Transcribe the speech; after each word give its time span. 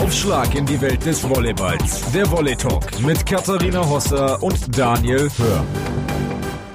Aufschlag 0.00 0.54
in 0.54 0.64
die 0.64 0.80
Welt 0.80 1.04
des 1.04 1.22
Volleyballs. 1.28 2.10
Der 2.12 2.28
Volley 2.30 2.56
Talk 2.56 2.98
mit 3.02 3.24
Katharina 3.26 3.86
Hosser 3.86 4.42
und 4.42 4.76
Daniel 4.76 5.28
Hör. 5.36 5.64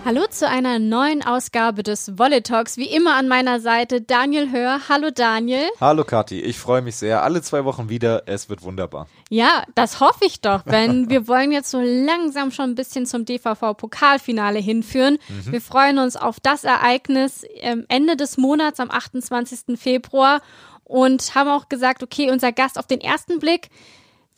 Hallo 0.06 0.28
zu 0.30 0.48
einer 0.48 0.78
neuen 0.78 1.26
Ausgabe 1.26 1.82
des 1.82 2.20
Volley 2.20 2.44
Talks. 2.44 2.78
Wie 2.78 2.86
immer 2.86 3.16
an 3.16 3.28
meiner 3.28 3.60
Seite 3.60 4.02
Daniel 4.02 4.52
Hör. 4.52 4.82
Hallo 4.90 5.10
Daniel. 5.10 5.68
Hallo 5.82 6.04
Kathi, 6.04 6.40
ich 6.40 6.60
freue 6.60 6.84
mich 6.84 6.98
sehr. 6.98 7.24
Alle 7.24 7.42
zwei 7.42 7.66
Wochen 7.66 7.90
wieder. 7.90 8.28
Es 8.28 8.48
wird 8.48 8.62
wunderbar. 8.62 9.08
Ja, 9.32 9.64
das 9.74 10.00
hoffe 10.00 10.26
ich 10.26 10.42
doch, 10.42 10.62
denn 10.62 11.10
wir 11.10 11.28
wollen 11.28 11.52
jetzt 11.52 11.72
so 11.72 11.82
langsam 11.82 12.52
schon 12.52 12.70
ein 12.70 12.76
bisschen 12.76 13.08
zum 13.08 13.26
DVV-Pokalfinale 13.26 14.60
hinführen. 14.60 15.18
Mhm. 15.30 15.52
Wir 15.52 15.62
freuen 15.62 15.98
uns 15.98 16.16
auf 16.16 16.40
das 16.40 16.64
Ereignis 16.64 17.44
Ende 17.88 18.16
des 18.16 18.38
Monats 18.38 18.80
am 18.80 18.92
28. 18.92 19.80
Februar 19.80 20.42
und 20.86 21.36
haben 21.36 21.50
auch 21.50 21.68
gesagt, 21.68 22.02
okay, 22.02 22.32
unser 22.32 22.54
Gast 22.54 22.80
auf 22.80 22.88
den 22.88 23.02
ersten 23.02 23.40
Blick 23.40 23.70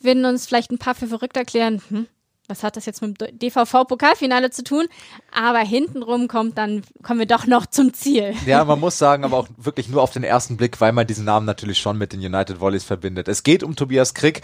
werden 0.00 0.24
uns 0.24 0.46
vielleicht 0.46 0.72
ein 0.72 0.78
paar 0.78 0.94
für 0.94 1.06
verrückt 1.06 1.36
erklären. 1.36 1.80
Hm, 1.88 2.06
was 2.48 2.62
hat 2.62 2.76
das 2.76 2.86
jetzt 2.86 3.02
mit 3.02 3.20
dem 3.20 3.38
DVV-Pokalfinale 3.38 4.50
zu 4.50 4.64
tun? 4.64 4.86
Aber 5.32 5.58
hintenrum 5.58 6.28
kommt 6.28 6.56
dann, 6.56 6.82
kommen 7.02 7.20
wir 7.20 7.26
doch 7.26 7.46
noch 7.46 7.66
zum 7.66 7.92
Ziel. 7.92 8.34
Ja, 8.46 8.64
man 8.64 8.80
muss 8.80 8.96
sagen, 8.96 9.24
aber 9.24 9.36
auch 9.36 9.48
wirklich 9.58 9.88
nur 9.88 10.02
auf 10.02 10.12
den 10.12 10.24
ersten 10.24 10.56
Blick, 10.56 10.80
weil 10.80 10.92
man 10.92 11.06
diesen 11.06 11.26
Namen 11.26 11.44
natürlich 11.44 11.78
schon 11.78 11.98
mit 11.98 12.14
den 12.14 12.20
United 12.20 12.58
Volleys 12.58 12.84
verbindet. 12.84 13.28
Es 13.28 13.42
geht 13.42 13.62
um 13.62 13.76
Tobias 13.76 14.14
Krick. 14.14 14.40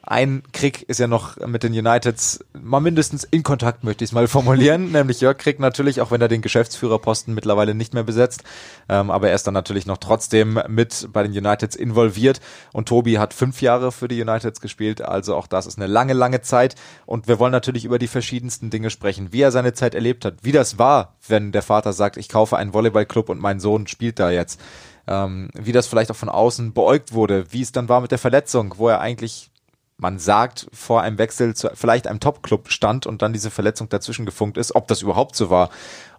Ein 0.00 0.42
Krieg 0.52 0.82
ist 0.88 0.98
ja 1.00 1.06
noch 1.06 1.36
mit 1.36 1.62
den 1.62 1.74
Uniteds 1.74 2.44
mal 2.58 2.80
mindestens 2.80 3.24
in 3.24 3.42
Kontakt, 3.42 3.84
möchte 3.84 4.02
ich 4.02 4.10
es 4.10 4.14
mal 4.14 4.26
formulieren. 4.26 4.90
Nämlich 4.92 5.20
Jörg 5.20 5.36
Krieg 5.36 5.60
natürlich, 5.60 6.00
auch 6.00 6.10
wenn 6.10 6.20
er 6.20 6.28
den 6.28 6.40
Geschäftsführerposten 6.40 7.34
mittlerweile 7.34 7.74
nicht 7.74 7.92
mehr 7.92 8.02
besetzt. 8.02 8.42
Ähm, 8.88 9.10
aber 9.10 9.28
er 9.28 9.34
ist 9.34 9.46
dann 9.46 9.54
natürlich 9.54 9.84
noch 9.84 9.98
trotzdem 9.98 10.58
mit 10.66 11.08
bei 11.12 11.22
den 11.22 11.32
Uniteds 11.32 11.76
involviert. 11.76 12.40
Und 12.72 12.88
Tobi 12.88 13.18
hat 13.18 13.34
fünf 13.34 13.60
Jahre 13.60 13.92
für 13.92 14.08
die 14.08 14.20
Uniteds 14.20 14.60
gespielt. 14.60 15.02
Also 15.02 15.36
auch 15.36 15.46
das 15.46 15.66
ist 15.66 15.78
eine 15.78 15.86
lange, 15.86 16.14
lange 16.14 16.40
Zeit. 16.40 16.74
Und 17.06 17.28
wir 17.28 17.38
wollen 17.38 17.52
natürlich 17.52 17.84
über 17.84 17.98
die 18.00 18.08
verschiedensten 18.08 18.70
Dinge 18.70 18.90
sprechen. 18.90 19.32
Wie 19.32 19.42
er 19.42 19.52
seine 19.52 19.72
Zeit 19.72 19.94
erlebt 19.94 20.24
hat. 20.24 20.36
Wie 20.42 20.52
das 20.52 20.78
war, 20.78 21.14
wenn 21.28 21.52
der 21.52 21.62
Vater 21.62 21.92
sagt, 21.92 22.16
ich 22.16 22.28
kaufe 22.28 22.56
einen 22.56 22.72
Volleyballclub 22.72 23.28
und 23.28 23.40
mein 23.40 23.60
Sohn 23.60 23.86
spielt 23.86 24.18
da 24.18 24.30
jetzt. 24.30 24.58
Ähm, 25.06 25.50
wie 25.54 25.72
das 25.72 25.86
vielleicht 25.86 26.10
auch 26.10 26.16
von 26.16 26.28
außen 26.28 26.72
beäugt 26.72 27.12
wurde. 27.12 27.44
Wie 27.50 27.62
es 27.62 27.72
dann 27.72 27.88
war 27.88 28.00
mit 28.00 28.10
der 28.10 28.18
Verletzung, 28.18 28.74
wo 28.78 28.88
er 28.88 29.00
eigentlich 29.00 29.51
man 29.96 30.18
sagt, 30.18 30.66
vor 30.72 31.02
einem 31.02 31.18
Wechsel 31.18 31.54
zu 31.54 31.70
vielleicht 31.74 32.06
einem 32.06 32.20
Top-Club 32.20 32.70
stand 32.70 33.06
und 33.06 33.22
dann 33.22 33.32
diese 33.32 33.50
Verletzung 33.50 33.88
dazwischen 33.88 34.26
gefunkt 34.26 34.58
ist, 34.58 34.74
ob 34.74 34.88
das 34.88 35.02
überhaupt 35.02 35.36
so 35.36 35.50
war. 35.50 35.70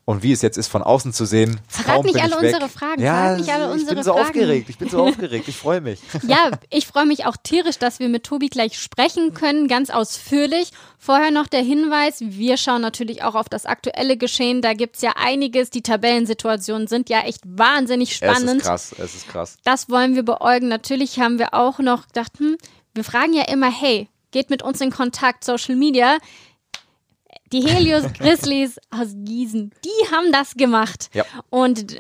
Und 0.06 0.22
wie 0.22 0.34
es 0.34 0.42
jetzt 0.42 0.58
ist, 0.58 0.68
von 0.68 0.84
außen 0.84 1.14
zu 1.14 1.24
sehen. 1.26 1.62
Verrat 1.70 2.04
nicht 2.04 2.22
alle 2.22 2.38
unsere 2.38 2.68
Fragen. 2.68 3.02
Ja, 3.02 3.38
nicht 3.38 3.50
alle 3.50 3.72
unsere 3.72 3.92
ich 3.92 3.96
bin 3.96 4.04
so 4.04 4.12
Fragen. 4.12 4.26
aufgeregt. 4.28 4.70
Ich 4.70 4.78
bin 4.78 4.90
so 4.90 5.02
aufgeregt. 5.02 5.48
Ich 5.48 5.56
freue 5.56 5.80
mich. 5.80 6.02
Ja, 6.28 6.52
ich 6.70 6.88
freue 6.88 7.06
mich 7.06 7.26
auch 7.26 7.38
tierisch, 7.42 7.80
dass 7.80 8.00
wir 8.00 8.10
mit 8.10 8.26
Tobi 8.26 8.50
gleich 8.50 8.78
sprechen 8.78 9.34
können, 9.34 9.70
ganz 9.70 9.90
ausführlich. 9.90 10.72
Vorher 10.98 11.32
noch 11.32 11.48
der 11.48 11.62
Hinweis, 11.62 12.18
wir 12.20 12.58
schauen 12.58 12.82
natürlich 12.82 13.24
auch 13.24 13.36
auf 13.36 13.48
das 13.48 13.66
aktuelle 13.66 14.18
Geschehen. 14.18 14.62
Da 14.62 14.74
gibt 14.74 14.98
es 14.98 15.02
ja 15.04 15.14
einiges. 15.16 15.70
Die 15.70 15.84
Tabellensituationen 15.84 16.88
sind 16.88 17.10
ja 17.10 17.22
echt 17.22 17.42
wahnsinnig 17.46 18.14
spannend. 18.14 18.50
Es 18.50 18.56
ist 18.56 18.64
krass, 18.64 18.96
es 18.98 19.16
ist 19.16 19.30
krass. 19.30 19.58
Das 19.64 19.90
wollen 19.90 20.16
wir 20.16 20.24
beäugen. 20.24 20.68
Natürlich 20.68 21.20
haben 21.20 21.40
wir 21.40 21.54
auch 21.54 21.80
noch 21.80 22.08
gedacht, 22.08 22.34
hm, 22.40 22.58
wir 22.94 23.04
fragen 23.04 23.34
ja 23.34 23.44
immer, 23.44 23.72
hey, 23.72 24.10
geht 24.32 24.50
mit 24.50 24.62
uns 24.62 24.82
in 24.82 24.92
Kontakt, 24.92 25.44
Social 25.44 25.76
Media. 25.76 26.18
Die 27.52 27.62
Helios 27.62 28.12
Grizzlies 28.18 28.80
aus 28.90 29.10
Gießen, 29.14 29.72
die 29.84 30.12
haben 30.12 30.32
das 30.32 30.56
gemacht. 30.56 31.10
Ja. 31.14 31.24
Und 31.50 31.98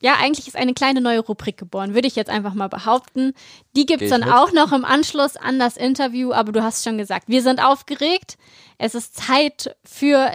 ja, 0.00 0.14
eigentlich 0.20 0.46
ist 0.46 0.56
eine 0.56 0.74
kleine 0.74 1.00
neue 1.00 1.20
Rubrik 1.20 1.56
geboren, 1.56 1.94
würde 1.94 2.06
ich 2.06 2.16
jetzt 2.16 2.30
einfach 2.30 2.54
mal 2.54 2.68
behaupten. 2.68 3.32
Die 3.74 3.86
gibt 3.86 4.02
es 4.02 4.10
dann 4.10 4.20
mit? 4.20 4.30
auch 4.30 4.52
noch 4.52 4.72
im 4.72 4.84
Anschluss 4.84 5.36
an 5.36 5.58
das 5.58 5.76
Interview, 5.76 6.32
aber 6.32 6.52
du 6.52 6.62
hast 6.62 6.84
schon 6.84 6.98
gesagt, 6.98 7.28
wir 7.28 7.42
sind 7.42 7.64
aufgeregt. 7.64 8.36
Es 8.78 8.94
ist 8.94 9.16
Zeit 9.16 9.74
für 9.84 10.34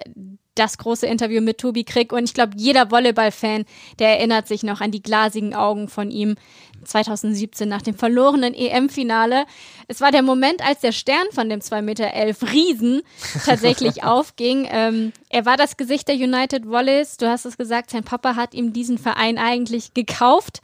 das 0.55 0.77
große 0.77 1.07
Interview 1.07 1.41
mit 1.41 1.59
Tobi 1.59 1.83
Krick 1.83 2.11
und 2.11 2.25
ich 2.25 2.33
glaube, 2.33 2.53
jeder 2.57 2.91
Volleyball-Fan, 2.91 3.65
der 3.99 4.17
erinnert 4.17 4.47
sich 4.47 4.63
noch 4.63 4.81
an 4.81 4.91
die 4.91 5.01
glasigen 5.01 5.55
Augen 5.55 5.87
von 5.87 6.11
ihm 6.11 6.35
2017 6.83 7.69
nach 7.69 7.81
dem 7.81 7.95
verlorenen 7.95 8.53
EM-Finale. 8.53 9.45
Es 9.87 10.01
war 10.01 10.11
der 10.11 10.23
Moment, 10.23 10.65
als 10.65 10.81
der 10.81 10.91
Stern 10.91 11.27
von 11.31 11.49
dem 11.49 11.59
2,11 11.59 11.81
Meter 11.81 12.51
Riesen 12.51 13.01
tatsächlich 13.45 14.03
aufging. 14.03 14.67
Ähm, 14.69 15.13
er 15.29 15.45
war 15.45 15.57
das 15.57 15.77
Gesicht 15.77 16.07
der 16.07 16.15
United 16.15 16.67
Volleys. 16.67 17.17
Du 17.17 17.29
hast 17.29 17.45
es 17.45 17.57
gesagt, 17.57 17.91
sein 17.91 18.03
Papa 18.03 18.35
hat 18.35 18.53
ihm 18.53 18.73
diesen 18.73 18.97
Verein 18.97 19.37
eigentlich 19.37 19.93
gekauft. 19.93 20.61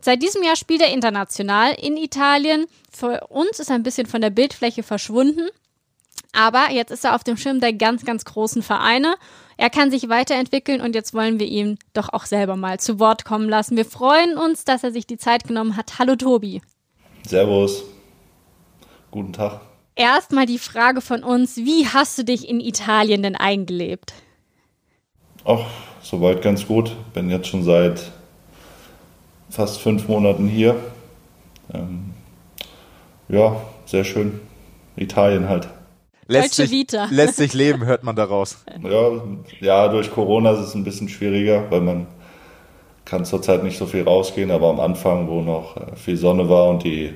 Seit 0.00 0.22
diesem 0.22 0.44
Jahr 0.44 0.56
spielt 0.56 0.80
er 0.80 0.92
international 0.92 1.74
in 1.74 1.96
Italien. 1.96 2.66
Für 2.90 3.26
uns 3.28 3.58
ist 3.58 3.68
er 3.68 3.74
ein 3.74 3.82
bisschen 3.82 4.06
von 4.06 4.20
der 4.20 4.30
Bildfläche 4.30 4.84
verschwunden. 4.84 5.48
Aber 6.38 6.70
jetzt 6.70 6.92
ist 6.92 7.04
er 7.04 7.16
auf 7.16 7.24
dem 7.24 7.36
Schirm 7.36 7.58
der 7.58 7.72
ganz, 7.72 8.04
ganz 8.04 8.24
großen 8.24 8.62
Vereine. 8.62 9.16
Er 9.56 9.70
kann 9.70 9.90
sich 9.90 10.08
weiterentwickeln 10.08 10.80
und 10.80 10.94
jetzt 10.94 11.12
wollen 11.12 11.40
wir 11.40 11.48
ihn 11.48 11.80
doch 11.94 12.10
auch 12.12 12.26
selber 12.26 12.54
mal 12.54 12.78
zu 12.78 13.00
Wort 13.00 13.24
kommen 13.24 13.48
lassen. 13.48 13.76
Wir 13.76 13.84
freuen 13.84 14.38
uns, 14.38 14.64
dass 14.64 14.84
er 14.84 14.92
sich 14.92 15.04
die 15.04 15.16
Zeit 15.16 15.48
genommen 15.48 15.76
hat. 15.76 15.98
Hallo 15.98 16.14
Tobi. 16.14 16.62
Servus. 17.26 17.82
Guten 19.10 19.32
Tag. 19.32 19.62
Erstmal 19.96 20.46
die 20.46 20.60
Frage 20.60 21.00
von 21.00 21.24
uns, 21.24 21.56
wie 21.56 21.88
hast 21.88 22.16
du 22.18 22.22
dich 22.22 22.48
in 22.48 22.60
Italien 22.60 23.24
denn 23.24 23.34
eingelebt? 23.34 24.14
Ach, 25.44 25.66
soweit 26.02 26.40
ganz 26.40 26.68
gut. 26.68 26.94
Bin 27.14 27.30
jetzt 27.30 27.48
schon 27.48 27.64
seit 27.64 28.12
fast 29.50 29.80
fünf 29.80 30.06
Monaten 30.06 30.46
hier. 30.46 30.76
Ähm, 31.74 32.14
ja, 33.28 33.60
sehr 33.86 34.04
schön. 34.04 34.40
Italien 34.94 35.48
halt 35.48 35.68
lässt 36.28 36.54
sich, 36.54 36.70
Vita. 36.70 37.08
lässt 37.10 37.36
sich 37.36 37.54
leben, 37.54 37.84
hört 37.84 38.04
man 38.04 38.14
daraus. 38.14 38.64
Ja, 38.82 39.10
ja, 39.60 39.88
durch 39.88 40.12
Corona 40.12 40.52
ist 40.52 40.60
es 40.60 40.74
ein 40.74 40.84
bisschen 40.84 41.08
schwieriger, 41.08 41.70
weil 41.70 41.80
man 41.80 42.06
kann 43.04 43.24
zurzeit 43.24 43.64
nicht 43.64 43.78
so 43.78 43.86
viel 43.86 44.04
rausgehen, 44.04 44.50
aber 44.50 44.68
am 44.68 44.80
Anfang, 44.80 45.28
wo 45.28 45.40
noch 45.40 45.76
äh, 45.76 45.96
viel 45.96 46.16
Sonne 46.16 46.48
war 46.48 46.68
und 46.68 46.84
die, 46.84 47.14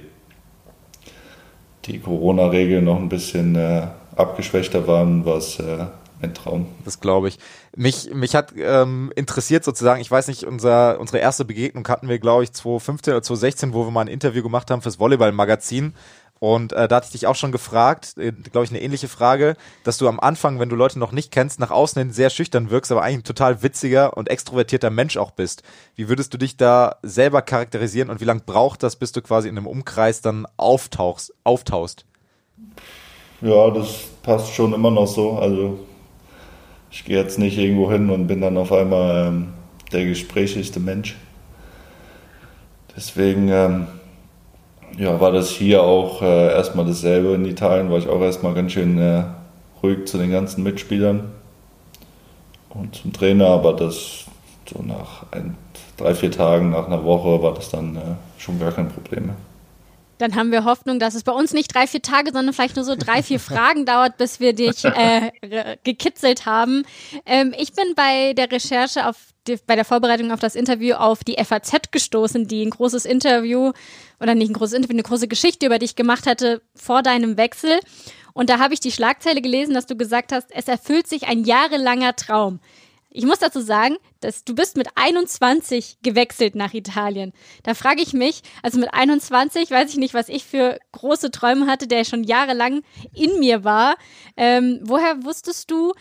die 1.85 2.01
Corona-Regeln 2.01 2.85
noch 2.85 2.97
ein 2.97 3.09
bisschen 3.09 3.55
äh, 3.55 3.87
abgeschwächter 4.17 4.87
waren, 4.87 5.25
war 5.25 5.37
es 5.37 5.59
äh, 5.59 5.87
ein 6.23 6.35
Traum. 6.35 6.67
Das 6.85 7.01
glaube 7.01 7.29
ich. 7.29 7.39
Mich, 7.77 8.13
mich 8.15 8.35
hat 8.35 8.55
ähm, 8.57 9.13
interessiert 9.17 9.65
sozusagen, 9.65 10.01
ich 10.01 10.11
weiß 10.11 10.29
nicht, 10.29 10.45
unser, 10.45 10.99
unsere 11.01 11.19
erste 11.19 11.45
Begegnung 11.45 11.87
hatten 11.89 12.09
wir, 12.09 12.19
glaube 12.19 12.45
ich, 12.45 12.53
2015 12.53 13.13
oder 13.13 13.23
2016, 13.23 13.75
wo 13.75 13.85
wir 13.85 13.91
mal 13.91 14.03
ein 14.03 14.09
Interview 14.09 14.43
gemacht 14.43 14.71
haben 14.71 14.83
fürs 14.83 14.99
Volleyball-Magazin. 14.99 15.95
Und 16.43 16.73
äh, 16.73 16.89
da 16.89 16.97
hatte 16.97 17.07
ich 17.07 17.13
dich 17.13 17.29
auch 17.29 17.37
schon 17.37 17.53
gefragt, 17.53 18.15
äh, 18.19 18.33
glaube 18.33 18.65
ich, 18.65 18.71
eine 18.73 18.83
ähnliche 18.83 19.07
Frage, 19.07 19.55
dass 19.85 19.99
du 19.99 20.09
am 20.09 20.19
Anfang, 20.19 20.59
wenn 20.59 20.69
du 20.69 20.75
Leute 20.75 20.99
noch 20.99 21.13
nicht 21.13 21.31
kennst, 21.31 21.61
nach 21.61 21.71
außen 21.71 22.03
hin 22.03 22.11
sehr 22.11 22.31
schüchtern 22.31 22.69
wirkst, 22.69 22.91
aber 22.91 23.03
eigentlich 23.03 23.19
ein 23.19 23.23
total 23.23 23.63
witziger 23.63 24.17
und 24.17 24.29
extrovertierter 24.29 24.91
Mensch 24.91 25.17
auch 25.17 25.31
bist. 25.31 25.63
Wie 25.95 26.09
würdest 26.09 26.35
du 26.35 26.39
dich 26.39 26.57
da 26.57 26.97
selber 27.05 27.43
charakterisieren 27.43 28.11
und 28.11 28.21
wie 28.21 28.25
lange 28.25 28.41
braucht 28.45 28.83
das, 28.83 28.97
bis 28.97 29.13
du 29.13 29.23
quasi 29.23 29.49
in 29.49 29.57
einem 29.57 29.69
Umkreis 29.69 30.21
dann 30.21 30.49
auftauchst, 30.57 31.33
auftaust? 31.45 32.07
Ja, 33.41 33.71
das 33.71 34.07
passt 34.25 34.53
schon 34.53 34.73
immer 34.73 34.91
noch 34.91 35.07
so. 35.07 35.39
Also 35.39 35.79
ich 36.91 37.05
gehe 37.05 37.19
jetzt 37.19 37.39
nicht 37.39 37.57
irgendwo 37.57 37.89
hin 37.89 38.11
und 38.11 38.27
bin 38.27 38.41
dann 38.41 38.57
auf 38.57 38.73
einmal 38.73 39.29
ähm, 39.29 39.53
der 39.93 40.07
gesprächigste 40.07 40.81
Mensch. 40.81 41.17
Deswegen 42.97 43.49
ähm, 43.49 43.87
ja, 44.97 45.21
war 45.21 45.33
das 45.33 45.51
hier 45.51 45.83
auch 45.83 46.23
äh, 46.23 46.53
erstmal 46.53 46.87
dasselbe 46.87 47.35
in 47.35 47.45
Italien, 47.45 47.91
war 47.91 47.99
ich 47.99 48.09
auch 48.09 48.21
erstmal 48.21 48.55
ganz 48.55 48.73
schön 48.73 48.99
äh, 48.99 49.25
ruhig 49.83 50.07
zu 50.07 50.19
den 50.19 50.31
ganzen 50.31 50.63
Mitspielern 50.63 51.31
und 52.71 52.95
zum 52.95 53.13
Trainer, 53.13 53.47
aber 53.49 53.73
das 53.75 54.27
so 54.73 54.83
nach 54.83 55.25
ein, 55.31 55.57
drei, 55.97 56.15
vier 56.15 56.31
Tagen, 56.31 56.71
nach 56.71 56.87
einer 56.87 57.05
Woche 57.05 57.43
war 57.43 57.55
das 57.55 57.71
dann 57.71 57.97
äh, 57.97 58.01
schon 58.39 58.59
gar 58.59 58.73
kein 58.73 58.89
Problem 58.89 59.27
mehr. 59.27 59.37
Dann 60.19 60.37
haben 60.37 60.53
wir 60.53 60.65
Hoffnung, 60.65 61.01
dass 61.01 61.15
es 61.15 61.25
bei 61.25 61.33
uns 61.33 61.53
nicht 61.53 61.75
drei, 61.75 61.87
vier 61.89 62.01
Tage, 62.01 62.31
sondern 62.33 62.55
vielleicht 62.55 62.77
nur 62.77 62.85
so 62.85 62.95
drei, 62.97 63.23
vier 63.23 63.41
Fragen 63.41 63.87
dauert, 63.87 64.19
bis 64.19 64.41
wir 64.41 64.53
dich 64.53 64.85
äh, 64.85 65.31
gekitzelt 65.83 66.47
haben. 66.47 66.85
Ähm, 67.27 67.53
ich 67.59 67.73
bin 67.73 67.85
bei 67.97 68.33
der 68.35 68.51
Recherche 68.51 69.09
auf 69.09 69.17
bei 69.67 69.77
der 69.77 69.85
Vorbereitung 69.85 70.31
auf 70.33 70.41
das 70.41 70.55
Interview 70.55 70.95
auf 70.95 71.25
die 71.25 71.43
FAZ 71.43 71.91
gestoßen, 71.91 72.47
die 72.47 72.65
ein 72.65 72.71
großes 72.71 73.05
Interview 73.05 73.73
oder 74.21 74.35
nicht 74.35 74.51
ein 74.51 74.55
großes 74.55 74.75
Interview, 74.75 74.95
eine 74.95 75.03
große 75.03 75.29
Geschichte 75.29 75.67
über 75.67 75.79
dich 75.79 75.97
gemacht 75.97 76.27
hatte 76.27 76.63
vor 76.75 77.03
deinem 77.03 77.37
Wechsel. 77.37 77.81
Und 78.35 78.51
da 78.51 78.59
habe 78.59 78.75
ich 78.75 78.81
die 78.81 78.93
Schlagzeile 78.93 79.43
gelesen, 79.43 79.75
dass 79.75 79.87
du 79.87 79.97
gesagt 79.97 80.33
hast, 80.33 80.49
es 80.51 80.69
erfüllt 80.69 81.07
sich 81.07 81.27
ein 81.27 81.45
jahrelanger 81.45 82.17
Traum. 82.17 82.61
Ich 83.15 83.27
muss 83.27 83.41
dazu 83.41 83.61
sagen, 83.61 83.99
dass 84.21 84.43
du 84.45 84.55
bist 84.55 84.79
mit 84.79 84.89
21 84.95 85.99
gewechselt 86.03 86.55
nach 86.55 86.73
Italien. 86.73 87.35
Da 87.63 87.75
frage 87.75 88.01
ich 88.01 88.15
mich, 88.15 88.41
also 88.63 88.81
mit 88.81 88.95
21 88.95 89.71
weiß 89.71 89.91
ich 89.91 89.99
nicht, 89.99 90.15
was 90.15 90.31
ich 90.31 90.45
für 90.45 90.79
große 90.93 91.31
Träume 91.31 91.67
hatte, 91.67 91.87
der 91.87 92.05
schon 92.05 92.25
jahrelang 92.25 92.83
in 93.13 93.39
mir 93.39 93.65
war. 93.65 93.97
Ähm, 94.39 94.81
woher 94.83 95.25
wusstest 95.25 95.71
du, 95.71 95.93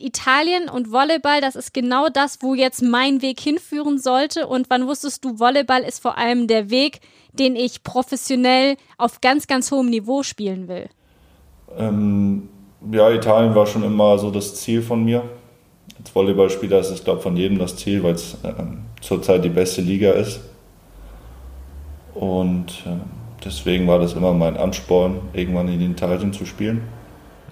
Italien 0.00 0.68
und 0.68 0.92
Volleyball, 0.92 1.40
das 1.40 1.56
ist 1.56 1.74
genau 1.74 2.08
das, 2.08 2.38
wo 2.40 2.54
jetzt 2.54 2.82
mein 2.82 3.22
Weg 3.22 3.40
hinführen 3.40 3.98
sollte? 3.98 4.46
Und 4.46 4.70
wann 4.70 4.86
wusstest 4.86 5.24
du, 5.24 5.38
Volleyball 5.38 5.82
ist 5.82 6.00
vor 6.00 6.18
allem 6.18 6.46
der 6.46 6.70
Weg, 6.70 7.00
den 7.32 7.56
ich 7.56 7.82
professionell 7.82 8.76
auf 8.96 9.20
ganz, 9.20 9.46
ganz 9.46 9.70
hohem 9.70 9.90
Niveau 9.90 10.22
spielen 10.22 10.68
will? 10.68 10.88
Ähm, 11.76 12.48
ja, 12.90 13.10
Italien 13.10 13.54
war 13.54 13.66
schon 13.66 13.82
immer 13.82 14.18
so 14.18 14.30
das 14.30 14.54
Ziel 14.54 14.82
von 14.82 15.04
mir. 15.04 15.24
Als 15.98 16.14
Volleyballspieler 16.14 16.78
ist 16.78 16.90
es, 16.90 17.04
glaube 17.04 17.18
ich, 17.18 17.22
von 17.22 17.36
jedem 17.36 17.58
das 17.58 17.76
Ziel, 17.76 18.02
weil 18.02 18.14
es 18.14 18.36
ähm, 18.44 18.82
zurzeit 19.00 19.44
die 19.44 19.48
beste 19.48 19.80
Liga 19.80 20.12
ist. 20.12 20.40
Und 22.14 22.84
äh, 22.86 22.98
deswegen 23.44 23.86
war 23.86 23.98
das 23.98 24.14
immer 24.14 24.32
mein 24.32 24.56
Ansporn, 24.56 25.20
irgendwann 25.32 25.68
in 25.68 25.80
Italien 25.80 26.32
zu 26.32 26.46
spielen. 26.46 26.82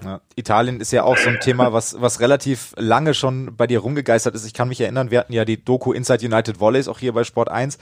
Ja, 0.03 0.21
Italien 0.35 0.79
ist 0.79 0.91
ja 0.91 1.03
auch 1.03 1.17
so 1.17 1.29
ein 1.29 1.39
Thema, 1.39 1.73
was, 1.73 1.99
was 1.99 2.19
relativ 2.19 2.73
lange 2.77 3.13
schon 3.13 3.55
bei 3.55 3.67
dir 3.67 3.79
rumgegeistert 3.79 4.35
ist. 4.35 4.45
Ich 4.45 4.53
kann 4.53 4.67
mich 4.67 4.81
erinnern, 4.81 5.11
wir 5.11 5.19
hatten 5.19 5.33
ja 5.33 5.45
die 5.45 5.63
Doku 5.63 5.91
Inside 5.91 6.25
United 6.25 6.59
Volleys 6.59 6.87
auch 6.87 6.99
hier 6.99 7.13
bei 7.13 7.23
Sport 7.23 7.49
1. 7.49 7.77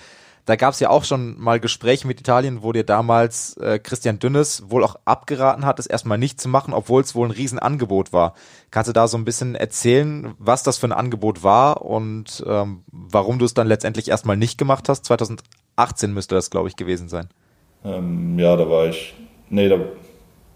Da 0.45 0.55
gab 0.55 0.73
es 0.73 0.79
ja 0.79 0.91
auch 0.91 1.03
schon 1.03 1.39
mal 1.39 1.59
Gespräche 1.59 2.05
mit 2.05 2.19
Italien, 2.19 2.61
wo 2.61 2.71
dir 2.71 2.83
damals 2.83 3.57
äh, 3.57 3.79
Christian 3.79 4.19
Dünnes 4.19 4.69
wohl 4.69 4.83
auch 4.83 4.95
abgeraten 5.03 5.65
hat, 5.65 5.79
es 5.79 5.87
erstmal 5.87 6.19
nicht 6.19 6.39
zu 6.39 6.47
machen, 6.49 6.71
obwohl 6.71 7.01
es 7.01 7.15
wohl 7.15 7.27
ein 7.27 7.31
Riesenangebot 7.31 8.13
war. 8.13 8.35
Kannst 8.69 8.87
du 8.87 8.93
da 8.93 9.07
so 9.07 9.17
ein 9.17 9.25
bisschen 9.25 9.55
erzählen, 9.55 10.35
was 10.37 10.61
das 10.61 10.77
für 10.77 10.87
ein 10.87 10.91
Angebot 10.91 11.41
war 11.41 11.81
und 11.81 12.43
ähm, 12.47 12.83
warum 12.91 13.39
du 13.39 13.45
es 13.45 13.55
dann 13.55 13.67
letztendlich 13.67 14.07
erstmal 14.07 14.37
nicht 14.37 14.59
gemacht 14.59 14.87
hast? 14.87 15.05
2018 15.05 16.13
müsste 16.13 16.35
das, 16.35 16.51
glaube 16.51 16.67
ich, 16.69 16.75
gewesen 16.75 17.09
sein. 17.09 17.27
Ähm, 17.83 18.37
ja, 18.37 18.55
da 18.55 18.69
war 18.69 18.85
ich. 18.85 19.15
Nee, 19.49 19.67
da, 19.67 19.79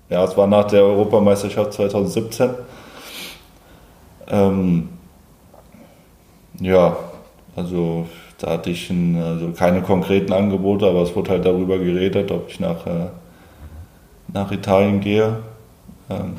ja, 0.10 0.24
es 0.24 0.36
war 0.36 0.48
nach 0.48 0.66
der 0.66 0.84
Europameisterschaft 0.84 1.74
2017. 1.74 2.50
Ähm, 4.28 4.90
ja, 6.60 6.98
also 7.56 8.08
da 8.40 8.52
hatte 8.52 8.70
ich 8.70 8.90
ein, 8.90 9.22
also 9.22 9.52
keine 9.52 9.82
konkreten 9.82 10.34
Angebote, 10.34 10.88
aber 10.88 11.04
es 11.04 11.16
wurde 11.16 11.32
halt 11.32 11.46
darüber 11.46 11.78
geredet, 11.78 12.32
ob 12.32 12.50
ich 12.50 12.60
nach, 12.60 12.86
äh, 12.88 13.08
nach 14.34 14.52
Italien 14.52 15.00
gehe 15.00 15.40
ähm, 16.10 16.36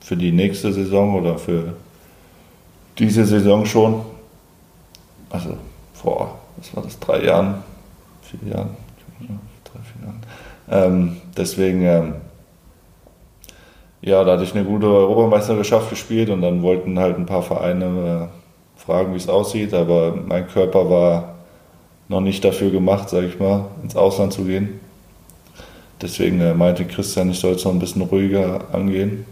für 0.00 0.16
die 0.16 0.32
nächste 0.32 0.72
Saison 0.72 1.14
oder 1.14 1.38
für 1.38 1.74
diese 2.98 3.24
Saison 3.24 3.66
schon. 3.66 4.02
Also 5.28 5.56
vor, 5.92 6.38
was 6.56 6.74
war 6.74 6.82
das, 6.82 6.98
drei 6.98 7.24
Jahren, 7.24 7.62
vier 8.22 8.52
Jahren, 8.52 8.76
drei, 9.64 9.78
vier 9.82 10.06
Jahren. 10.06 10.20
Ähm, 10.70 11.16
deswegen, 11.36 11.82
ähm, 11.82 12.14
ja, 14.02 14.24
da 14.24 14.32
hatte 14.32 14.44
ich 14.44 14.54
eine 14.54 14.64
gute 14.64 14.86
Europameisterschaft 14.86 15.90
gespielt 15.90 16.30
und 16.30 16.40
dann 16.40 16.62
wollten 16.62 16.98
halt 16.98 17.18
ein 17.18 17.26
paar 17.26 17.42
Vereine 17.42 18.30
äh, 18.30 18.80
fragen, 18.80 19.12
wie 19.12 19.18
es 19.18 19.28
aussieht, 19.28 19.74
aber 19.74 20.16
mein 20.26 20.48
Körper 20.48 20.88
war 20.88 21.34
noch 22.08 22.20
nicht 22.20 22.44
dafür 22.44 22.70
gemacht, 22.70 23.10
sage 23.10 23.26
ich 23.26 23.38
mal, 23.38 23.66
ins 23.82 23.96
Ausland 23.96 24.32
zu 24.32 24.44
gehen. 24.44 24.80
Deswegen 26.00 26.40
äh, 26.40 26.54
meinte 26.54 26.86
Christian, 26.86 27.30
ich 27.30 27.38
soll 27.38 27.52
es 27.52 27.64
noch 27.64 27.72
ein 27.72 27.78
bisschen 27.78 28.02
ruhiger 28.02 28.62
angehen. 28.72 29.26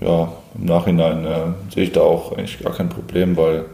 Ja, 0.00 0.32
im 0.56 0.64
Nachhinein 0.64 1.24
äh, 1.26 1.72
sehe 1.72 1.84
ich 1.84 1.92
da 1.92 2.00
auch 2.00 2.32
eigentlich 2.32 2.58
gar 2.60 2.72
kein 2.72 2.88
Problem, 2.88 3.36
weil 3.36 3.66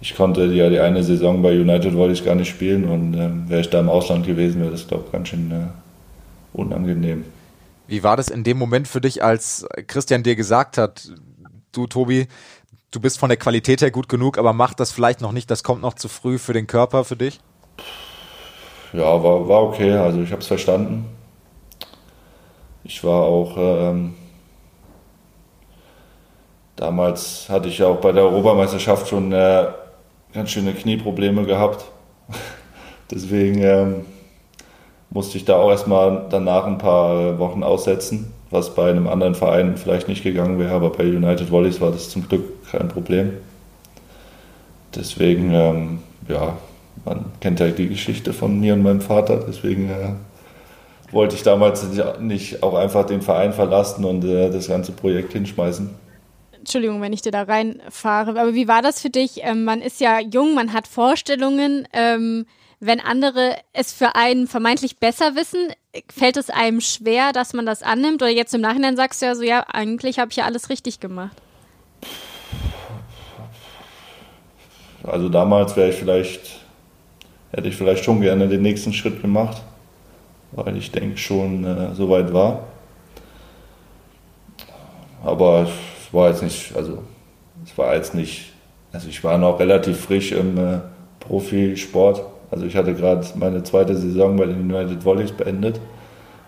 ich 0.00 0.14
konnte 0.14 0.44
ja 0.44 0.70
die 0.70 0.78
eine 0.78 1.02
Saison 1.02 1.42
bei 1.42 1.50
United 1.50 1.96
wollte 1.96 2.12
ich 2.12 2.24
gar 2.24 2.36
nicht 2.36 2.48
spielen 2.48 2.84
und 2.84 3.14
äh, 3.14 3.50
wäre 3.50 3.60
ich 3.60 3.70
da 3.70 3.80
im 3.80 3.88
Ausland 3.88 4.24
gewesen, 4.24 4.60
wäre 4.60 4.70
das 4.70 4.86
glaube 4.86 5.04
ich 5.06 5.12
ganz 5.12 5.28
schön 5.28 5.52
unangenehm. 6.52 7.24
Wie 7.88 8.02
war 8.02 8.18
das 8.18 8.28
in 8.28 8.44
dem 8.44 8.58
Moment 8.58 8.86
für 8.86 9.00
dich, 9.00 9.24
als 9.24 9.66
Christian 9.86 10.22
dir 10.22 10.36
gesagt 10.36 10.76
hat, 10.76 11.10
du 11.72 11.86
Tobi, 11.86 12.28
du 12.90 13.00
bist 13.00 13.18
von 13.18 13.30
der 13.30 13.38
Qualität 13.38 13.80
her 13.80 13.90
gut 13.90 14.10
genug, 14.10 14.36
aber 14.36 14.52
mach 14.52 14.74
das 14.74 14.92
vielleicht 14.92 15.22
noch 15.22 15.32
nicht, 15.32 15.50
das 15.50 15.64
kommt 15.64 15.80
noch 15.80 15.94
zu 15.94 16.08
früh 16.08 16.36
für 16.38 16.52
den 16.52 16.66
Körper 16.66 17.04
für 17.04 17.16
dich? 17.16 17.40
Ja, 18.92 19.22
war, 19.22 19.48
war 19.48 19.62
okay, 19.62 19.92
also 19.92 20.20
ich 20.20 20.30
habe 20.30 20.42
es 20.42 20.46
verstanden. 20.46 21.06
Ich 22.84 23.02
war 23.02 23.22
auch, 23.22 23.56
ähm, 23.56 24.14
damals 26.76 27.48
hatte 27.48 27.68
ich 27.68 27.78
ja 27.78 27.86
auch 27.86 28.02
bei 28.02 28.12
der 28.12 28.24
Europameisterschaft 28.24 29.08
schon 29.08 29.32
äh, 29.32 29.66
ganz 30.34 30.50
schöne 30.50 30.74
Knieprobleme 30.74 31.46
gehabt. 31.46 31.86
Deswegen 33.10 33.62
ähm, 33.62 34.04
musste 35.10 35.38
ich 35.38 35.44
da 35.44 35.56
auch 35.56 35.70
erstmal 35.70 36.26
danach 36.30 36.66
ein 36.66 36.78
paar 36.78 37.38
Wochen 37.38 37.62
aussetzen 37.62 38.32
was 38.50 38.74
bei 38.74 38.90
einem 38.90 39.08
anderen 39.08 39.34
Verein 39.34 39.76
vielleicht 39.76 40.08
nicht 40.08 40.22
gegangen 40.22 40.58
wäre, 40.58 40.72
aber 40.72 40.90
bei 40.90 41.04
United 41.04 41.50
Volleys 41.50 41.80
war 41.80 41.90
das 41.90 42.08
zum 42.08 42.28
Glück 42.28 42.70
kein 42.70 42.88
Problem. 42.88 43.34
Deswegen, 44.94 45.52
ähm, 45.52 45.98
ja, 46.28 46.56
man 47.04 47.26
kennt 47.40 47.60
ja 47.60 47.68
die 47.68 47.88
Geschichte 47.88 48.32
von 48.32 48.58
mir 48.58 48.74
und 48.74 48.82
meinem 48.82 49.02
Vater, 49.02 49.44
deswegen 49.46 49.90
äh, 49.90 50.14
wollte 51.12 51.36
ich 51.36 51.42
damals 51.42 51.86
nicht 52.20 52.62
auch 52.62 52.74
einfach 52.74 53.04
den 53.04 53.20
Verein 53.20 53.52
verlassen 53.52 54.04
und 54.04 54.24
äh, 54.24 54.50
das 54.50 54.68
ganze 54.68 54.92
Projekt 54.92 55.34
hinschmeißen. 55.34 55.90
Entschuldigung, 56.58 57.00
wenn 57.00 57.12
ich 57.12 57.22
dir 57.22 57.32
da 57.32 57.42
reinfahre, 57.42 58.30
aber 58.30 58.54
wie 58.54 58.68
war 58.68 58.82
das 58.82 59.00
für 59.00 59.10
dich? 59.10 59.40
Ähm, 59.42 59.64
man 59.64 59.80
ist 59.80 60.00
ja 60.00 60.20
jung, 60.20 60.54
man 60.54 60.72
hat 60.72 60.88
Vorstellungen. 60.88 61.86
Ähm, 61.92 62.46
wenn 62.80 63.00
andere 63.00 63.56
es 63.72 63.92
für 63.92 64.14
einen 64.14 64.46
vermeintlich 64.46 64.98
besser 64.98 65.34
wissen, 65.34 65.72
fällt 66.14 66.36
es 66.36 66.48
einem 66.48 66.80
schwer, 66.80 67.32
dass 67.32 67.52
man 67.52 67.66
das 67.66 67.82
annimmt? 67.82 68.22
Oder 68.22 68.30
jetzt 68.30 68.54
im 68.54 68.60
Nachhinein 68.60 68.96
sagst 68.96 69.20
du 69.20 69.26
ja 69.26 69.34
so, 69.34 69.42
ja, 69.42 69.64
eigentlich 69.72 70.18
habe 70.18 70.30
ich 70.30 70.36
ja 70.36 70.44
alles 70.44 70.70
richtig 70.70 71.00
gemacht. 71.00 71.36
Also 75.02 75.28
damals 75.28 75.76
wäre 75.76 75.90
ich 75.90 75.96
vielleicht, 75.96 76.60
hätte 77.52 77.68
ich 77.68 77.76
vielleicht 77.76 78.04
schon 78.04 78.20
gerne 78.20 78.46
den 78.46 78.62
nächsten 78.62 78.92
Schritt 78.92 79.22
gemacht, 79.22 79.60
weil 80.52 80.76
ich 80.76 80.92
denke 80.92 81.16
schon 81.16 81.64
äh, 81.64 81.94
so 81.94 82.08
weit 82.10 82.32
war. 82.32 82.64
Aber 85.24 85.62
es 85.62 86.14
war 86.14 86.28
jetzt 86.28 86.42
nicht, 86.42 86.76
also 86.76 87.02
es 87.64 87.76
war 87.76 87.94
jetzt 87.94 88.14
nicht, 88.14 88.52
also 88.92 89.08
ich 89.08 89.24
war 89.24 89.36
noch 89.36 89.58
relativ 89.58 90.00
frisch 90.00 90.30
im 90.30 90.58
äh, 90.58 90.80
Profisport 91.20 92.37
also 92.50 92.66
ich 92.66 92.76
hatte 92.76 92.94
gerade 92.94 93.26
meine 93.36 93.62
zweite 93.62 93.96
Saison 93.96 94.36
bei 94.36 94.46
den 94.46 94.70
United 94.70 95.04
Volleys 95.04 95.32
beendet 95.32 95.80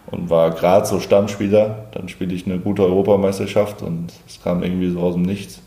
und 0.06 0.30
war 0.30 0.50
gerade 0.50 0.86
so 0.86 1.00
Stammspieler. 1.00 1.88
Dann 1.92 2.08
spielte 2.08 2.34
ich 2.34 2.46
eine 2.46 2.58
gute 2.58 2.82
Europameisterschaft 2.82 3.82
und 3.82 4.12
es 4.26 4.42
kam 4.42 4.62
irgendwie 4.62 4.90
so 4.90 5.00
aus 5.00 5.14
dem 5.14 5.22
Nichts. 5.22 5.60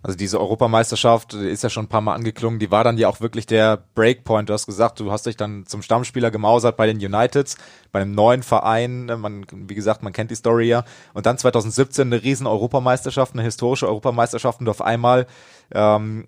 Also 0.00 0.16
diese 0.16 0.40
Europameisterschaft 0.40 1.34
ist 1.34 1.64
ja 1.64 1.70
schon 1.70 1.86
ein 1.86 1.88
paar 1.88 2.00
Mal 2.00 2.14
angeklungen, 2.14 2.60
die 2.60 2.70
war 2.70 2.84
dann 2.84 2.98
ja 2.98 3.08
auch 3.08 3.20
wirklich 3.20 3.46
der 3.46 3.82
Breakpoint. 3.96 4.48
Du 4.48 4.52
hast 4.52 4.66
gesagt, 4.66 5.00
du 5.00 5.10
hast 5.10 5.26
dich 5.26 5.36
dann 5.36 5.66
zum 5.66 5.82
Stammspieler 5.82 6.30
gemausert 6.30 6.76
bei 6.76 6.86
den 6.86 6.98
Uniteds, 6.98 7.56
bei 7.90 8.00
einem 8.00 8.12
neuen 8.12 8.44
Verein. 8.44 9.06
Man, 9.06 9.44
wie 9.50 9.74
gesagt, 9.74 10.04
man 10.04 10.12
kennt 10.12 10.30
die 10.30 10.36
Story 10.36 10.68
ja. 10.68 10.84
Und 11.14 11.26
dann 11.26 11.36
2017 11.36 12.06
eine 12.06 12.22
riesen 12.22 12.46
Europameisterschaft, 12.46 13.34
eine 13.34 13.42
historische 13.42 13.88
Europameisterschaft 13.88 14.60
und 14.60 14.68
auf 14.68 14.82
einmal 14.82 15.26
ähm, 15.74 16.26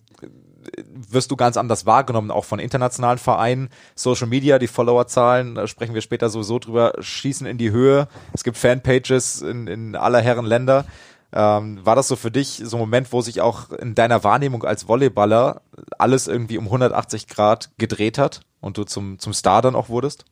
wirst 1.09 1.31
du 1.31 1.37
ganz 1.37 1.57
anders 1.57 1.87
wahrgenommen, 1.87 2.31
auch 2.31 2.45
von 2.45 2.59
internationalen 2.59 3.19
Vereinen. 3.19 3.71
Social 3.95 4.27
Media, 4.27 4.59
die 4.59 4.67
Followerzahlen, 4.67 5.55
da 5.55 5.67
sprechen 5.67 5.95
wir 5.95 6.03
später 6.03 6.29
sowieso 6.29 6.59
drüber, 6.59 6.93
schießen 6.99 7.47
in 7.47 7.59
die 7.59 7.71
Höhe. 7.71 8.09
Es 8.33 8.45
gibt 8.45 8.57
Fanpages 8.57 9.43
in, 9.43 9.67
in 9.67 9.97
aller 9.97 10.21
Herren 10.21 10.47
Länder. 10.47 10.85
Ähm, 11.33 11.79
war 11.85 11.95
das 11.95 12.09
so 12.09 12.17
für 12.17 12.31
dich 12.31 12.61
so 12.65 12.77
ein 12.77 12.81
Moment, 12.81 13.13
wo 13.13 13.21
sich 13.21 13.41
auch 13.41 13.71
in 13.71 13.95
deiner 13.95 14.25
Wahrnehmung 14.25 14.65
als 14.65 14.85
Volleyballer 14.89 15.63
alles 15.99 16.27
irgendwie 16.27 16.59
um 16.59 16.65
180 16.65 17.29
Grad 17.29 17.71
gedreht 17.79 18.19
hat 18.19 18.41
und 18.61 18.77
du 18.77 18.85
zum, 18.85 19.19
zum 19.19 19.33
Star 19.33 19.63
dann 19.63 19.77
auch 19.77 19.89
wurdest? 19.89 20.25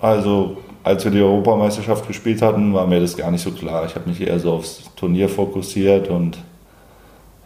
Also, 0.00 0.58
als 0.84 1.04
wir 1.04 1.10
die 1.10 1.20
Europameisterschaft 1.20 2.06
gespielt 2.06 2.42
hatten, 2.42 2.72
war 2.72 2.86
mir 2.86 3.00
das 3.00 3.16
gar 3.16 3.30
nicht 3.30 3.42
so 3.42 3.50
klar. 3.50 3.84
Ich 3.86 3.96
habe 3.96 4.08
mich 4.08 4.20
eher 4.20 4.38
so 4.38 4.52
aufs 4.52 4.90
Turnier 4.96 5.28
fokussiert 5.28 6.08
und 6.08 6.38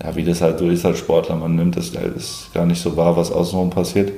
ja, 0.03 0.15
wie 0.17 0.25
das 0.25 0.41
halt 0.41 0.59
so 0.59 0.69
ist 0.69 0.85
als 0.85 0.99
Sportler, 0.99 1.37
man 1.37 1.55
nimmt 1.55 1.77
das, 1.77 1.93
das 1.93 2.51
gar 2.53 2.67
nicht 2.67 2.83
so 2.83 2.97
wahr, 2.97 3.17
was 3.17 3.31
außenrum 3.31 3.71
passiert. 3.71 4.13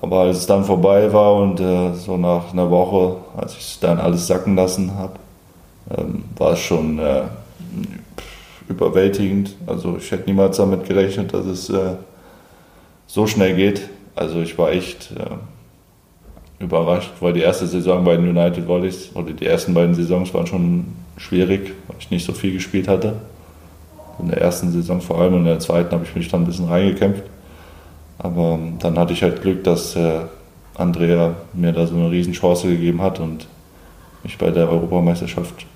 Aber 0.00 0.20
als 0.20 0.38
es 0.38 0.46
dann 0.46 0.64
vorbei 0.64 1.12
war 1.12 1.36
und 1.36 1.60
äh, 1.60 1.94
so 1.94 2.16
nach 2.16 2.52
einer 2.52 2.70
Woche, 2.70 3.16
als 3.36 3.56
ich 3.56 3.78
dann 3.80 3.98
alles 3.98 4.26
sacken 4.26 4.56
lassen 4.56 4.94
habe, 4.94 5.14
ähm, 5.96 6.24
war 6.36 6.52
es 6.52 6.60
schon 6.60 6.98
äh, 6.98 7.22
überwältigend. 8.68 9.54
Also 9.66 9.96
ich 9.98 10.10
hätte 10.10 10.28
niemals 10.28 10.56
damit 10.56 10.88
gerechnet, 10.88 11.32
dass 11.32 11.46
es 11.46 11.70
äh, 11.70 11.94
so 13.06 13.26
schnell 13.26 13.54
geht. 13.54 13.88
Also 14.14 14.40
ich 14.40 14.58
war 14.58 14.72
echt 14.72 15.12
äh, 15.12 16.62
überrascht, 16.62 17.12
weil 17.20 17.34
die 17.34 17.40
erste 17.40 17.66
Saison 17.66 18.02
bei 18.02 18.16
den 18.16 18.28
United 18.28 18.66
Volleys 18.66 19.10
oder 19.14 19.32
die 19.32 19.46
ersten 19.46 19.74
beiden 19.74 19.94
Saisons 19.94 20.32
waren 20.34 20.46
schon 20.46 20.86
schwierig, 21.16 21.74
weil 21.86 21.96
ich 22.00 22.10
nicht 22.10 22.24
so 22.24 22.32
viel 22.32 22.52
gespielt 22.52 22.88
hatte 22.88 23.16
in 24.22 24.28
der 24.28 24.40
ersten 24.40 24.70
Saison 24.70 25.00
vor 25.00 25.20
allem 25.20 25.34
und 25.34 25.40
in 25.40 25.46
der 25.46 25.58
zweiten 25.58 25.92
habe 25.92 26.04
ich 26.04 26.14
mich 26.14 26.28
dann 26.28 26.42
ein 26.42 26.46
bisschen 26.46 26.68
reingekämpft. 26.68 27.24
Aber 28.18 28.52
ähm, 28.54 28.78
dann 28.78 28.98
hatte 28.98 29.12
ich 29.12 29.22
halt 29.22 29.42
Glück, 29.42 29.64
dass 29.64 29.96
äh, 29.96 30.20
Andrea 30.74 31.34
mir 31.52 31.72
da 31.72 31.86
so 31.86 31.94
eine 31.94 32.10
Riesenchance 32.10 32.68
gegeben 32.68 33.02
hat 33.02 33.20
und 33.20 33.46
mich 34.22 34.38
bei 34.38 34.50
der 34.50 34.70
Europameisterschaft 34.70 35.66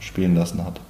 spielen 0.00 0.34
lassen 0.34 0.64
hat. 0.64 0.80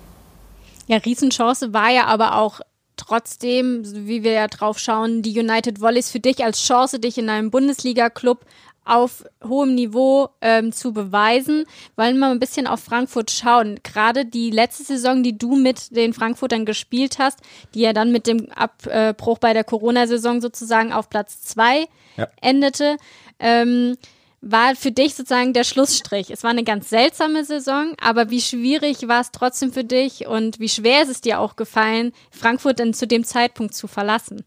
Ja, 0.88 0.98
Riesenchance 0.98 1.72
war 1.72 1.90
ja 1.90 2.06
aber 2.06 2.36
auch 2.36 2.60
trotzdem, 2.96 3.82
wie 4.06 4.22
wir 4.24 4.32
ja 4.32 4.48
drauf 4.48 4.78
schauen, 4.78 5.22
die 5.22 5.38
United 5.38 5.80
Volleys 5.80 6.10
für 6.10 6.20
dich 6.20 6.44
als 6.44 6.62
Chance, 6.62 6.98
dich 6.98 7.18
in 7.18 7.28
einem 7.28 7.50
Bundesliga-Club 7.50 8.44
auf 8.86 9.24
hohem 9.44 9.74
Niveau 9.74 10.28
ähm, 10.40 10.72
zu 10.72 10.92
beweisen. 10.92 11.64
Wollen 11.96 12.14
wir 12.14 12.20
mal 12.20 12.30
ein 12.30 12.38
bisschen 12.38 12.66
auf 12.66 12.80
Frankfurt 12.80 13.30
schauen. 13.30 13.80
Gerade 13.82 14.24
die 14.24 14.50
letzte 14.50 14.84
Saison, 14.84 15.22
die 15.22 15.36
du 15.36 15.56
mit 15.56 15.94
den 15.96 16.12
Frankfurtern 16.12 16.64
gespielt 16.64 17.18
hast, 17.18 17.40
die 17.74 17.80
ja 17.80 17.92
dann 17.92 18.12
mit 18.12 18.26
dem 18.26 18.48
Abbruch 18.52 19.38
bei 19.38 19.52
der 19.52 19.64
Corona-Saison 19.64 20.40
sozusagen 20.40 20.92
auf 20.92 21.10
Platz 21.10 21.42
zwei 21.42 21.86
ja. 22.16 22.28
endete. 22.40 22.96
Ähm, 23.38 23.96
war 24.40 24.76
für 24.76 24.92
dich 24.92 25.14
sozusagen 25.14 25.52
der 25.52 25.64
Schlussstrich. 25.64 26.30
Es 26.30 26.44
war 26.44 26.50
eine 26.50 26.62
ganz 26.62 26.88
seltsame 26.88 27.44
Saison, 27.44 27.94
aber 28.00 28.30
wie 28.30 28.40
schwierig 28.40 29.08
war 29.08 29.20
es 29.20 29.32
trotzdem 29.32 29.72
für 29.72 29.82
dich 29.82 30.26
und 30.26 30.60
wie 30.60 30.68
schwer 30.68 31.02
ist 31.02 31.08
es 31.08 31.20
dir 31.20 31.40
auch 31.40 31.56
gefallen, 31.56 32.12
Frankfurt 32.30 32.78
denn 32.78 32.94
zu 32.94 33.06
dem 33.06 33.24
Zeitpunkt 33.24 33.74
zu 33.74 33.88
verlassen? 33.88 34.44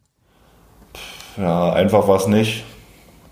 Ja, 1.37 1.73
einfach 1.73 2.07
war 2.07 2.17
es 2.17 2.27
nicht. 2.27 2.63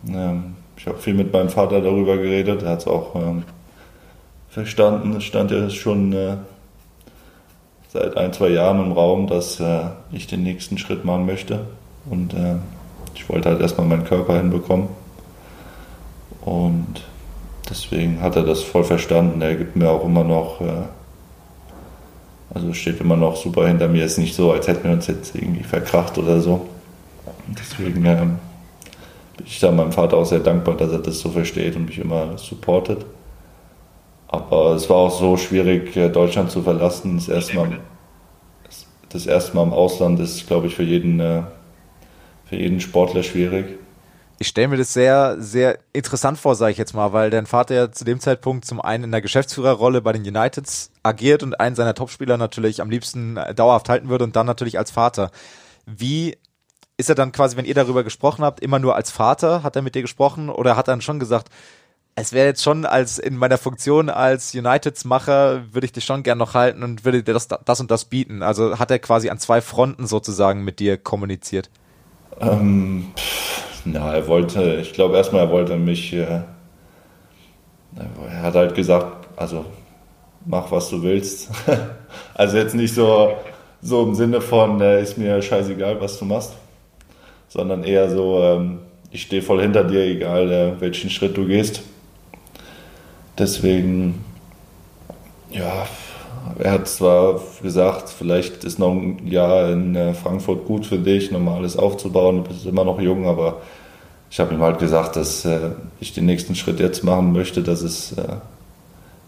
Ähm, 0.07 0.55
ich 0.77 0.85
habe 0.85 0.99
viel 0.99 1.15
mit 1.15 1.33
meinem 1.33 1.49
Vater 1.49 1.81
darüber 1.81 2.17
geredet, 2.17 2.61
er 2.63 2.71
hat 2.71 2.79
es 2.81 2.87
auch 2.87 3.15
ähm, 3.15 3.43
verstanden. 4.49 5.15
Es 5.15 5.23
stand 5.23 5.51
ja 5.51 5.69
schon 5.69 6.13
äh, 6.13 6.37
seit 7.89 8.15
ein, 8.15 8.31
zwei 8.31 8.49
Jahren 8.49 8.79
im 8.83 8.91
Raum, 8.91 9.27
dass 9.27 9.59
äh, 9.59 9.85
ich 10.11 10.27
den 10.27 10.43
nächsten 10.43 10.77
Schritt 10.77 11.03
machen 11.03 11.25
möchte. 11.25 11.65
Und 12.09 12.33
äh, 12.33 12.55
ich 13.15 13.27
wollte 13.27 13.49
halt 13.49 13.61
erstmal 13.61 13.87
meinen 13.87 14.05
Körper 14.05 14.37
hinbekommen. 14.37 14.87
Und 16.41 17.03
deswegen 17.69 18.21
hat 18.21 18.35
er 18.35 18.43
das 18.43 18.61
voll 18.61 18.83
verstanden. 18.83 19.41
Er 19.41 19.55
gibt 19.55 19.75
mir 19.75 19.89
auch 19.89 20.05
immer 20.05 20.23
noch, 20.23 20.61
äh, 20.61 20.83
also 22.53 22.73
steht 22.73 23.01
immer 23.01 23.17
noch 23.17 23.35
super 23.35 23.67
hinter 23.67 23.87
mir. 23.87 24.05
Ist 24.05 24.19
nicht 24.19 24.35
so, 24.35 24.51
als 24.51 24.67
hätten 24.67 24.85
wir 24.85 24.91
uns 24.91 25.07
jetzt 25.07 25.35
irgendwie 25.35 25.63
verkracht 25.63 26.17
oder 26.17 26.39
so. 26.39 26.67
Deswegen 27.47 28.05
ähm, 28.05 28.39
ich 29.45 29.59
da 29.59 29.71
meinem 29.71 29.91
Vater 29.91 30.17
auch 30.17 30.25
sehr 30.25 30.39
dankbar, 30.39 30.75
dass 30.75 30.91
er 30.91 30.99
das 30.99 31.19
so 31.19 31.29
versteht 31.29 31.75
und 31.75 31.85
mich 31.85 31.99
immer 31.99 32.37
supportet. 32.37 33.05
Aber 34.27 34.75
es 34.75 34.89
war 34.89 34.97
auch 34.97 35.19
so 35.19 35.37
schwierig, 35.37 35.95
äh, 35.95 36.09
Deutschland 36.09 36.51
zu 36.51 36.61
verlassen. 36.61 37.15
Das 37.15 37.29
erste 37.29 37.55
Mal, 37.55 37.79
das 39.09 39.25
erste 39.25 39.55
Mal 39.55 39.63
im 39.63 39.73
Ausland 39.73 40.19
ist, 40.19 40.47
glaube 40.47 40.67
ich, 40.67 40.75
für 40.75 40.83
jeden, 40.83 41.19
äh, 41.19 41.43
für 42.45 42.57
jeden 42.57 42.79
Sportler 42.79 43.23
schwierig 43.23 43.77
ich 44.39 44.47
stelle 44.47 44.67
mir 44.67 44.77
das 44.77 44.93
sehr, 44.93 45.37
sehr 45.39 45.79
interessant 45.93 46.37
vor, 46.37 46.55
sage 46.55 46.71
ich 46.71 46.77
jetzt 46.77 46.93
mal, 46.93 47.11
weil 47.11 47.29
dein 47.29 47.47
Vater 47.47 47.73
ja 47.73 47.91
zu 47.91 48.05
dem 48.05 48.19
Zeitpunkt 48.19 48.65
zum 48.65 48.79
einen 48.79 49.05
in 49.05 49.11
der 49.11 49.21
Geschäftsführerrolle 49.21 50.01
bei 50.01 50.13
den 50.13 50.21
Uniteds 50.21 50.91
agiert 51.01 51.41
und 51.41 51.59
einen 51.59 51.75
seiner 51.75 51.95
Topspieler 51.95 52.37
natürlich 52.37 52.81
am 52.81 52.89
liebsten 52.89 53.39
dauerhaft 53.55 53.89
halten 53.89 54.09
würde 54.09 54.25
und 54.25 54.35
dann 54.35 54.45
natürlich 54.45 54.77
als 54.77 54.91
Vater. 54.91 55.31
Wie 55.85 56.37
ist 56.97 57.09
er 57.09 57.15
dann 57.15 57.31
quasi, 57.31 57.55
wenn 57.57 57.65
ihr 57.65 57.75
darüber 57.75 58.03
gesprochen 58.03 58.43
habt, 58.43 58.59
immer 58.59 58.79
nur 58.79 58.95
als 58.95 59.11
Vater? 59.11 59.63
Hat 59.63 59.75
er 59.75 59.81
mit 59.81 59.95
dir 59.95 60.01
gesprochen 60.01 60.49
oder 60.49 60.75
hat 60.75 60.87
er 60.87 60.93
dann 60.93 61.01
schon 61.01 61.19
gesagt, 61.19 61.49
es 62.15 62.33
wäre 62.33 62.47
jetzt 62.47 62.63
schon 62.63 62.85
als 62.85 63.19
in 63.19 63.37
meiner 63.37 63.59
Funktion 63.59 64.09
als 64.09 64.55
Uniteds-Macher, 64.55 65.71
würde 65.71 65.85
ich 65.85 65.91
dich 65.91 66.03
schon 66.03 66.23
gern 66.23 66.39
noch 66.39 66.55
halten 66.55 66.81
und 66.81 67.05
würde 67.05 67.21
dir 67.21 67.33
das, 67.33 67.47
das 67.47 67.79
und 67.79 67.91
das 67.91 68.05
bieten? 68.05 68.41
Also 68.41 68.79
hat 68.79 68.89
er 68.89 68.97
quasi 68.97 69.29
an 69.29 69.37
zwei 69.37 69.61
Fronten 69.61 70.07
sozusagen 70.07 70.63
mit 70.63 70.79
dir 70.79 70.97
kommuniziert? 70.97 71.69
Ähm, 72.41 73.11
na, 73.85 74.15
er 74.15 74.27
wollte, 74.27 74.77
ich 74.81 74.93
glaube 74.93 75.15
erstmal, 75.15 75.43
er 75.43 75.51
wollte 75.51 75.77
mich, 75.77 76.11
äh, 76.13 76.41
er 77.95 78.41
hat 78.41 78.55
halt 78.55 78.73
gesagt, 78.73 79.27
also 79.35 79.65
mach 80.43 80.71
was 80.71 80.89
du 80.89 81.03
willst. 81.03 81.51
also 82.33 82.57
jetzt 82.57 82.73
nicht 82.73 82.95
so, 82.95 83.35
so 83.83 84.01
im 84.03 84.15
Sinne 84.15 84.41
von, 84.41 84.81
äh, 84.81 85.03
ist 85.03 85.19
mir 85.19 85.39
scheißegal, 85.39 86.01
was 86.01 86.17
du 86.17 86.25
machst, 86.25 86.53
sondern 87.49 87.83
eher 87.83 88.09
so, 88.09 88.41
ähm, 88.41 88.79
ich 89.11 89.23
stehe 89.23 89.41
voll 89.41 89.61
hinter 89.61 89.83
dir, 89.83 90.01
egal 90.01 90.51
äh, 90.51 90.81
welchen 90.81 91.09
Schritt 91.09 91.37
du 91.37 91.45
gehst. 91.45 91.81
Deswegen, 93.37 94.23
ja, 95.51 95.87
er 96.59 96.71
hat 96.71 96.87
zwar 96.87 97.39
gesagt, 97.61 98.09
vielleicht 98.09 98.63
ist 98.63 98.79
noch 98.79 98.91
ein 98.91 99.27
Jahr 99.27 99.69
in 99.71 99.95
äh, 99.95 100.13
Frankfurt 100.13 100.65
gut 100.65 100.85
für 100.85 100.97
dich, 100.97 101.31
nochmal 101.31 101.59
alles 101.59 101.77
aufzubauen, 101.77 102.37
du 102.37 102.43
bist 102.43 102.65
immer 102.65 102.83
noch 102.83 102.99
jung, 102.99 103.27
aber 103.27 103.61
ich 104.29 104.39
habe 104.39 104.53
ihm 104.53 104.61
halt 104.61 104.79
gesagt, 104.79 105.15
dass 105.15 105.45
äh, 105.45 105.71
ich 105.99 106.13
den 106.13 106.25
nächsten 106.25 106.55
Schritt 106.55 106.79
jetzt 106.79 107.03
machen 107.03 107.31
möchte, 107.31 107.63
dass 107.63 107.81
es 107.81 108.13
äh, 108.13 108.37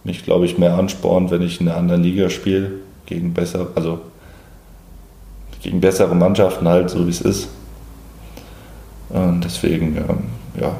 mich, 0.03 0.23
glaube 0.23 0.45
ich, 0.45 0.57
mehr 0.57 0.75
anspornt, 0.75 1.31
wenn 1.31 1.41
ich 1.41 1.61
in 1.61 1.67
einer 1.67 1.77
anderen 1.77 2.03
Liga 2.03 2.29
spiele, 2.29 2.71
gegen 3.05 3.33
besser, 3.33 3.67
also 3.75 3.99
gegen 5.61 5.81
bessere 5.81 6.15
Mannschaften 6.15 6.67
halt, 6.67 6.89
so 6.89 7.05
wie 7.05 7.11
es 7.11 7.21
ist. 7.21 7.49
Und 9.09 9.43
deswegen, 9.43 9.97
ähm, 9.97 10.23
ja, 10.59 10.75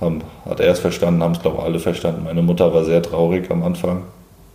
haben, 0.00 0.22
hat 0.44 0.60
er 0.60 0.72
es 0.72 0.80
verstanden, 0.80 1.22
haben 1.22 1.32
es, 1.32 1.40
glaube 1.40 1.58
ich, 1.58 1.64
alle 1.64 1.78
verstanden. 1.78 2.24
Meine 2.24 2.42
Mutter 2.42 2.72
war 2.74 2.84
sehr 2.84 3.02
traurig 3.02 3.50
am 3.50 3.62
Anfang 3.62 4.02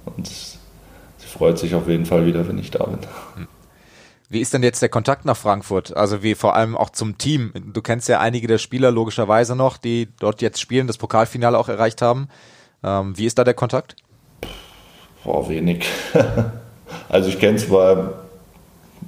und 0.06 0.28
sie 0.28 1.28
freut 1.28 1.58
sich 1.58 1.76
auf 1.76 1.88
jeden 1.88 2.06
Fall 2.06 2.26
wieder, 2.26 2.48
wenn 2.48 2.58
ich 2.58 2.72
da 2.72 2.84
bin. 2.84 3.00
Hm. 3.36 3.48
Wie 4.32 4.42
ist 4.42 4.54
denn 4.54 4.62
jetzt 4.62 4.82
der 4.84 4.90
Kontakt 4.90 5.26
nach 5.26 5.38
Frankfurt? 5.38 5.98
Also 5.98 6.22
wie 6.22 6.36
vor 6.36 6.56
allem 6.56 6.78
auch 6.78 6.92
zum 6.92 7.18
Team. 7.18 7.52
Du 7.74 7.82
kennst 7.82 8.08
ja 8.10 8.20
einige 8.20 8.46
der 8.46 8.60
Spieler 8.60 8.92
logischerweise 8.92 9.56
noch, 9.56 9.78
die 9.78 10.08
dort 10.20 10.44
jetzt 10.44 10.62
spielen, 10.62 10.86
das 10.86 11.00
Pokalfinale 11.00 11.58
auch 11.58 11.68
erreicht 11.68 12.04
haben. 12.04 12.28
Ähm, 12.84 13.18
wie 13.18 13.26
ist 13.26 13.40
da 13.40 13.44
der 13.44 13.56
Kontakt? 13.56 13.96
Boah, 15.24 15.50
wenig. 15.50 15.88
also 17.10 17.30
ich 17.30 17.40
kenne 17.40 17.58
zwar 17.58 18.14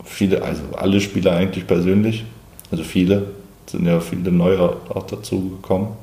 viele, 0.03 0.41
also 0.41 0.63
alle 0.75 0.99
Spieler 0.99 1.33
eigentlich 1.33 1.67
persönlich. 1.67 2.25
Also 2.71 2.83
viele, 2.83 3.27
sind 3.71 3.85
ja 3.85 3.99
viele 3.99 4.31
neue 4.31 4.61
auch 4.89 5.03
dazu 5.03 5.49
gekommen. 5.49 5.97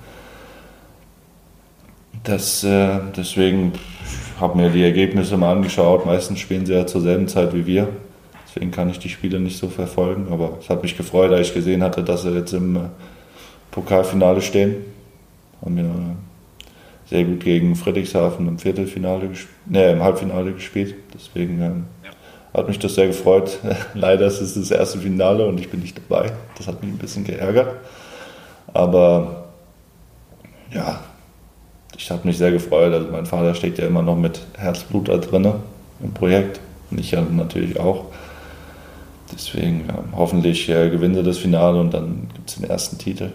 Das, 2.24 2.64
äh, 2.64 2.98
deswegen 3.16 3.72
habe 4.40 4.56
mir 4.56 4.70
die 4.70 4.82
Ergebnisse 4.82 5.36
mal 5.36 5.52
angeschaut. 5.52 6.06
Meistens 6.06 6.40
spielen 6.40 6.66
sie 6.66 6.74
ja 6.74 6.86
zur 6.86 7.00
selben 7.00 7.28
Zeit 7.28 7.54
wie 7.54 7.66
wir. 7.66 7.88
Deswegen 8.46 8.70
kann 8.70 8.90
ich 8.90 8.98
die 8.98 9.08
Spiele 9.08 9.40
nicht 9.40 9.58
so 9.58 9.68
verfolgen. 9.68 10.28
Aber 10.30 10.58
es 10.60 10.68
hat 10.68 10.82
mich 10.82 10.96
gefreut, 10.96 11.30
da 11.30 11.38
ich 11.38 11.54
gesehen 11.54 11.82
hatte, 11.82 12.02
dass 12.02 12.22
sie 12.22 12.34
jetzt 12.34 12.52
im 12.52 12.76
äh, 12.76 12.80
Pokalfinale 13.70 14.40
stehen. 14.40 14.76
Haben 15.64 15.76
wir 15.76 15.84
äh, 15.84 17.08
sehr 17.08 17.24
gut 17.24 17.44
gegen 17.44 17.74
Friedrichshafen 17.74 18.48
im 18.48 18.58
Viertelfinale, 18.58 19.30
ne, 19.66 19.92
im 19.92 20.02
Halbfinale 20.02 20.52
gespielt. 20.52 20.94
Deswegen 21.14 21.62
ähm, 21.62 21.84
hat 22.58 22.68
mich 22.68 22.78
das 22.78 22.94
sehr 22.94 23.06
gefreut. 23.06 23.58
Leider 23.94 24.26
ist 24.26 24.40
es 24.40 24.54
das 24.54 24.70
erste 24.70 24.98
Finale 24.98 25.46
und 25.46 25.58
ich 25.58 25.70
bin 25.70 25.80
nicht 25.80 25.98
dabei. 25.98 26.32
Das 26.56 26.66
hat 26.66 26.82
mich 26.82 26.92
ein 26.92 26.98
bisschen 26.98 27.24
geärgert. 27.24 27.68
Aber 28.72 29.44
ja, 30.72 31.00
ich 31.96 32.10
habe 32.10 32.26
mich 32.26 32.38
sehr 32.38 32.52
gefreut. 32.52 32.92
Also 32.92 33.08
mein 33.10 33.26
Vater 33.26 33.54
steckt 33.54 33.78
ja 33.78 33.86
immer 33.86 34.02
noch 34.02 34.16
mit 34.16 34.40
Herzblut 34.56 35.08
da 35.08 35.16
drin 35.16 35.52
im 36.02 36.12
Projekt. 36.12 36.60
Und 36.90 37.00
ich 37.00 37.12
natürlich 37.12 37.78
auch. 37.80 38.06
Deswegen 39.32 39.84
ja, 39.88 40.04
hoffentlich 40.16 40.68
äh, 40.68 40.88
gewinnen 40.88 41.14
sie 41.14 41.22
das 41.22 41.38
Finale 41.38 41.78
und 41.80 41.92
dann 41.92 42.28
gibt 42.34 42.48
es 42.48 42.56
den 42.56 42.64
ersten 42.64 42.96
Titel. 42.96 43.32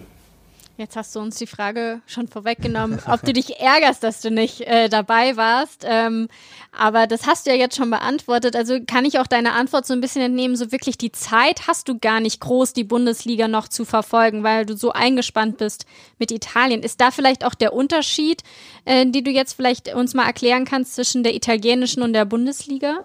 Jetzt 0.75 0.95
hast 0.95 1.15
du 1.15 1.19
uns 1.19 1.35
die 1.37 1.45
Frage 1.45 2.01
schon 2.07 2.27
vorweggenommen, 2.27 2.99
ob 3.07 3.21
du 3.21 3.31
dich 3.31 3.59
ärgerst, 3.59 4.03
dass 4.03 4.21
du 4.21 4.31
nicht 4.31 4.61
äh, 4.61 4.89
dabei 4.89 5.37
warst. 5.37 5.85
Ähm, 5.87 6.29
aber 6.75 7.05
das 7.05 7.27
hast 7.27 7.45
du 7.45 7.51
ja 7.51 7.55
jetzt 7.55 7.75
schon 7.75 7.91
beantwortet. 7.91 8.55
Also 8.55 8.79
kann 8.83 9.05
ich 9.05 9.19
auch 9.19 9.27
deine 9.27 9.51
Antwort 9.51 9.85
so 9.85 9.93
ein 9.93 10.01
bisschen 10.01 10.23
entnehmen, 10.23 10.55
so 10.55 10.71
wirklich 10.71 10.97
die 10.97 11.11
Zeit 11.11 11.67
hast 11.67 11.89
du 11.89 11.99
gar 11.99 12.19
nicht 12.19 12.39
groß, 12.39 12.73
die 12.73 12.83
Bundesliga 12.83 13.47
noch 13.47 13.67
zu 13.67 13.85
verfolgen, 13.85 14.41
weil 14.41 14.65
du 14.65 14.75
so 14.75 14.91
eingespannt 14.91 15.59
bist 15.59 15.85
mit 16.17 16.31
Italien. 16.31 16.81
Ist 16.81 16.99
da 16.99 17.11
vielleicht 17.11 17.45
auch 17.45 17.53
der 17.53 17.73
Unterschied, 17.73 18.41
äh, 18.85 19.05
die 19.05 19.23
du 19.23 19.29
jetzt 19.29 19.53
vielleicht 19.53 19.93
uns 19.93 20.15
mal 20.15 20.25
erklären 20.25 20.65
kannst 20.65 20.95
zwischen 20.95 21.21
der 21.21 21.35
italienischen 21.35 22.01
und 22.01 22.13
der 22.13 22.25
Bundesliga? 22.25 23.01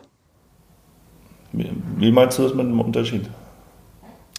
Wie 1.53 2.13
meinst 2.13 2.39
du 2.39 2.45
das 2.45 2.55
mit 2.55 2.65
dem 2.65 2.81
Unterschied? 2.81 3.29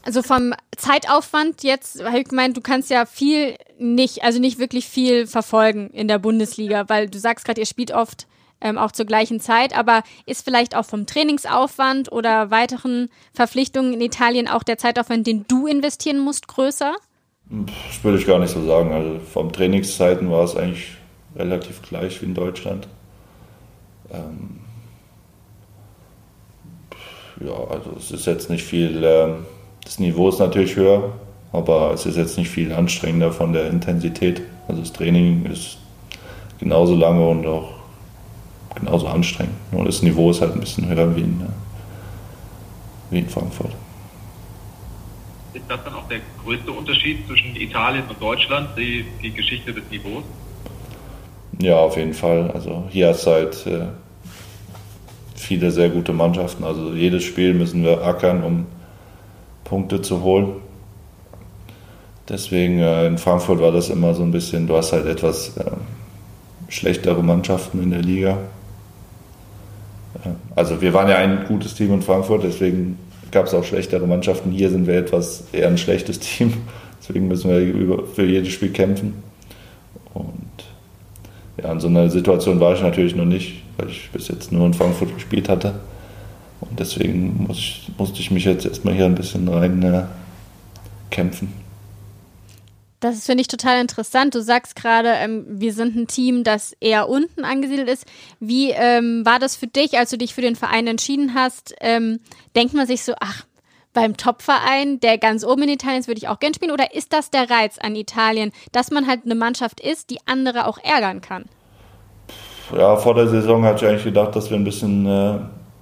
Also 0.04 0.22
vom 0.22 0.54
Zeitaufwand 0.78 1.64
jetzt, 1.64 2.02
ich 2.02 2.30
gemeint, 2.30 2.56
du 2.56 2.62
kannst 2.62 2.90
ja 2.90 3.06
viel 3.06 3.56
nicht, 3.78 4.24
also 4.24 4.40
nicht 4.40 4.60
wirklich 4.60 4.88
viel 4.88 5.28
verfolgen 5.28 5.90
in 5.92 6.08
der 6.08 6.20
Bundesliga, 6.20 6.88
weil 6.88 7.10
du 7.10 7.20
sagst 7.20 7.46
gerade, 7.46 7.62
ihr 7.62 7.68
spielt 7.68 7.92
oft 7.92 8.28
ähm, 8.62 8.78
auch 8.78 8.92
zur 8.92 9.06
gleichen 9.06 9.40
Zeit, 9.40 9.78
aber 9.78 10.04
ist 10.26 10.44
vielleicht 10.44 10.76
auch 10.76 10.86
vom 10.86 11.06
Trainingsaufwand 11.06 12.12
oder 12.12 12.52
weiteren 12.52 13.10
Verpflichtungen 13.34 13.94
in 13.94 14.02
Italien 14.02 14.48
auch 14.48 14.64
der 14.64 14.78
Zeitaufwand, 14.78 15.28
den 15.28 15.46
du 15.48 15.68
investieren 15.68 16.20
musst, 16.20 16.48
größer? 16.48 16.96
Das 17.50 18.04
würde 18.04 18.20
ich 18.20 18.28
gar 18.28 18.40
nicht 18.40 18.54
so 18.54 18.64
sagen. 18.66 18.94
Also 18.94 19.20
vom 19.20 19.52
Trainingszeiten 19.52 20.30
war 20.30 20.44
es 20.44 20.56
eigentlich 20.56 20.98
relativ 21.36 21.82
gleich 21.82 22.22
wie 22.22 22.26
in 22.26 22.36
Deutschland. 22.36 22.88
Ähm, 24.12 24.60
ja, 27.42 27.54
also 27.54 27.94
es 27.98 28.12
ist 28.12 28.26
jetzt 28.28 28.50
nicht 28.50 28.64
viel, 28.64 29.04
ähm, 29.04 29.46
das 29.90 29.98
Niveau 29.98 30.30
ist 30.30 30.38
natürlich 30.38 30.76
höher, 30.76 31.14
aber 31.52 31.92
es 31.96 32.06
ist 32.06 32.16
jetzt 32.16 32.38
nicht 32.38 32.52
viel 32.52 32.72
anstrengender 32.72 33.32
von 33.32 33.54
der 33.54 33.72
Intensität. 33.72 34.44
Also 34.68 34.82
das 34.82 34.94
Training 34.94 35.48
ist 35.48 35.80
genauso 36.60 36.94
lange 36.94 37.28
und 37.28 37.48
auch 37.48 37.72
genauso 38.76 39.08
anstrengend. 39.08 39.56
Nur 39.72 39.86
das 39.86 40.04
Niveau 40.04 40.30
ist 40.30 40.42
halt 40.42 40.54
ein 40.54 40.60
bisschen 40.60 40.88
höher 40.88 41.16
wie 41.16 41.22
in, 41.22 41.42
wie 43.10 43.18
in 43.18 43.30
Frankfurt. 43.30 43.72
Ist 45.56 45.66
das 45.68 45.84
dann 45.84 45.96
auch 45.96 46.08
der 46.08 46.20
größte 46.44 46.72
Unterschied 46.72 47.26
zwischen 47.26 47.56
Italien 47.56 48.04
und 48.08 48.22
Deutschland, 48.22 48.70
die, 48.78 49.06
die 49.24 49.32
Geschichte 49.32 49.74
des 49.74 49.86
Niveaus? 49.90 50.24
Ja, 51.60 51.78
auf 51.78 51.98
jeden 51.98 52.14
Fall. 52.14 52.52
Also 52.52 52.84
hier 52.90 53.10
ist 53.10 53.26
halt 53.26 53.66
äh, 53.66 53.88
viele 55.34 55.72
sehr 55.72 55.90
gute 55.90 56.14
Mannschaften. 56.14 56.64
Also 56.64 56.94
jedes 56.94 57.24
Spiel 57.24 57.56
müssen 57.56 57.84
wir 57.84 58.04
ackern, 58.04 58.44
um 58.44 58.68
Punkte 59.70 60.02
zu 60.02 60.24
holen. 60.24 60.54
Deswegen 62.28 62.80
äh, 62.80 63.08
in 63.08 63.18
Frankfurt 63.18 63.60
war 63.60 63.72
das 63.72 63.90
immer 63.90 64.14
so 64.14 64.24
ein 64.24 64.32
bisschen, 64.32 64.68
du 64.68 64.76
hast 64.76 64.92
halt 64.94 65.06
etwas 65.06 65.58
äh, 65.58 65.64
schlechtere 66.68 67.24
Mannschaften 67.24 67.82
in 67.82 67.92
der 67.92 68.02
Liga. 68.02 68.38
Äh, 70.24 70.30
also 70.56 70.82
wir 70.82 70.94
waren 70.94 71.08
ja 71.08 71.18
ein 71.18 71.46
gutes 71.48 71.76
Team 71.76 71.94
in 71.94 72.02
Frankfurt, 72.02 72.44
deswegen 72.44 73.00
gab 73.32 73.46
es 73.46 73.54
auch 73.54 73.64
schlechtere 73.64 74.06
Mannschaften. 74.08 74.52
Hier 74.52 74.70
sind 74.70 74.88
wir 74.88 74.96
etwas 74.96 75.44
eher 75.52 75.68
ein 75.68 75.78
schlechtes 75.78 76.20
Team. 76.20 76.54
Deswegen 77.02 77.28
müssen 77.28 77.50
wir 77.50 78.04
für 78.08 78.26
jedes 78.26 78.50
Spiel 78.50 78.72
kämpfen. 78.72 79.24
Und 80.14 80.66
ja, 81.62 81.72
in 81.72 81.80
so 81.80 81.88
einer 81.88 82.10
Situation 82.10 82.60
war 82.60 82.74
ich 82.74 82.82
natürlich 82.82 83.16
noch 83.16 83.26
nicht, 83.26 83.64
weil 83.78 83.90
ich 83.90 84.10
bis 84.12 84.28
jetzt 84.28 84.52
nur 84.52 84.66
in 84.66 84.74
Frankfurt 84.74 85.14
gespielt 85.16 85.50
hatte. 85.50 85.76
Und 86.62 86.80
deswegen 86.80 87.46
muss 87.48 87.58
ich, 87.58 87.92
musste 87.98 88.20
ich 88.20 88.32
mich 88.32 88.46
jetzt 88.46 88.66
erstmal 88.66 88.94
hier 88.94 89.06
ein 89.06 89.16
bisschen 89.16 89.48
rein 89.48 89.82
äh, 89.84 90.04
kämpfen. 91.10 91.54
Das 93.00 93.26
finde 93.26 93.42
ich 93.42 93.48
total 93.48 93.80
interessant. 93.80 94.36
Du 94.36 94.42
sagst 94.42 94.76
gerade, 94.76 95.10
ähm, 95.10 95.46
wir 95.48 95.74
sind 95.74 95.96
ein 95.96 96.08
Team, 96.08 96.44
das 96.44 96.76
eher 96.82 97.08
unten 97.08 97.46
angesiedelt 97.46 97.88
ist. 97.88 98.06
Wie 98.42 98.72
ähm, 98.72 99.26
war 99.26 99.40
das 99.40 99.56
für 99.56 99.68
dich, 99.68 99.98
als 99.98 100.10
du 100.10 100.18
dich 100.18 100.34
für 100.34 100.42
den 100.42 100.58
Verein 100.58 100.86
entschieden 100.86 101.34
hast? 101.34 101.74
Ähm, 101.80 102.20
denkt 102.58 102.74
man 102.74 102.88
sich 102.88 103.04
so, 103.04 103.14
ach, 103.22 103.46
beim 103.94 104.18
Top-Verein, 104.18 105.00
der 105.00 105.18
ganz 105.18 105.46
oben 105.46 105.64
in 105.64 105.70
Italien 105.70 106.02
ist, 106.02 106.08
würde 106.08 106.20
ich 106.20 106.28
auch 106.28 106.40
gern 106.40 106.54
spielen? 106.54 106.72
Oder 106.72 106.94
ist 106.94 107.14
das 107.14 107.32
der 107.32 107.50
Reiz 107.50 107.78
an 107.80 107.96
Italien, 107.96 108.52
dass 108.74 108.92
man 108.92 109.08
halt 109.08 109.24
eine 109.24 109.36
Mannschaft 109.36 109.80
ist, 109.80 110.10
die 110.10 110.20
andere 110.26 110.68
auch 110.68 110.78
ärgern 110.78 111.22
kann? 111.22 111.46
Ja, 112.78 112.98
vor 112.98 113.16
der 113.16 113.28
Saison 113.28 113.64
hatte 113.64 113.86
ich 113.86 113.90
eigentlich 113.90 114.04
gedacht, 114.04 114.36
dass 114.36 114.50
wir 114.50 114.58
ein 114.58 114.64
bisschen 114.64 115.06
äh, 115.06 115.40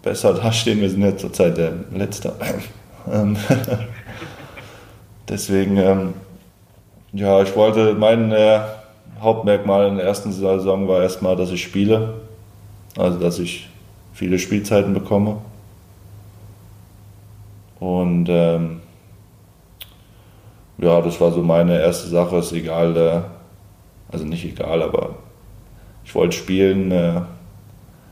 besser 0.07 0.33
dastehen. 0.33 0.79
Wir 0.79 0.89
sind 0.89 1.01
jetzt 1.01 1.21
zurzeit 1.21 1.57
der 1.57 1.73
Letzte. 1.91 2.33
Ähm, 3.11 3.35
deswegen, 5.27 5.77
ähm, 5.77 6.13
ja, 7.11 7.41
ich 7.41 7.55
wollte, 7.55 7.93
mein 7.93 8.31
äh, 8.31 8.59
Hauptmerkmal 9.19 9.89
in 9.89 9.97
der 9.97 10.05
ersten 10.05 10.31
Saison 10.31 10.87
war 10.87 11.01
erstmal, 11.01 11.35
dass 11.35 11.51
ich 11.51 11.61
spiele. 11.61 12.13
Also, 12.97 13.19
dass 13.19 13.37
ich 13.39 13.69
viele 14.13 14.39
Spielzeiten 14.39 14.93
bekomme. 14.93 15.37
Und 17.79 18.27
ähm, 18.29 18.79
ja, 20.77 21.01
das 21.01 21.19
war 21.19 21.31
so 21.31 21.41
meine 21.41 21.79
erste 21.79 22.07
Sache. 22.07 22.37
Ist 22.37 22.53
egal, 22.53 22.95
äh, 22.95 23.21
also 24.11 24.25
nicht 24.25 24.45
egal, 24.45 24.81
aber 24.81 25.15
ich 26.05 26.15
wollte 26.15 26.37
spielen, 26.37 26.91
äh, 26.91 27.21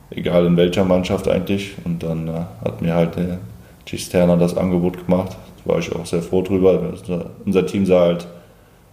egal 0.10 0.46
in 0.46 0.58
welcher 0.58 0.86
Mannschaft 0.86 1.28
eigentlich. 1.28 1.76
Und 1.84 2.04
dann 2.04 2.28
äh, 2.28 2.32
hat 2.64 2.82
mir 2.82 2.94
halt 2.94 3.16
der 3.16 3.40
Cisterna 3.88 4.36
das 4.36 4.58
Angebot 4.58 5.06
gemacht. 5.06 5.36
Da 5.64 5.72
war 5.72 5.80
ich 5.80 5.94
auch 5.96 6.06
sehr 6.06 6.22
froh 6.22 6.42
drüber. 6.42 6.94
Unser 7.46 7.66
Team 7.66 7.86
sah 7.86 8.02
halt 8.02 8.28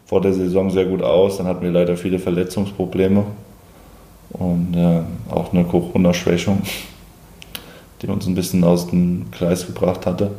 vor 0.06 0.20
der 0.20 0.32
Saison 0.32 0.70
sehr 0.70 0.84
gut 0.84 1.02
aus. 1.02 1.38
Dann 1.38 1.46
hatten 1.46 1.62
wir 1.62 1.70
leider 1.70 1.96
viele 1.96 2.18
Verletzungsprobleme 2.18 3.24
und 4.30 4.74
äh, 4.74 5.02
auch 5.30 5.52
eine 5.52 5.64
Corona-Schwächung, 5.64 6.62
die 8.02 8.06
uns 8.06 8.26
ein 8.26 8.34
bisschen 8.34 8.64
aus 8.64 8.88
dem 8.88 9.30
Kreis 9.30 9.66
gebracht 9.66 10.06
hatte. 10.06 10.30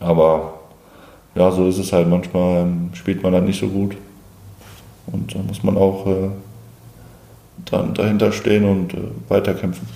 Aber 0.00 0.54
ja, 1.34 1.50
so 1.50 1.68
ist 1.68 1.78
es 1.78 1.92
halt. 1.92 2.08
Manchmal 2.08 2.62
ähm, 2.62 2.90
spielt 2.94 3.22
man 3.22 3.32
dann 3.32 3.44
nicht 3.44 3.58
so 3.58 3.68
gut. 3.68 3.96
Und 5.06 5.34
da 5.34 5.38
muss 5.40 5.62
man 5.62 5.76
auch 5.76 6.06
äh, 6.06 6.30
dann 7.64 7.94
dahinter 7.94 8.32
stehen 8.32 8.64
und 8.64 8.94
äh, 8.94 8.98
weiterkämpfen. 9.28 9.86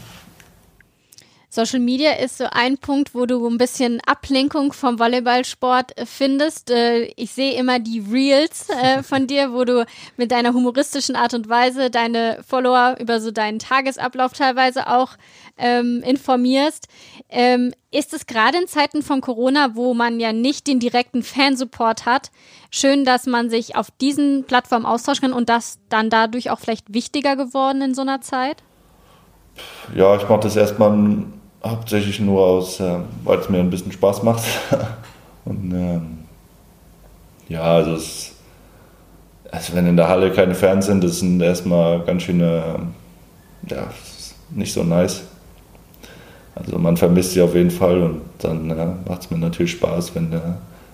Social 1.59 1.81
Media 1.81 2.13
ist 2.13 2.39
so 2.39 2.45
ein 2.53 2.79
Punkt, 2.79 3.17
wo 3.17 3.27
du 3.27 3.45
ein 3.49 3.59
bisschen 3.59 4.01
Ablenkung 4.07 4.73
vom 4.73 5.01
Volleyballsport 5.01 5.93
findest. 6.05 6.71
Äh, 6.71 7.07
ich 7.17 7.33
sehe 7.33 7.59
immer 7.59 7.81
die 7.81 7.99
Reels 7.99 8.69
äh, 8.69 9.03
von 9.03 9.27
dir, 9.27 9.53
wo 9.53 9.65
du 9.65 9.85
mit 10.17 10.31
deiner 10.31 10.55
humoristischen 10.55 11.17
Art 11.17 11.35
und 11.35 11.49
Weise 11.49 11.91
deine 11.91 12.39
Follower 12.47 12.95
über 13.01 13.21
so 13.21 13.33
deinen 13.33 13.59
Tagesablauf 13.59 14.35
teilweise 14.35 14.87
auch 14.87 15.17
ähm, 15.57 16.01
informierst. 16.07 16.87
Ähm, 17.29 17.75
ist 17.91 18.15
es 18.15 18.27
gerade 18.27 18.59
in 18.59 18.69
Zeiten 18.69 19.03
von 19.03 19.21
Corona, 19.21 19.75
wo 19.75 19.95
man 19.95 20.21
ja 20.21 20.33
nicht 20.33 20.69
den 20.69 20.79
direkten 20.79 21.25
Fansupport 21.25 22.07
hat, 22.07 22.31
schön, 22.71 23.05
dass 23.05 23.27
man 23.27 23.51
sich 23.51 23.75
auf 23.75 23.91
diesen 24.01 24.45
Plattformen 24.45 24.87
austauschen 24.87 25.23
kann 25.23 25.33
und 25.33 25.49
das 25.49 25.81
dann 25.89 26.09
dadurch 26.09 26.53
auch 26.53 26.61
vielleicht 26.61 26.95
wichtiger 26.95 27.35
geworden 27.35 27.83
in 27.83 27.95
so 27.97 28.03
einer 28.03 28.21
Zeit? 28.21 28.63
Ja, 29.97 30.15
ich 30.15 30.29
mache 30.29 30.43
das 30.43 30.55
erstmal 30.55 31.27
hauptsächlich 31.65 32.21
nur 32.21 32.45
aus, 32.45 32.81
äh, 32.81 32.99
weil 33.25 33.39
es 33.39 33.49
mir 33.49 33.59
ein 33.59 33.71
bisschen 33.71 33.93
Spaß 33.93 34.23
macht. 34.23 34.43
Und 35.45 35.73
ähm, 35.73 36.19
ja, 37.49 37.63
also, 37.63 37.95
es, 37.95 38.33
also 39.51 39.75
wenn 39.75 39.87
in 39.87 39.97
der 39.97 40.09
Halle 40.09 40.31
keine 40.31 40.55
Fans 40.55 40.87
sind, 40.87 41.03
das 41.03 41.21
sind 41.21 41.41
erstmal 41.41 42.01
ganz 42.01 42.23
schöne, 42.23 42.81
ja, 43.69 43.89
nicht 44.51 44.73
so 44.73 44.83
nice. 44.83 45.23
Also 46.55 46.79
man 46.79 46.97
vermisst 46.97 47.33
sie 47.33 47.41
auf 47.41 47.55
jeden 47.55 47.71
Fall 47.71 48.03
und 48.03 48.21
dann 48.39 48.71
äh, 48.71 48.87
macht 49.09 49.23
es 49.23 49.31
mir 49.31 49.39
natürlich 49.39 49.73
Spaß, 49.73 50.15
wenn 50.15 50.33
äh, 50.33 50.41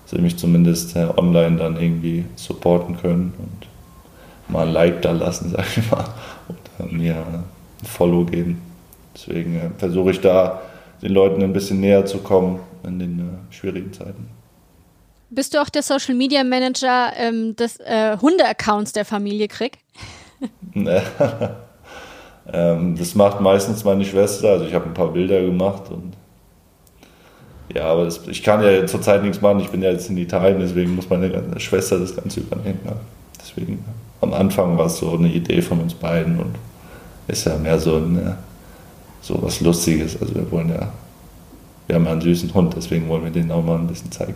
sie 0.05 0.21
mich 0.21 0.37
zumindest 0.37 0.95
äh, 0.95 1.07
online 1.17 1.57
dann 1.57 1.81
irgendwie 1.81 2.25
supporten 2.35 2.97
können 2.97 3.33
und 3.37 4.53
mal 4.53 4.67
ein 4.67 4.73
Like 4.73 5.01
da 5.01 5.11
lassen, 5.11 5.49
sag 5.55 5.65
ich 5.77 5.91
mal, 5.91 6.05
oder 6.47 6.91
mir 6.91 7.15
ein 7.15 7.43
Follow 7.83 8.25
geben. 8.25 8.61
Deswegen 9.15 9.55
äh, 9.55 9.69
versuche 9.77 10.11
ich 10.11 10.21
da 10.21 10.61
den 11.01 11.13
Leuten 11.13 11.41
ein 11.41 11.53
bisschen 11.53 11.79
näher 11.79 12.05
zu 12.05 12.19
kommen 12.19 12.59
in 12.83 12.99
den 12.99 13.19
äh, 13.19 13.53
schwierigen 13.53 13.93
Zeiten. 13.93 14.27
Bist 15.29 15.53
du 15.53 15.61
auch 15.61 15.69
der 15.69 15.81
Social 15.81 16.15
Media 16.15 16.43
Manager 16.43 17.11
ähm, 17.17 17.55
des 17.55 17.79
äh, 17.79 18.17
Hunde-Accounts 18.21 18.93
der 18.93 19.05
Familie 19.05 19.47
Krieg? 19.47 19.79
ähm, 22.53 22.95
das 22.97 23.15
macht 23.15 23.41
meistens 23.41 23.83
meine 23.83 24.05
Schwester. 24.05 24.49
Also 24.49 24.65
ich 24.65 24.73
habe 24.73 24.85
ein 24.85 24.93
paar 24.93 25.11
Bilder 25.11 25.41
gemacht 25.41 25.89
und 25.89 26.13
ja, 27.73 27.85
aber 27.85 28.05
das, 28.05 28.27
ich 28.27 28.43
kann 28.43 28.63
ja 28.63 28.85
zurzeit 28.85 29.23
nichts 29.23 29.41
machen. 29.41 29.59
Ich 29.59 29.69
bin 29.69 29.81
ja 29.81 29.91
jetzt 29.91 30.09
in 30.09 30.17
Italien, 30.17 30.59
deswegen 30.59 30.95
muss 30.95 31.09
meine 31.09 31.59
Schwester 31.59 31.99
das 31.99 32.15
Ganze 32.15 32.41
übernehmen. 32.41 32.79
Ja. 32.85 32.93
Deswegen 33.39 33.83
am 34.21 34.33
Anfang 34.33 34.77
war 34.77 34.85
es 34.85 34.97
so 34.97 35.11
eine 35.13 35.29
Idee 35.29 35.61
von 35.61 35.81
uns 35.81 35.93
beiden 35.93 36.39
und 36.39 36.55
ist 37.27 37.45
ja 37.45 37.57
mehr 37.57 37.79
so 37.79 37.97
ein 37.97 38.37
so 39.25 39.41
was 39.41 39.59
Lustiges. 39.59 40.19
Also 40.21 40.35
wir 40.35 40.49
wollen 40.51 40.69
ja, 40.69 40.91
wir 41.87 41.95
haben 41.95 42.05
ja 42.05 42.11
einen 42.11 42.21
süßen 42.21 42.53
Hund, 42.53 42.73
deswegen 42.75 43.09
wollen 43.09 43.23
wir 43.23 43.31
den 43.31 43.51
auch 43.51 43.63
mal 43.63 43.79
ein 43.79 43.87
bisschen 43.87 44.11
zeigen. 44.11 44.35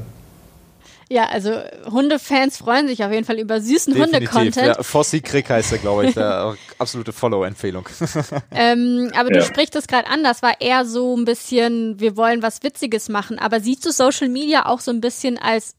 Ja, 1.12 1.25
also 1.25 1.52
Hundefans 1.89 2.58
freuen 2.58 2.88
sich 2.88 3.04
auf 3.04 3.12
jeden 3.12 3.25
Fall 3.25 3.39
über 3.39 3.60
süßen 3.60 3.95
Hunde-Content. 3.95 4.78
Ja, 4.78 4.84
Fossi 4.84 5.21
Krieg 5.21 5.49
heißt 5.49 5.71
er, 5.71 5.80
glaube 5.80 6.06
ich, 6.06 6.13
der 6.13 6.56
absolute 6.78 7.13
Follow-Empfehlung. 7.13 7.89
ähm, 8.52 9.12
aber 9.15 9.34
ja. 9.34 9.39
du 9.39 9.43
sprichst 9.43 9.75
es 9.75 9.88
gerade 9.88 10.08
an, 10.08 10.23
das 10.23 10.43
war 10.43 10.62
eher 10.62 10.86
so 10.86 11.17
ein 11.17 11.25
bisschen, 11.25 11.99
wir 11.99 12.15
wollen 12.15 12.43
was 12.43 12.62
Witziges 12.62 13.10
machen. 13.10 13.39
Aber 13.39 13.60
siehst 13.60 13.88
du 13.88 13.91
Social 13.91 14.30
Media 14.30 14.67
auch 14.67 14.82
so 14.82 14.91
ein 14.91 15.02
bisschen 15.02 15.39
als 15.39 15.73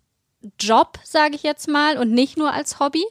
Job, 0.58 0.98
sage 1.04 1.36
ich 1.36 1.44
jetzt 1.44 1.68
mal, 1.68 1.96
und 1.96 2.10
nicht 2.10 2.36
nur 2.36 2.52
als 2.52 2.80
Hobby? 2.80 3.04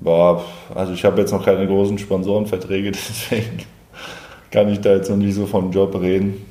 Boah, 0.00 0.44
also 0.74 0.92
ich 0.92 1.04
habe 1.04 1.20
jetzt 1.20 1.32
noch 1.32 1.44
keine 1.44 1.66
großen 1.66 1.98
Sponsorenverträge, 1.98 2.92
deswegen 2.92 3.58
kann 4.50 4.68
ich 4.68 4.80
da 4.80 4.94
jetzt 4.94 5.10
noch 5.10 5.16
nicht 5.16 5.34
so 5.34 5.46
von 5.46 5.72
Job 5.72 6.00
reden. 6.00 6.46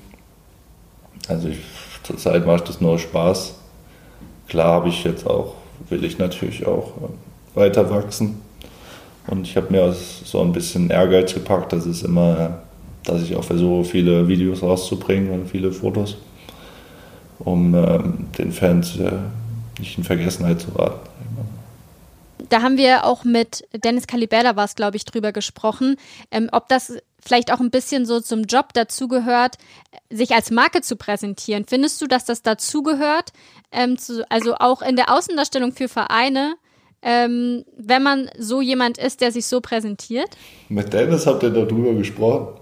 Also 1.27 1.49
ich, 1.49 1.59
zurzeit 2.03 2.45
macht 2.45 2.67
das 2.67 2.81
nur 2.81 2.99
Spaß. 2.99 3.55
Klar 4.47 4.73
habe 4.73 4.89
ich 4.89 5.03
jetzt 5.03 5.25
auch, 5.25 5.55
will 5.89 6.03
ich 6.03 6.17
natürlich 6.17 6.65
auch 6.65 6.91
äh, 6.97 7.57
weiter 7.57 7.89
wachsen. 7.89 8.41
Und 9.27 9.47
ich 9.47 9.55
habe 9.57 9.71
mir 9.71 9.93
so 9.93 10.41
ein 10.41 10.53
bisschen 10.53 10.89
Ehrgeiz 10.89 11.33
gepackt, 11.33 11.73
dass 11.73 11.85
es 11.85 12.03
immer, 12.03 12.61
dass 13.03 13.23
ich 13.23 13.35
auch 13.35 13.43
versuche, 13.43 13.83
viele 13.83 14.27
Videos 14.27 14.61
rauszubringen 14.61 15.31
und 15.31 15.49
viele 15.49 15.71
Fotos, 15.71 16.17
um 17.39 17.75
ähm, 17.75 18.27
den 18.37 18.51
Fans 18.51 18.97
äh, 18.97 19.11
nicht 19.79 19.97
in 19.97 20.03
Vergessenheit 20.03 20.61
zu 20.61 20.71
raten 20.71 21.07
da 22.49 22.61
haben 22.61 22.77
wir 22.77 23.05
auch 23.05 23.23
mit 23.23 23.67
Dennis 23.73 24.07
Calibella 24.07 24.55
war 24.55 24.65
es, 24.65 24.75
glaube 24.75 24.97
ich, 24.97 25.05
drüber 25.05 25.31
gesprochen, 25.31 25.97
ähm, 26.31 26.49
ob 26.51 26.67
das 26.67 26.97
vielleicht 27.23 27.51
auch 27.51 27.59
ein 27.59 27.71
bisschen 27.71 28.05
so 28.05 28.19
zum 28.19 28.43
Job 28.43 28.73
dazugehört, 28.73 29.57
sich 30.09 30.31
als 30.31 30.51
Marke 30.51 30.81
zu 30.81 30.95
präsentieren. 30.95 31.65
Findest 31.67 32.01
du, 32.01 32.07
dass 32.07 32.25
das 32.25 32.41
dazugehört? 32.41 33.33
Ähm, 33.71 33.97
also 34.29 34.55
auch 34.55 34.81
in 34.81 34.95
der 34.95 35.13
Außendarstellung 35.13 35.73
für 35.73 35.89
Vereine, 35.89 36.55
ähm, 37.01 37.65
wenn 37.77 38.03
man 38.03 38.29
so 38.37 38.61
jemand 38.61 38.97
ist, 38.97 39.21
der 39.21 39.31
sich 39.31 39.45
so 39.45 39.61
präsentiert? 39.61 40.29
Mit 40.69 40.93
Dennis 40.93 41.27
habt 41.27 41.43
ihr 41.43 41.49
darüber 41.49 41.93
gesprochen? 41.93 42.59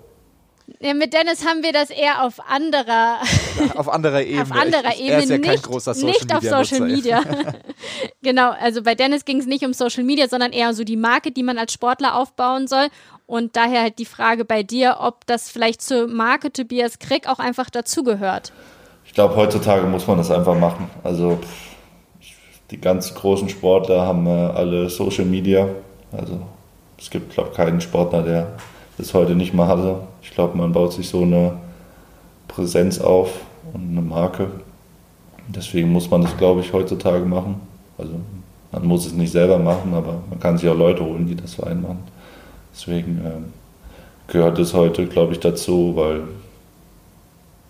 Ja, 0.80 0.94
mit 0.96 1.14
Dennis 1.14 1.46
haben 1.46 1.64
wir 1.64 1.74
das 1.74 1.90
eher 1.92 2.24
auf 2.24 2.40
anderer, 2.50 3.20
auf 3.76 3.88
anderer 3.88 4.22
Ebene. 4.22 4.42
auf 4.42 4.52
anderer 4.52 4.94
ich, 4.94 5.02
Ebene, 5.02 5.12
er 5.12 5.20
ist 5.20 5.30
ja 5.30 5.38
nicht, 5.38 5.50
kein 5.50 5.62
großer 5.62 5.94
Social 5.94 6.12
nicht 6.12 6.34
auf 6.34 6.42
Media 6.42 6.64
Social 6.64 6.80
Nutzer. 6.88 6.96
Media. 6.96 7.24
genau, 8.24 8.52
also 8.52 8.82
bei 8.82 8.96
Dennis 8.96 9.26
ging 9.26 9.40
es 9.40 9.46
nicht 9.46 9.64
um 9.64 9.74
Social 9.74 10.04
Media, 10.04 10.28
sondern 10.28 10.52
eher 10.52 10.74
so 10.74 10.84
die 10.84 10.98
Marke, 10.98 11.32
die 11.32 11.44
man 11.44 11.58
als 11.58 11.74
Sportler 11.74 12.16
aufbauen 12.16 12.68
soll. 12.68 12.88
Und 13.28 13.56
daher 13.56 13.82
halt 13.82 14.00
die 14.00 14.06
Frage 14.06 14.46
bei 14.46 14.64
dir, 14.64 14.98
ob 15.00 15.26
das 15.28 15.50
vielleicht 15.50 15.82
zur 15.82 16.08
Marke 16.08 16.52
Tobias 16.52 17.00
Krieg 17.00 17.28
auch 17.28 17.40
einfach 17.40 17.70
dazugehört. 17.70 18.52
Ich 19.06 19.14
glaube, 19.14 19.36
heutzutage 19.36 19.86
muss 19.88 20.08
man 20.08 20.18
das 20.18 20.30
einfach 20.32 20.58
machen. 20.58 20.90
Also 21.04 21.40
die 22.72 22.82
ganz 22.82 23.14
großen 23.14 23.50
Sportler 23.50 24.06
haben 24.06 24.26
äh, 24.26 24.30
alle 24.30 24.90
Social 24.90 25.26
Media. 25.26 25.70
Also 26.12 26.40
es 26.98 27.10
gibt, 27.10 27.34
glaube 27.34 27.50
ich, 27.52 27.56
keinen 27.56 27.82
Sportler, 27.82 28.24
der 28.24 28.58
das 28.98 29.14
heute 29.14 29.36
nicht 29.36 29.54
mehr 29.54 29.68
hatte. 29.68 30.00
Ich 30.22 30.32
glaube, 30.32 30.58
man 30.58 30.72
baut 30.72 30.94
sich 30.94 31.10
so 31.10 31.22
eine 31.22 31.54
Präsenz 32.48 33.00
auf 33.00 33.32
und 33.74 33.90
eine 33.92 34.02
Marke. 34.02 34.48
Deswegen 35.48 35.92
muss 35.92 36.10
man 36.10 36.22
das, 36.22 36.36
glaube 36.38 36.62
ich, 36.62 36.74
heutzutage 36.74 37.26
machen. 37.26 37.62
Also 37.98 38.14
man 38.72 38.86
muss 38.86 39.06
es 39.06 39.14
nicht 39.14 39.32
selber 39.32 39.60
machen, 39.60 39.94
aber 39.94 40.16
man 40.30 40.40
kann 40.40 40.58
sich 40.58 40.70
auch 40.70 40.78
Leute 40.78 41.04
holen, 41.04 41.28
die 41.28 41.36
das 41.36 41.56
für 41.56 41.68
einen 41.68 41.82
machen. 41.82 42.00
Deswegen 42.74 43.22
ähm, 43.26 43.46
gehört 44.28 44.60
es 44.60 44.74
heute, 44.74 45.06
glaube 45.06 45.34
ich, 45.34 45.40
dazu, 45.40 45.96
weil 45.96 46.24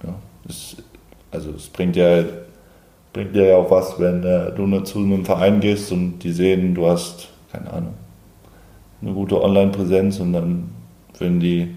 ja, 0.04 0.14
es, 0.48 0.78
also 1.32 1.52
es 1.52 1.68
bringt 1.68 1.96
ja, 1.96 2.24
bringt 3.14 3.36
dir 3.36 3.46
ja 3.46 3.58
auch 3.58 3.70
was, 3.70 4.00
wenn 4.00 4.24
äh, 4.24 4.52
du 4.56 4.80
zu 4.82 5.00
einem 5.00 5.26
Verein 5.26 5.60
gehst 5.60 5.92
und 5.92 6.20
die 6.20 6.32
sehen, 6.32 6.74
du 6.74 6.88
hast, 6.88 7.30
keine 7.52 7.72
Ahnung, 7.72 7.94
eine 9.02 9.14
gute 9.14 9.42
Online-Präsenz 9.42 10.20
und 10.20 10.34
dann 10.34 10.72
würden 11.19 11.39
die 11.39 11.75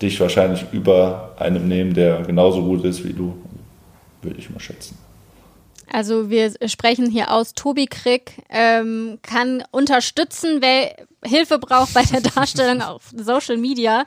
dich 0.00 0.20
wahrscheinlich 0.20 0.64
über 0.72 1.34
einem 1.38 1.68
nehmen, 1.68 1.94
der 1.94 2.22
genauso 2.22 2.62
gut 2.62 2.84
ist 2.84 3.04
wie 3.04 3.12
du, 3.12 3.36
würde 4.22 4.38
ich 4.38 4.48
mal 4.50 4.60
schätzen. 4.60 4.96
Also 5.90 6.28
wir 6.28 6.52
sprechen 6.66 7.10
hier 7.10 7.32
aus, 7.32 7.54
Tobi 7.54 7.86
Krieg 7.86 8.42
ähm, 8.50 9.18
kann 9.22 9.64
unterstützen, 9.70 10.58
wer 10.60 10.94
Hilfe 11.24 11.58
braucht 11.58 11.94
bei 11.94 12.02
der 12.02 12.20
Darstellung 12.20 12.82
auf 12.82 13.02
Social 13.16 13.56
Media. 13.56 14.04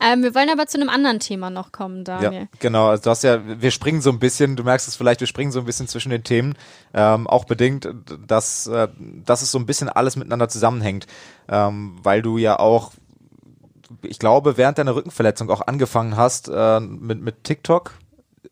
Ähm, 0.00 0.22
wir 0.22 0.34
wollen 0.34 0.50
aber 0.50 0.66
zu 0.66 0.78
einem 0.78 0.88
anderen 0.88 1.18
Thema 1.18 1.50
noch 1.50 1.72
kommen, 1.72 2.04
Daniel. 2.04 2.42
Ja, 2.42 2.48
genau. 2.60 2.88
Also 2.88 3.04
du 3.04 3.10
hast 3.10 3.24
ja, 3.24 3.40
wir 3.60 3.70
springen 3.70 4.00
so 4.00 4.10
ein 4.10 4.18
bisschen, 4.18 4.56
du 4.56 4.62
merkst 4.62 4.86
es 4.86 4.94
vielleicht, 4.94 5.20
wir 5.20 5.26
springen 5.26 5.50
so 5.50 5.58
ein 5.58 5.64
bisschen 5.64 5.88
zwischen 5.88 6.10
den 6.10 6.22
Themen, 6.22 6.54
ähm, 6.94 7.26
auch 7.26 7.44
bedingt, 7.44 7.88
dass, 8.26 8.66
äh, 8.66 8.88
dass 9.24 9.42
es 9.42 9.50
so 9.50 9.58
ein 9.58 9.66
bisschen 9.66 9.88
alles 9.88 10.16
miteinander 10.16 10.48
zusammenhängt, 10.48 11.06
ähm, 11.48 11.98
weil 12.02 12.22
du 12.22 12.38
ja 12.38 12.58
auch, 12.58 12.92
ich 14.02 14.18
glaube, 14.18 14.56
während 14.56 14.78
deiner 14.78 14.94
Rückenverletzung 14.94 15.50
auch 15.50 15.66
angefangen 15.66 16.16
hast 16.16 16.48
äh, 16.48 16.80
mit, 16.80 17.20
mit 17.20 17.44
TikTok, 17.44 17.92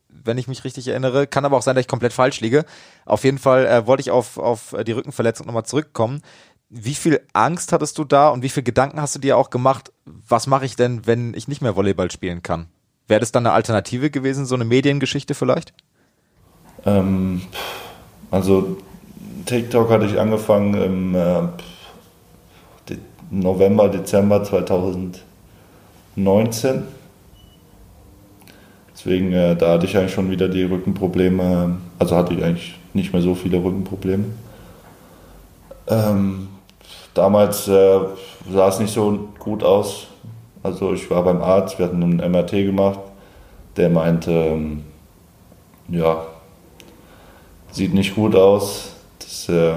wenn 0.09 0.39
ich 0.39 0.49
mich 0.49 0.65
richtig 0.65 0.89
erinnere. 0.89 1.27
Kann 1.27 1.45
aber 1.45 1.57
auch 1.57 1.63
sein, 1.63 1.75
dass 1.75 1.83
ich 1.83 1.89
komplett 1.89 2.13
falsch 2.13 2.41
liege. 2.41 2.65
Auf 3.07 3.25
jeden 3.25 3.39
Fall 3.39 3.67
äh, 3.67 3.87
wollte 3.87 4.03
ich 4.03 4.11
auf, 4.11 4.39
auf 4.39 4.75
die 4.87 4.93
Rückenverletzung 4.93 5.47
nochmal 5.47 5.65
zurückkommen. 5.65 6.23
Wie 6.69 6.95
viel 6.95 7.21
Angst 7.33 7.73
hattest 7.73 7.99
du 7.99 8.05
da 8.05 8.29
und 8.29 8.43
wie 8.43 8.49
viel 8.49 8.63
Gedanken 8.63 9.01
hast 9.01 9.15
du 9.15 9.19
dir 9.19 9.37
auch 9.37 9.51
gemacht? 9.51 9.93
Was 10.05 10.47
mache 10.47 10.67
ich 10.67 10.77
denn, 10.77 11.07
wenn 11.07 11.35
ich 11.35 11.49
nicht 11.49 11.63
mehr 11.63 11.75
Volleyball 11.75 12.11
spielen 12.11 12.43
kann? 12.43 12.69
Wäre 13.09 13.21
das 13.21 13.33
dann 13.33 13.45
eine 13.45 13.55
Alternative 13.55 14.11
gewesen, 14.11 14.47
so 14.47 14.55
eine 14.55 14.65
Mediengeschichte 14.65 15.35
vielleicht? 15.35 15.73
Ähm, 16.87 17.43
also 18.31 18.77
TikTok 19.47 19.91
hatte 19.91 20.07
ich 20.07 20.21
angefangen 20.21 20.75
im 20.75 21.15
äh, 21.17 21.49
November, 23.31 23.89
Dezember 23.89 24.45
2019. 26.25 26.83
Deswegen, 28.95 29.33
äh, 29.33 29.57
da 29.57 29.73
hatte 29.73 29.87
ich 29.87 29.97
eigentlich 29.97 30.13
schon 30.13 30.31
wieder 30.31 30.49
die 30.49 30.65
Rückenprobleme, 30.65 31.79
also 31.99 32.17
hatte 32.17 32.35
ich 32.35 32.45
eigentlich 32.45 32.75
nicht 32.93 33.13
mehr 33.13 33.23
so 33.23 33.35
viele 33.35 33.63
Rückenprobleme. 33.63 34.25
Ähm, 35.89 36.49
damals 37.15 37.67
äh, 37.69 37.99
sah 38.53 38.69
es 38.69 38.79
nicht 38.79 38.93
so 38.93 39.29
gut 39.39 39.63
aus. 39.63 40.09
Also 40.63 40.93
ich 40.93 41.11
war 41.11 41.25
beim 41.25 41.41
Arzt, 41.41 41.79
wir 41.79 41.87
hatten 41.87 42.03
einen 42.03 42.33
MRT 42.33 42.51
gemacht, 42.51 43.01
der 43.77 43.89
meinte, 43.89 44.31
ähm, 44.31 44.85
ja, 45.89 46.27
sieht 47.73 47.95
nicht 47.95 48.15
gut 48.15 48.35
aus. 48.35 48.93
Das, 49.19 49.49
äh, 49.49 49.71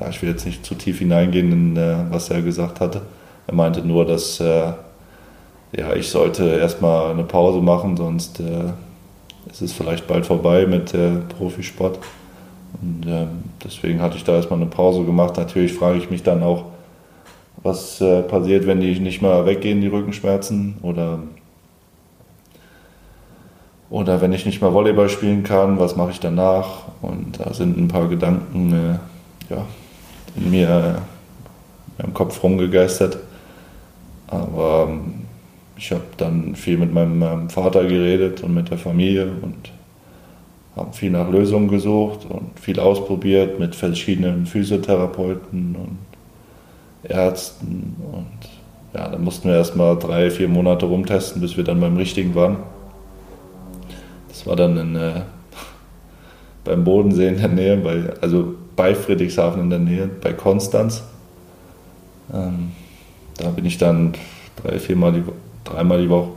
ja, 0.00 0.08
ich 0.08 0.20
will 0.22 0.30
jetzt 0.30 0.46
nicht 0.46 0.66
zu 0.66 0.74
tief 0.74 0.98
hineingehen 0.98 1.52
in 1.52 1.76
äh, 1.76 2.04
was 2.10 2.30
er 2.30 2.42
gesagt 2.42 2.80
hatte. 2.80 3.02
Er 3.46 3.54
meinte 3.54 3.82
nur, 3.82 4.04
dass 4.04 4.40
äh, 4.40 4.72
ja, 5.72 5.94
ich 5.94 6.10
sollte 6.10 6.44
erstmal 6.44 7.12
eine 7.12 7.24
Pause 7.24 7.60
machen, 7.60 7.96
sonst 7.96 8.40
äh, 8.40 8.72
ist 9.50 9.62
es 9.62 9.72
vielleicht 9.72 10.06
bald 10.06 10.26
vorbei 10.26 10.66
mit 10.66 10.94
äh, 10.94 11.16
Profisport. 11.38 11.98
Und 12.80 13.06
ähm, 13.06 13.44
deswegen 13.64 14.00
hatte 14.00 14.16
ich 14.16 14.24
da 14.24 14.34
erstmal 14.34 14.60
eine 14.60 14.68
Pause 14.68 15.04
gemacht. 15.04 15.36
Natürlich 15.36 15.72
frage 15.72 15.98
ich 15.98 16.10
mich 16.10 16.22
dann 16.22 16.42
auch, 16.42 16.64
was 17.62 18.00
äh, 18.00 18.22
passiert, 18.22 18.66
wenn 18.66 18.80
die 18.80 18.98
nicht 19.00 19.22
mehr 19.22 19.44
weggehen, 19.46 19.80
die 19.80 19.88
Rückenschmerzen, 19.88 20.76
oder, 20.82 21.20
oder 23.90 24.20
wenn 24.20 24.32
ich 24.32 24.46
nicht 24.46 24.60
mehr 24.60 24.72
Volleyball 24.72 25.08
spielen 25.08 25.42
kann, 25.42 25.78
was 25.78 25.96
mache 25.96 26.10
ich 26.10 26.20
danach? 26.20 26.84
Und 27.02 27.38
da 27.38 27.52
sind 27.52 27.76
ein 27.76 27.88
paar 27.88 28.08
Gedanken 28.08 28.72
äh, 28.72 29.54
ja, 29.54 29.66
in 30.36 30.50
mir 30.50 31.02
äh, 31.98 32.02
im 32.02 32.14
Kopf 32.14 32.42
rumgegeistert. 32.42 33.18
Aber 34.28 34.88
ähm, 34.88 35.26
ich 35.80 35.92
habe 35.92 36.02
dann 36.18 36.54
viel 36.56 36.76
mit 36.76 36.92
meinem, 36.92 37.48
Vater 37.48 37.84
geredet 37.84 38.42
und 38.42 38.52
mit 38.52 38.70
der 38.70 38.76
Familie 38.76 39.32
und 39.40 39.72
habe 40.76 40.92
viel 40.92 41.10
nach 41.10 41.30
Lösungen 41.30 41.68
gesucht 41.68 42.26
und 42.28 42.60
viel 42.60 42.78
ausprobiert 42.78 43.58
mit 43.58 43.74
verschiedenen 43.74 44.44
Physiotherapeuten 44.44 45.74
und 45.76 47.10
Ärzten. 47.10 47.96
Und 48.12 48.50
ja, 48.92 49.08
da 49.08 49.16
mussten 49.16 49.48
wir 49.48 49.56
erstmal 49.56 49.98
drei, 49.98 50.30
vier 50.30 50.48
Monate 50.48 50.84
rumtesten, 50.84 51.40
bis 51.40 51.56
wir 51.56 51.64
dann 51.64 51.80
beim 51.80 51.96
richtigen 51.96 52.34
waren. 52.34 52.58
Das 54.28 54.46
war 54.46 54.56
dann 54.56 54.76
in, 54.76 54.96
äh, 54.96 55.22
beim 56.64 56.84
Bodensee 56.84 57.28
in 57.28 57.38
der 57.38 57.48
Nähe, 57.48 57.76
bei, 57.78 58.12
also 58.20 58.54
bei 58.76 58.94
Friedrichshafen 58.94 59.62
in 59.62 59.70
der 59.70 59.78
Nähe, 59.78 60.10
bei 60.22 60.34
Konstanz. 60.34 61.02
Ähm, 62.34 62.72
da 63.38 63.48
bin 63.48 63.64
ich 63.64 63.78
dann 63.78 64.12
drei, 64.62 64.78
viermal 64.78 65.14
die 65.14 65.26
Woche 65.26 65.49
dreimal 65.64 66.02
die 66.02 66.10
Woche, 66.10 66.30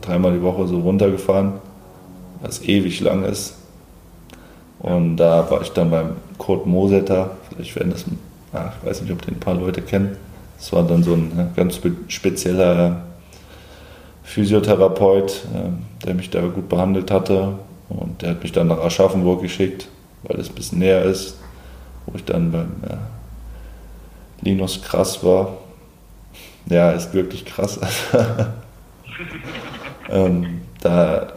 dreimal 0.00 0.32
die 0.32 0.42
Woche 0.42 0.66
so 0.66 0.80
runtergefahren, 0.80 1.54
was 2.40 2.62
ewig 2.62 3.00
lang 3.00 3.24
ist. 3.24 3.56
Und 4.78 5.16
da 5.18 5.50
war 5.50 5.60
ich 5.60 5.70
dann 5.70 5.90
beim 5.90 6.16
Kurt 6.38 6.66
Mosetter, 6.66 7.32
vielleicht 7.48 7.76
werden 7.76 7.92
das, 7.92 8.04
ach, 8.52 8.72
ich 8.80 8.88
weiß 8.88 9.02
nicht, 9.02 9.12
ob 9.12 9.22
den 9.22 9.34
ein 9.34 9.40
paar 9.40 9.54
Leute 9.54 9.82
kennen. 9.82 10.16
Das 10.58 10.72
war 10.72 10.82
dann 10.82 11.02
so 11.02 11.14
ein 11.14 11.52
ganz 11.56 11.80
spezieller 12.08 13.02
Physiotherapeut, 14.22 15.46
der 16.04 16.14
mich 16.14 16.30
da 16.30 16.40
gut 16.42 16.68
behandelt 16.68 17.10
hatte. 17.10 17.54
Und 17.88 18.22
der 18.22 18.30
hat 18.30 18.42
mich 18.42 18.52
dann 18.52 18.68
nach 18.68 18.78
Aschaffenburg 18.78 19.42
geschickt, 19.42 19.88
weil 20.22 20.38
es 20.38 20.48
ein 20.48 20.54
bisschen 20.54 20.78
näher 20.78 21.02
ist, 21.02 21.36
wo 22.06 22.16
ich 22.16 22.24
dann 22.24 22.52
beim 22.52 22.70
Linus 24.42 24.80
Krass 24.82 25.24
war. 25.24 25.56
Ja, 26.68 26.90
ist 26.90 27.14
wirklich 27.14 27.44
krass. 27.44 27.80
ähm, 30.10 30.60
da, 30.80 31.28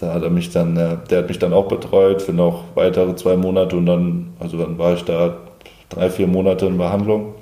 da 0.00 0.14
hat 0.14 0.22
er 0.22 0.30
mich 0.30 0.50
dann, 0.50 0.76
äh, 0.76 0.96
der 1.10 1.18
hat 1.18 1.28
mich 1.28 1.38
dann 1.38 1.52
auch 1.52 1.68
betreut 1.68 2.22
für 2.22 2.32
noch 2.32 2.64
weitere 2.74 3.14
zwei 3.16 3.36
Monate 3.36 3.76
und 3.76 3.86
dann, 3.86 4.32
also 4.40 4.56
dann 4.56 4.78
war 4.78 4.94
ich 4.94 5.04
da 5.04 5.36
drei, 5.88 6.10
vier 6.10 6.26
Monate 6.26 6.66
in 6.66 6.78
Behandlung. 6.78 7.34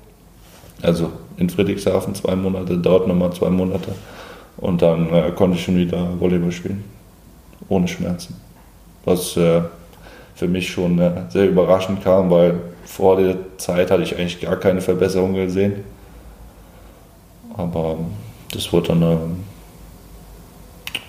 Also 0.83 1.11
in 1.37 1.50
Friedrichshafen 1.50 2.14
zwei 2.14 2.37
Monate, 2.37 2.76
dort 2.78 3.06
nochmal 3.06 3.33
zwei 3.33 3.50
Monate. 3.50 3.92
Und 4.56 4.83
dann 4.83 5.12
äh, 5.12 5.30
konnte 5.35 5.56
ich 5.56 5.64
schon 5.64 5.76
wieder 5.76 6.09
Volleyball 6.18 6.52
spielen. 6.52 6.85
Ohne 7.68 7.88
Schmerzen. 7.88 8.37
Was 9.04 9.37
äh, 9.37 9.62
für 10.35 10.48
mich 10.48 10.68
schon 10.68 10.98
äh, 10.98 11.12
sehr 11.28 11.48
überraschend 11.48 12.02
kam, 12.02 12.30
weil 12.30 12.61
vor 12.85 13.16
der 13.16 13.37
Zeit 13.56 13.90
hatte 13.90 14.02
ich 14.02 14.16
eigentlich 14.16 14.40
gar 14.40 14.56
keine 14.56 14.80
Verbesserung 14.80 15.35
gesehen. 15.35 15.85
Aber 17.55 17.99
das 18.53 18.73
wurde 18.73 18.89
dann 18.89 19.03
äh, 19.03 19.17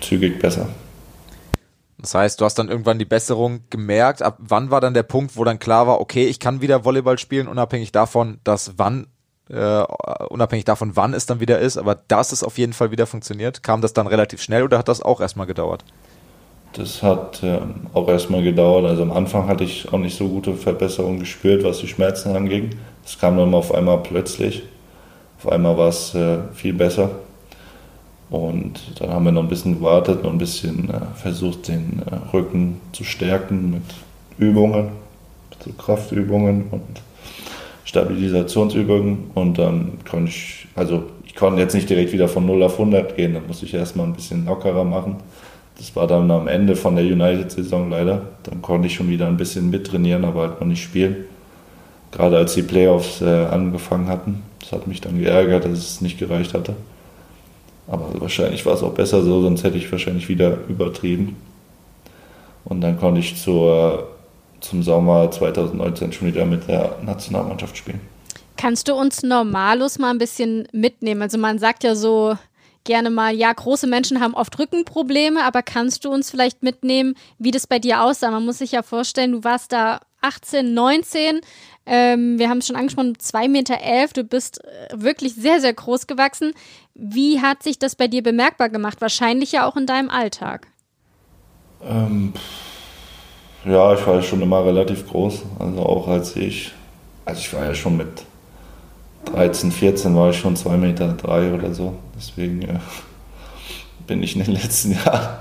zügig 0.00 0.40
besser. 0.40 0.68
Das 1.98 2.14
heißt, 2.16 2.40
du 2.40 2.44
hast 2.44 2.58
dann 2.58 2.68
irgendwann 2.68 2.98
die 2.98 3.04
Besserung 3.04 3.60
gemerkt. 3.70 4.22
Ab 4.22 4.36
wann 4.40 4.70
war 4.70 4.80
dann 4.80 4.92
der 4.92 5.04
Punkt, 5.04 5.36
wo 5.36 5.44
dann 5.44 5.60
klar 5.60 5.86
war, 5.86 6.00
okay, 6.00 6.26
ich 6.26 6.40
kann 6.40 6.60
wieder 6.60 6.84
Volleyball 6.84 7.16
spielen, 7.16 7.46
unabhängig 7.46 7.92
davon, 7.92 8.40
dass 8.42 8.72
wann, 8.76 9.06
äh, 9.48 9.82
unabhängig 10.28 10.64
davon, 10.64 10.96
wann 10.96 11.14
es 11.14 11.26
dann 11.26 11.38
wieder 11.38 11.60
ist, 11.60 11.76
aber 11.76 11.94
dass 11.94 12.32
es 12.32 12.42
auf 12.42 12.58
jeden 12.58 12.72
Fall 12.72 12.90
wieder 12.90 13.06
funktioniert. 13.06 13.62
Kam 13.62 13.80
das 13.80 13.92
dann 13.92 14.08
relativ 14.08 14.42
schnell 14.42 14.64
oder 14.64 14.78
hat 14.78 14.88
das 14.88 15.00
auch 15.00 15.20
erstmal 15.20 15.46
gedauert? 15.46 15.84
Das 16.72 17.04
hat 17.04 17.42
äh, 17.44 17.60
auch 17.92 18.08
erstmal 18.08 18.42
gedauert. 18.42 18.86
Also 18.86 19.02
am 19.02 19.12
Anfang 19.12 19.46
hatte 19.46 19.62
ich 19.62 19.92
auch 19.92 19.98
nicht 19.98 20.16
so 20.16 20.28
gute 20.28 20.54
Verbesserungen 20.54 21.20
gespürt, 21.20 21.62
was 21.62 21.78
die 21.78 21.88
Schmerzen 21.88 22.34
anging. 22.34 22.70
Das 23.04 23.18
kam 23.18 23.36
dann 23.36 23.54
auf 23.54 23.72
einmal 23.72 23.98
plötzlich. 23.98 24.64
Auf 25.42 25.50
einmal 25.50 25.76
war 25.76 25.88
es 25.88 26.14
äh, 26.14 26.38
viel 26.54 26.72
besser. 26.72 27.10
Und 28.30 28.80
dann 29.00 29.10
haben 29.10 29.24
wir 29.24 29.32
noch 29.32 29.42
ein 29.42 29.48
bisschen 29.48 29.74
gewartet, 29.74 30.22
noch 30.22 30.30
ein 30.30 30.38
bisschen 30.38 30.88
äh, 30.88 31.00
versucht, 31.16 31.66
den 31.66 32.00
äh, 32.06 32.34
Rücken 32.34 32.80
zu 32.92 33.02
stärken 33.02 33.72
mit 33.72 33.82
Übungen, 34.38 34.90
so 35.64 35.72
Kraftübungen 35.72 36.66
und 36.70 37.02
Stabilisationsübungen. 37.84 39.32
Und 39.34 39.58
dann 39.58 39.98
konnte 40.08 40.30
ich, 40.30 40.68
also 40.76 41.02
ich 41.26 41.34
konnte 41.34 41.60
jetzt 41.60 41.74
nicht 41.74 41.90
direkt 41.90 42.12
wieder 42.12 42.28
von 42.28 42.46
0 42.46 42.62
auf 42.62 42.78
100 42.78 43.16
gehen, 43.16 43.34
dann 43.34 43.46
musste 43.48 43.66
ich 43.66 43.74
erstmal 43.74 44.06
ein 44.06 44.14
bisschen 44.14 44.46
lockerer 44.46 44.84
machen. 44.84 45.16
Das 45.76 45.96
war 45.96 46.06
dann 46.06 46.30
am 46.30 46.46
Ende 46.46 46.76
von 46.76 46.94
der 46.94 47.04
United-Saison 47.04 47.90
leider. 47.90 48.22
Dann 48.44 48.62
konnte 48.62 48.86
ich 48.86 48.94
schon 48.94 49.08
wieder 49.08 49.26
ein 49.26 49.36
bisschen 49.36 49.70
mittrainieren, 49.70 50.24
aber 50.24 50.42
halt 50.42 50.60
noch 50.60 50.68
nicht 50.68 50.84
spielen. 50.84 51.16
Gerade 52.12 52.36
als 52.36 52.54
die 52.54 52.62
Playoffs 52.62 53.20
äh, 53.22 53.46
angefangen 53.46 54.06
hatten. 54.06 54.51
Das 54.62 54.72
hat 54.72 54.86
mich 54.86 55.00
dann 55.00 55.18
geärgert, 55.18 55.64
dass 55.64 55.78
es 55.78 56.00
nicht 56.00 56.18
gereicht 56.18 56.54
hatte. 56.54 56.74
Aber 57.86 58.08
wahrscheinlich 58.20 58.64
war 58.64 58.74
es 58.74 58.82
auch 58.82 58.94
besser 58.94 59.22
so, 59.22 59.42
sonst 59.42 59.64
hätte 59.64 59.76
ich 59.76 59.90
wahrscheinlich 59.92 60.28
wieder 60.28 60.58
übertrieben. 60.68 61.36
Und 62.64 62.80
dann 62.80 62.98
konnte 62.98 63.20
ich 63.20 63.36
zur, 63.36 64.08
zum 64.60 64.82
Sommer 64.82 65.30
2019 65.30 66.12
schon 66.12 66.28
wieder 66.28 66.46
mit 66.46 66.68
der 66.68 66.96
Nationalmannschaft 67.04 67.76
spielen. 67.76 68.00
Kannst 68.56 68.88
du 68.88 68.94
uns 68.94 69.22
Normalos 69.22 69.98
mal 69.98 70.10
ein 70.10 70.18
bisschen 70.18 70.68
mitnehmen? 70.72 71.22
Also 71.22 71.38
man 71.38 71.58
sagt 71.58 71.82
ja 71.82 71.96
so 71.96 72.36
gerne 72.84 73.10
mal, 73.10 73.34
ja, 73.34 73.52
große 73.52 73.86
Menschen 73.86 74.20
haben 74.20 74.34
oft 74.34 74.58
Rückenprobleme, 74.58 75.44
aber 75.44 75.62
kannst 75.62 76.04
du 76.04 76.10
uns 76.10 76.30
vielleicht 76.30 76.62
mitnehmen, 76.62 77.14
wie 77.38 77.50
das 77.50 77.66
bei 77.66 77.78
dir 77.78 78.02
aussah? 78.02 78.30
Man 78.30 78.44
muss 78.44 78.58
sich 78.58 78.72
ja 78.72 78.82
vorstellen, 78.82 79.32
du 79.32 79.44
warst 79.44 79.72
da 79.72 80.00
18, 80.22 80.72
19, 80.72 81.40
ähm, 81.84 82.38
wir 82.38 82.48
haben 82.48 82.58
es 82.58 82.66
schon 82.66 82.76
angesprochen, 82.76 83.16
2,11 83.16 83.48
Meter, 83.48 83.80
elf, 83.80 84.12
du 84.12 84.24
bist 84.24 84.64
äh, 84.64 84.88
wirklich 84.94 85.34
sehr, 85.34 85.60
sehr 85.60 85.72
groß 85.72 86.06
gewachsen. 86.06 86.52
Wie 86.94 87.40
hat 87.40 87.62
sich 87.62 87.78
das 87.78 87.96
bei 87.96 88.08
dir 88.08 88.22
bemerkbar 88.22 88.68
gemacht? 88.68 89.00
Wahrscheinlich 89.00 89.52
ja 89.52 89.66
auch 89.66 89.76
in 89.76 89.86
deinem 89.86 90.08
Alltag. 90.08 90.68
Ähm, 91.82 92.32
ja, 93.64 93.94
ich 93.94 94.06
war 94.06 94.16
ja 94.16 94.22
schon 94.22 94.42
immer 94.42 94.64
relativ 94.64 95.08
groß. 95.08 95.42
Also 95.58 95.80
auch 95.80 96.08
als 96.08 96.36
ich, 96.36 96.72
also 97.24 97.40
ich 97.40 97.52
war 97.52 97.64
ja 97.64 97.74
schon 97.74 97.96
mit 97.96 98.24
13, 99.26 99.72
14 99.72 100.16
war 100.16 100.30
ich 100.30 100.38
schon 100.38 100.56
2,3 100.56 100.76
Meter 100.76 101.12
drei 101.14 101.52
oder 101.52 101.74
so. 101.74 101.94
Deswegen 102.16 102.62
äh, 102.62 102.78
bin 104.06 104.22
ich 104.22 104.36
in 104.36 104.44
den 104.44 104.54
letzten 104.54 104.92
Jahren 105.04 105.38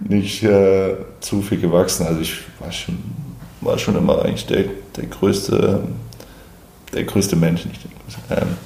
nicht 0.00 0.42
äh, 0.42 0.96
zu 1.20 1.42
viel 1.42 1.60
gewachsen. 1.60 2.06
Also 2.06 2.20
ich 2.20 2.40
war 2.58 2.72
schon, 2.72 2.98
war 3.62 3.78
schon 3.78 3.96
immer 3.96 4.22
eigentlich 4.22 4.46
der, 4.46 4.64
der 4.96 5.06
größte, 5.06 5.80
der 6.92 7.04
größte 7.04 7.36
Mensch, 7.36 7.64
nicht 7.64 7.80
der 7.84 7.90
größte, 7.90 8.42
ähm, 8.42 8.56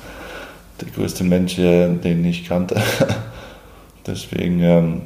der 0.81 0.89
größte 0.91 1.25
Mensch, 1.25 1.59
äh, 1.59 1.95
den 1.95 2.25
ich 2.25 2.47
kannte. 2.47 2.81
Deswegen, 4.07 4.61
ähm, 4.63 5.03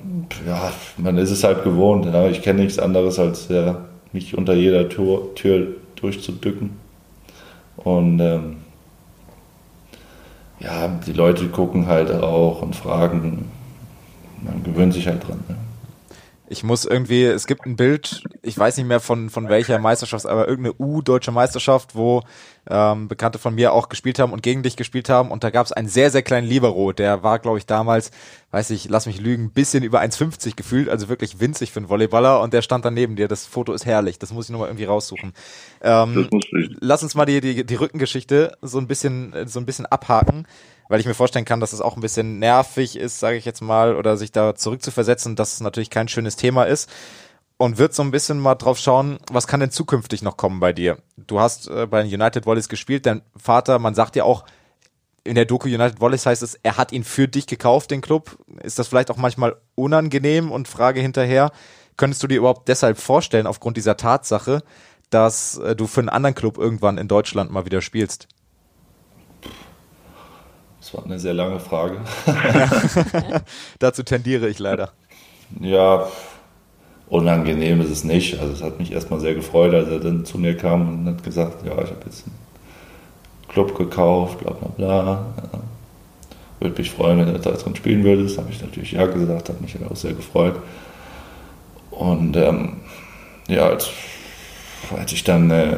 ja, 0.47 0.73
man 0.97 1.19
ist 1.19 1.31
es 1.31 1.45
halt 1.45 1.65
gewohnt. 1.65 2.07
Ja. 2.07 2.29
Ich 2.29 2.43
kenne 2.43 2.63
nichts 2.63 2.79
anderes, 2.79 3.19
als 3.19 3.51
äh, 3.51 3.75
mich 4.13 4.37
unter 4.37 4.55
jeder 4.55 4.89
Tür, 4.89 5.35
Tür 5.35 5.69
durchzudücken. 5.97 6.71
Und 7.77 8.21
ähm, 8.21 8.57
ja, 10.61 10.89
die 11.07 11.13
Leute 11.13 11.49
gucken 11.49 11.87
halt 11.87 12.11
auch 12.13 12.63
und 12.63 12.77
fragen. 12.77 13.51
Man 14.43 14.63
gewöhnt 14.63 14.93
sich 14.93 15.07
halt 15.07 15.27
dran. 15.27 15.43
Ne? 15.49 15.57
Ich 16.51 16.65
muss 16.65 16.85
irgendwie, 16.85 17.25
es 17.25 17.47
gibt 17.47 17.65
ein 17.65 17.77
Bild, 17.77 18.25
ich 18.43 18.59
weiß 18.59 18.77
nicht 18.77 18.87
mehr 18.89 18.99
von, 18.99 19.31
von 19.31 19.49
welcher 19.49 19.79
Meisterschaft, 19.79 20.27
aber 20.27 20.49
irgendeine 20.49 20.75
U-deutsche 20.81 21.31
Meisterschaft, 21.31 21.95
wo 21.95 22.25
ähm, 22.69 23.07
Bekannte 23.07 23.39
von 23.39 23.55
mir 23.55 23.73
auch 23.73 23.89
gespielt 23.89 24.19
haben 24.19 24.33
und 24.33 24.43
gegen 24.43 24.65
dich 24.65 24.75
gespielt 24.75 25.09
haben. 25.09 25.31
Und 25.31 25.45
da 25.45 25.51
gab 25.51 25.65
es 25.65 25.71
einen 25.71 25.87
sehr, 25.87 26.11
sehr 26.11 26.23
kleinen 26.23 26.49
Libero, 26.49 26.91
der 26.91 27.23
war, 27.23 27.39
glaube 27.39 27.59
ich, 27.59 27.67
damals, 27.67 28.11
weiß 28.51 28.71
ich, 28.71 28.89
lass 28.89 29.07
mich 29.07 29.21
lügen, 29.21 29.53
bisschen 29.53 29.85
über 29.85 30.01
1,50 30.01 30.57
gefühlt, 30.57 30.89
also 30.89 31.09
wirklich 31.09 31.39
winzig 31.39 31.71
für 31.71 31.79
einen 31.79 31.89
Volleyballer 31.89 32.41
und 32.41 32.53
der 32.53 32.63
stand 32.63 32.85
daneben 32.85 33.15
dir. 33.15 33.29
Das 33.29 33.47
Foto 33.47 33.73
ist 33.73 33.87
herrlich, 33.87 34.19
das 34.19 34.33
muss 34.33 34.47
ich 34.47 34.51
nochmal 34.51 34.71
irgendwie 34.71 34.87
raussuchen. 34.87 35.35
Ähm, 35.83 36.29
lass 36.81 37.05
uns 37.05 37.15
mal 37.15 37.27
die, 37.27 37.41
die, 37.41 37.65
die 37.65 37.77
Rückengeschichte 37.77 38.59
so 38.61 38.79
ein 38.79 38.89
bisschen, 38.89 39.35
so 39.47 39.61
ein 39.61 39.67
bisschen 39.67 39.87
abhaken 39.87 40.49
weil 40.91 40.99
ich 40.99 41.07
mir 41.07 41.15
vorstellen 41.15 41.45
kann, 41.45 41.61
dass 41.61 41.73
es 41.73 41.81
auch 41.81 41.95
ein 41.95 42.03
bisschen 42.03 42.41
nervig 42.41 42.97
ist, 42.97 43.21
sage 43.21 43.37
ich 43.37 43.45
jetzt 43.45 43.63
mal, 43.63 43.95
oder 43.95 44.17
sich 44.17 44.33
da 44.33 44.57
zurückzuversetzen, 44.57 45.37
dass 45.37 45.55
es 45.55 45.61
natürlich 45.61 45.89
kein 45.89 46.09
schönes 46.09 46.35
Thema 46.35 46.65
ist. 46.65 46.91
Und 47.59 47.79
wird 47.79 47.95
so 47.95 48.03
ein 48.03 48.11
bisschen 48.11 48.41
mal 48.41 48.57
drauf 48.57 48.79
schauen, 48.79 49.19
was 49.31 49.47
kann 49.47 49.61
denn 49.61 49.71
zukünftig 49.71 50.23
noch 50.23 50.37
kommen 50.37 50.59
bei 50.59 50.73
dir? 50.73 50.99
Du 51.17 51.39
hast 51.39 51.69
äh, 51.69 51.87
bei 51.87 52.03
den 52.03 52.13
United 52.13 52.45
Volleys 52.45 52.69
gespielt, 52.69 53.07
dein 53.07 53.23
Vater, 53.37 53.79
man 53.79 53.95
sagt 53.95 54.17
ja 54.17 54.25
auch, 54.25 54.45
in 55.23 55.37
der 55.37 55.45
Doku 55.45 55.69
United 55.69 56.01
Volleys 56.01 56.27
heißt 56.27 56.43
es, 56.43 56.59
er 56.63 56.77
hat 56.77 56.91
ihn 56.91 57.05
für 57.05 57.29
dich 57.29 57.47
gekauft, 57.47 57.93
den 57.93 58.01
Club. 58.01 58.39
Ist 58.63 58.81
das 58.81 58.89
vielleicht 58.89 59.13
auch 59.13 59.17
manchmal 59.17 59.57
unangenehm 59.77 60.51
und 60.51 60.67
Frage 60.67 61.01
hinterher, 61.01 61.53
könntest 61.99 62.23
du 62.23 62.27
dir 62.27 62.39
überhaupt 62.39 62.67
deshalb 62.67 62.99
vorstellen, 62.99 63.47
aufgrund 63.47 63.77
dieser 63.77 63.97
Tatsache, 63.97 64.65
dass 65.11 65.57
äh, 65.59 65.77
du 65.77 65.87
für 65.87 66.01
einen 66.01 66.09
anderen 66.09 66.35
Club 66.35 66.59
irgendwann 66.59 66.99
in 66.99 67.07
Deutschland 67.07 67.53
mal 67.53 67.65
wieder 67.65 67.81
spielst? 67.81 68.27
Das 70.81 70.95
war 70.95 71.05
eine 71.05 71.19
sehr 71.19 71.35
lange 71.35 71.61
Frage. 71.61 71.99
Dazu 73.79 74.03
tendiere 74.03 74.49
ich 74.49 74.59
leider. 74.59 74.93
Ja, 75.61 76.09
unangenehm 77.11 77.83
ist 77.83 77.91
es 77.91 78.05
nicht. 78.05 78.41
Also 78.41 78.55
es 78.55 78.63
hat 78.63 78.79
mich 78.79 78.91
erstmal 78.91 79.21
sehr 79.21 79.35
gefreut, 79.35 79.75
als 79.75 79.89
er 79.89 80.01
dann 80.01 80.25
zu 80.25 80.39
mir 80.39 80.57
kam 80.57 81.07
und 81.07 81.07
hat 81.07 81.23
gesagt, 81.23 81.67
ja, 81.67 81.73
ich 81.73 81.91
habe 81.91 82.01
jetzt 82.07 82.25
einen 82.27 82.39
Club 83.49 83.77
gekauft, 83.77 84.39
bla 84.39 84.53
bla 84.53 84.69
bla. 84.69 85.27
Ja. 85.53 85.61
Würde 86.61 86.79
mich 86.79 86.91
freuen, 86.91 87.19
wenn 87.19 87.33
du 87.33 87.39
da 87.39 87.51
drin 87.53 87.77
spielen 87.77 88.05
würdest. 88.05 88.39
Habe 88.39 88.51
ich 88.51 88.61
natürlich 88.63 88.93
ja 88.93 89.07
gesagt, 89.07 89.49
hat 89.49 89.61
mich 89.61 89.77
auch 89.91 89.97
sehr 89.97 90.15
gefreut. 90.15 90.57
Und 91.91 92.37
ähm, 92.37 92.77
ja, 93.49 93.67
als, 93.67 93.91
als 94.97 95.13
ich 95.13 95.25
dann 95.25 95.51
äh, 95.51 95.77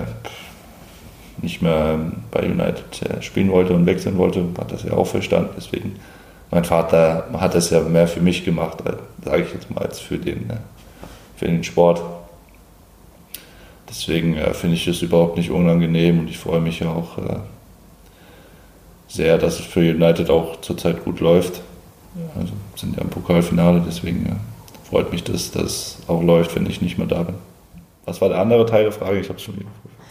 nicht 1.43 1.63
mehr 1.63 1.99
bei 2.31 2.45
United 2.45 3.03
äh, 3.03 3.23
spielen 3.23 3.51
wollte 3.51 3.75
und 3.75 3.87
wechseln 3.87 4.17
wollte, 4.19 4.45
hat 4.59 4.73
das 4.73 4.85
ja 4.85 4.93
auch 4.93 5.07
verstanden. 5.07 5.51
Deswegen, 5.57 5.97
mein 6.51 6.65
Vater 6.65 7.27
hat 7.39 7.55
das 7.55 7.71
ja 7.71 7.81
mehr 7.81 8.07
für 8.07 8.21
mich 8.21 8.45
gemacht, 8.45 8.79
äh, 8.87 8.93
sage 9.25 9.43
ich 9.43 9.53
jetzt 9.53 9.71
mal, 9.71 9.83
als 9.83 9.99
für 9.99 10.19
den, 10.19 10.51
äh, 10.51 10.57
für 11.37 11.47
den 11.47 11.65
Sport. 11.65 12.03
Deswegen 13.89 14.37
finde 14.55 14.77
ich 14.77 14.89
es 14.89 15.03
überhaupt 15.03 15.37
nicht 15.37 15.51
unangenehm 15.51 16.21
und 16.21 16.31
ich 16.31 16.39
freue 16.39 16.63
mich 16.63 16.81
ja 16.81 16.89
auch 16.89 17.19
sehr, 19.07 19.37
dass 19.37 19.61
es 19.61 19.67
für 19.67 19.81
United 19.81 20.31
auch 20.31 20.63
zurzeit 20.63 21.05
gut 21.05 21.21
läuft. 21.21 21.61
Also 22.35 22.55
sind 22.75 22.97
ja 22.97 23.03
im 23.03 23.11
Pokalfinale, 23.11 23.83
deswegen 23.87 24.41
freut 24.89 25.13
mich, 25.13 25.25
dass 25.25 25.51
das 25.51 25.99
auch 26.07 26.23
läuft, 26.23 26.57
wenn 26.57 26.65
ich 26.65 26.81
nicht 26.81 26.97
mehr 26.97 27.07
da 27.07 27.23
bin. 27.23 27.35
Was 28.07 28.23
war 28.23 28.31
der 28.31 28.39
andere 28.39 28.65
Teil 28.65 28.85
der 28.85 28.93
Frage? 28.93 29.21
Ich 29.21 29.29
habe 29.29 29.37
es 29.37 29.43
schon 29.43 29.57
wieder 29.57 29.69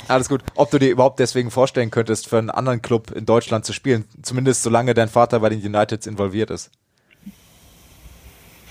alles 0.07 0.29
gut. 0.29 0.43
Ob 0.55 0.71
du 0.71 0.79
dir 0.79 0.89
überhaupt 0.89 1.19
deswegen 1.19 1.51
vorstellen 1.51 1.91
könntest, 1.91 2.27
für 2.27 2.37
einen 2.37 2.49
anderen 2.49 2.81
Club 2.81 3.11
in 3.11 3.25
Deutschland 3.25 3.65
zu 3.65 3.73
spielen, 3.73 4.05
zumindest 4.21 4.63
solange 4.63 4.93
dein 4.93 5.09
Vater 5.09 5.39
bei 5.39 5.49
den 5.49 5.61
Uniteds 5.63 6.07
involviert 6.07 6.49
ist? 6.49 6.71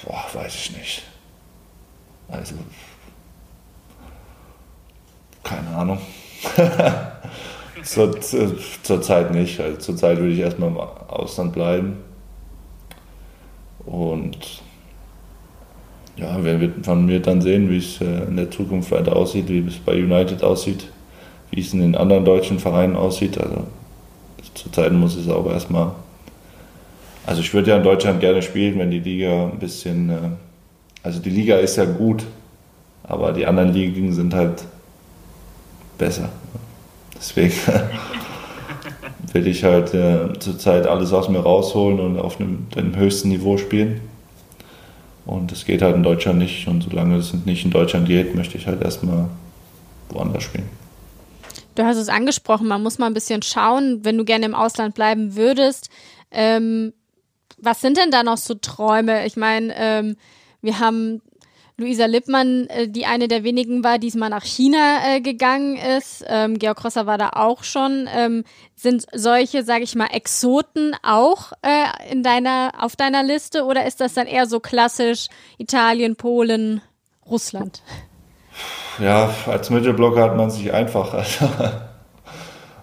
Boah, 0.05 0.25
weiß 0.33 0.55
ich 0.55 0.77
nicht. 0.77 1.03
Also, 2.29 2.55
keine 5.43 5.69
Ahnung. 5.69 5.99
zur, 7.83 8.21
zur, 8.21 9.03
Zeit 9.03 9.33
nicht. 9.33 9.61
Also 9.61 9.77
zur 9.79 9.97
Zeit 9.97 10.19
würde 10.19 10.33
ich 10.33 10.39
erstmal 10.39 10.71
im 10.71 10.79
Ausland 10.79 11.53
bleiben. 11.53 11.99
Und 13.85 14.63
ja, 16.17 16.43
werden 16.45 16.61
wir 16.61 16.85
von 16.85 17.05
mir 17.07 17.21
dann 17.21 17.41
sehen, 17.41 17.71
wie 17.71 17.79
es 17.79 18.01
äh, 18.01 18.25
in 18.25 18.37
der 18.37 18.51
Zukunft 18.51 18.91
weiter 18.91 19.17
aussieht, 19.17 19.49
wie 19.49 19.67
es 19.67 19.79
bei 19.79 19.95
United 19.95 20.43
aussieht 20.43 20.87
wie 21.51 21.61
es 21.61 21.73
in 21.73 21.81
den 21.81 21.97
anderen 21.97 22.25
deutschen 22.25 22.59
Vereinen 22.59 22.97
aussieht. 22.97 23.39
Also 23.39 23.65
zurzeit 24.55 24.93
muss 24.93 25.17
es 25.17 25.29
auch 25.29 25.47
erstmal. 25.47 25.93
Also 27.27 27.43
ich 27.43 27.53
würde 27.53 27.71
ja 27.71 27.77
in 27.77 27.83
Deutschland 27.83 28.21
gerne 28.21 28.43
spielen, 28.43 28.79
wenn 28.79 28.91
die 28.91 29.01
Liga 29.01 29.47
ein 29.47 29.59
bisschen. 29.59 30.11
Äh, 30.11 30.17
also 31.03 31.21
die 31.21 31.31
Liga 31.31 31.57
ist 31.57 31.77
ja 31.77 31.85
gut, 31.85 32.25
aber 33.05 33.33
die 33.33 33.47
anderen 33.47 33.73
Ligen 33.73 34.13
sind 34.13 34.35
halt 34.35 34.65
besser. 35.97 36.29
Deswegen 37.17 37.53
will 39.33 39.47
ich 39.47 39.65
halt 39.65 39.95
äh, 39.95 40.39
zurzeit 40.39 40.87
alles 40.87 41.13
aus 41.13 41.29
mir 41.29 41.41
rausholen 41.41 42.01
und 42.01 42.19
auf 42.19 42.41
einem, 42.41 42.67
dem 42.75 42.97
höchsten 42.97 43.29
Niveau 43.29 43.57
spielen. 43.57 44.01
Und 45.27 45.53
das 45.53 45.65
geht 45.65 45.83
halt 45.83 45.97
in 45.97 46.03
Deutschland 46.03 46.39
nicht. 46.39 46.67
Und 46.67 46.83
solange 46.83 47.17
es 47.17 47.33
nicht 47.45 47.65
in 47.65 47.71
Deutschland 47.71 48.07
geht, 48.07 48.35
möchte 48.35 48.59
ich 48.59 48.67
halt 48.67 48.83
erstmal 48.83 49.29
woanders 50.09 50.43
spielen. 50.43 50.69
Du 51.81 51.87
hast 51.87 51.97
es 51.97 52.11
angesprochen, 52.11 52.69
man 52.69 52.83
muss 52.83 52.99
mal 52.99 53.07
ein 53.07 53.15
bisschen 53.15 53.41
schauen, 53.41 54.05
wenn 54.05 54.19
du 54.19 54.27
gerne 54.27 54.45
im 54.45 54.55
Ausland 54.55 54.95
bleiben 54.95 55.35
würdest. 55.35 55.89
Ähm, 56.31 56.93
was 57.57 57.81
sind 57.81 57.97
denn 57.97 58.11
da 58.11 58.23
noch 58.23 58.37
so 58.37 58.53
Träume? 58.53 59.25
Ich 59.25 59.39
meine, 59.39 59.73
ähm, 59.75 60.17
wir 60.61 60.79
haben 60.79 61.23
Luisa 61.79 62.05
Lippmann, 62.05 62.67
äh, 62.67 62.87
die 62.87 63.07
eine 63.07 63.29
der 63.29 63.45
wenigen 63.45 63.83
war, 63.83 63.95
die 63.95 64.09
diesmal 64.09 64.29
nach 64.29 64.45
China 64.45 64.99
äh, 65.07 65.23
gegangen 65.23 65.77
ist. 65.77 66.23
Ähm, 66.27 66.59
Georg 66.59 66.85
Rosser 66.85 67.07
war 67.07 67.17
da 67.17 67.31
auch 67.31 67.65
schon. 67.65 68.07
Ähm, 68.15 68.45
sind 68.77 69.07
solche, 69.15 69.65
sage 69.65 69.85
ich 69.85 69.95
mal, 69.95 70.09
Exoten 70.13 70.95
auch 71.03 71.53
äh, 71.63 72.13
in 72.13 72.23
deiner, 72.23 72.73
auf 72.79 72.95
deiner 72.95 73.23
Liste 73.23 73.65
oder 73.65 73.87
ist 73.87 74.03
das 74.03 74.13
dann 74.13 74.27
eher 74.27 74.45
so 74.45 74.61
klassisch 74.61 75.29
Italien, 75.57 76.17
Polen, 76.17 76.83
Russland? 77.25 77.81
Ja, 78.99 79.31
als 79.47 79.71
Mittelblocker 79.71 80.23
hat 80.23 80.37
man 80.37 80.51
sich 80.51 80.73
einfach. 80.73 81.15
Also, 81.25 81.49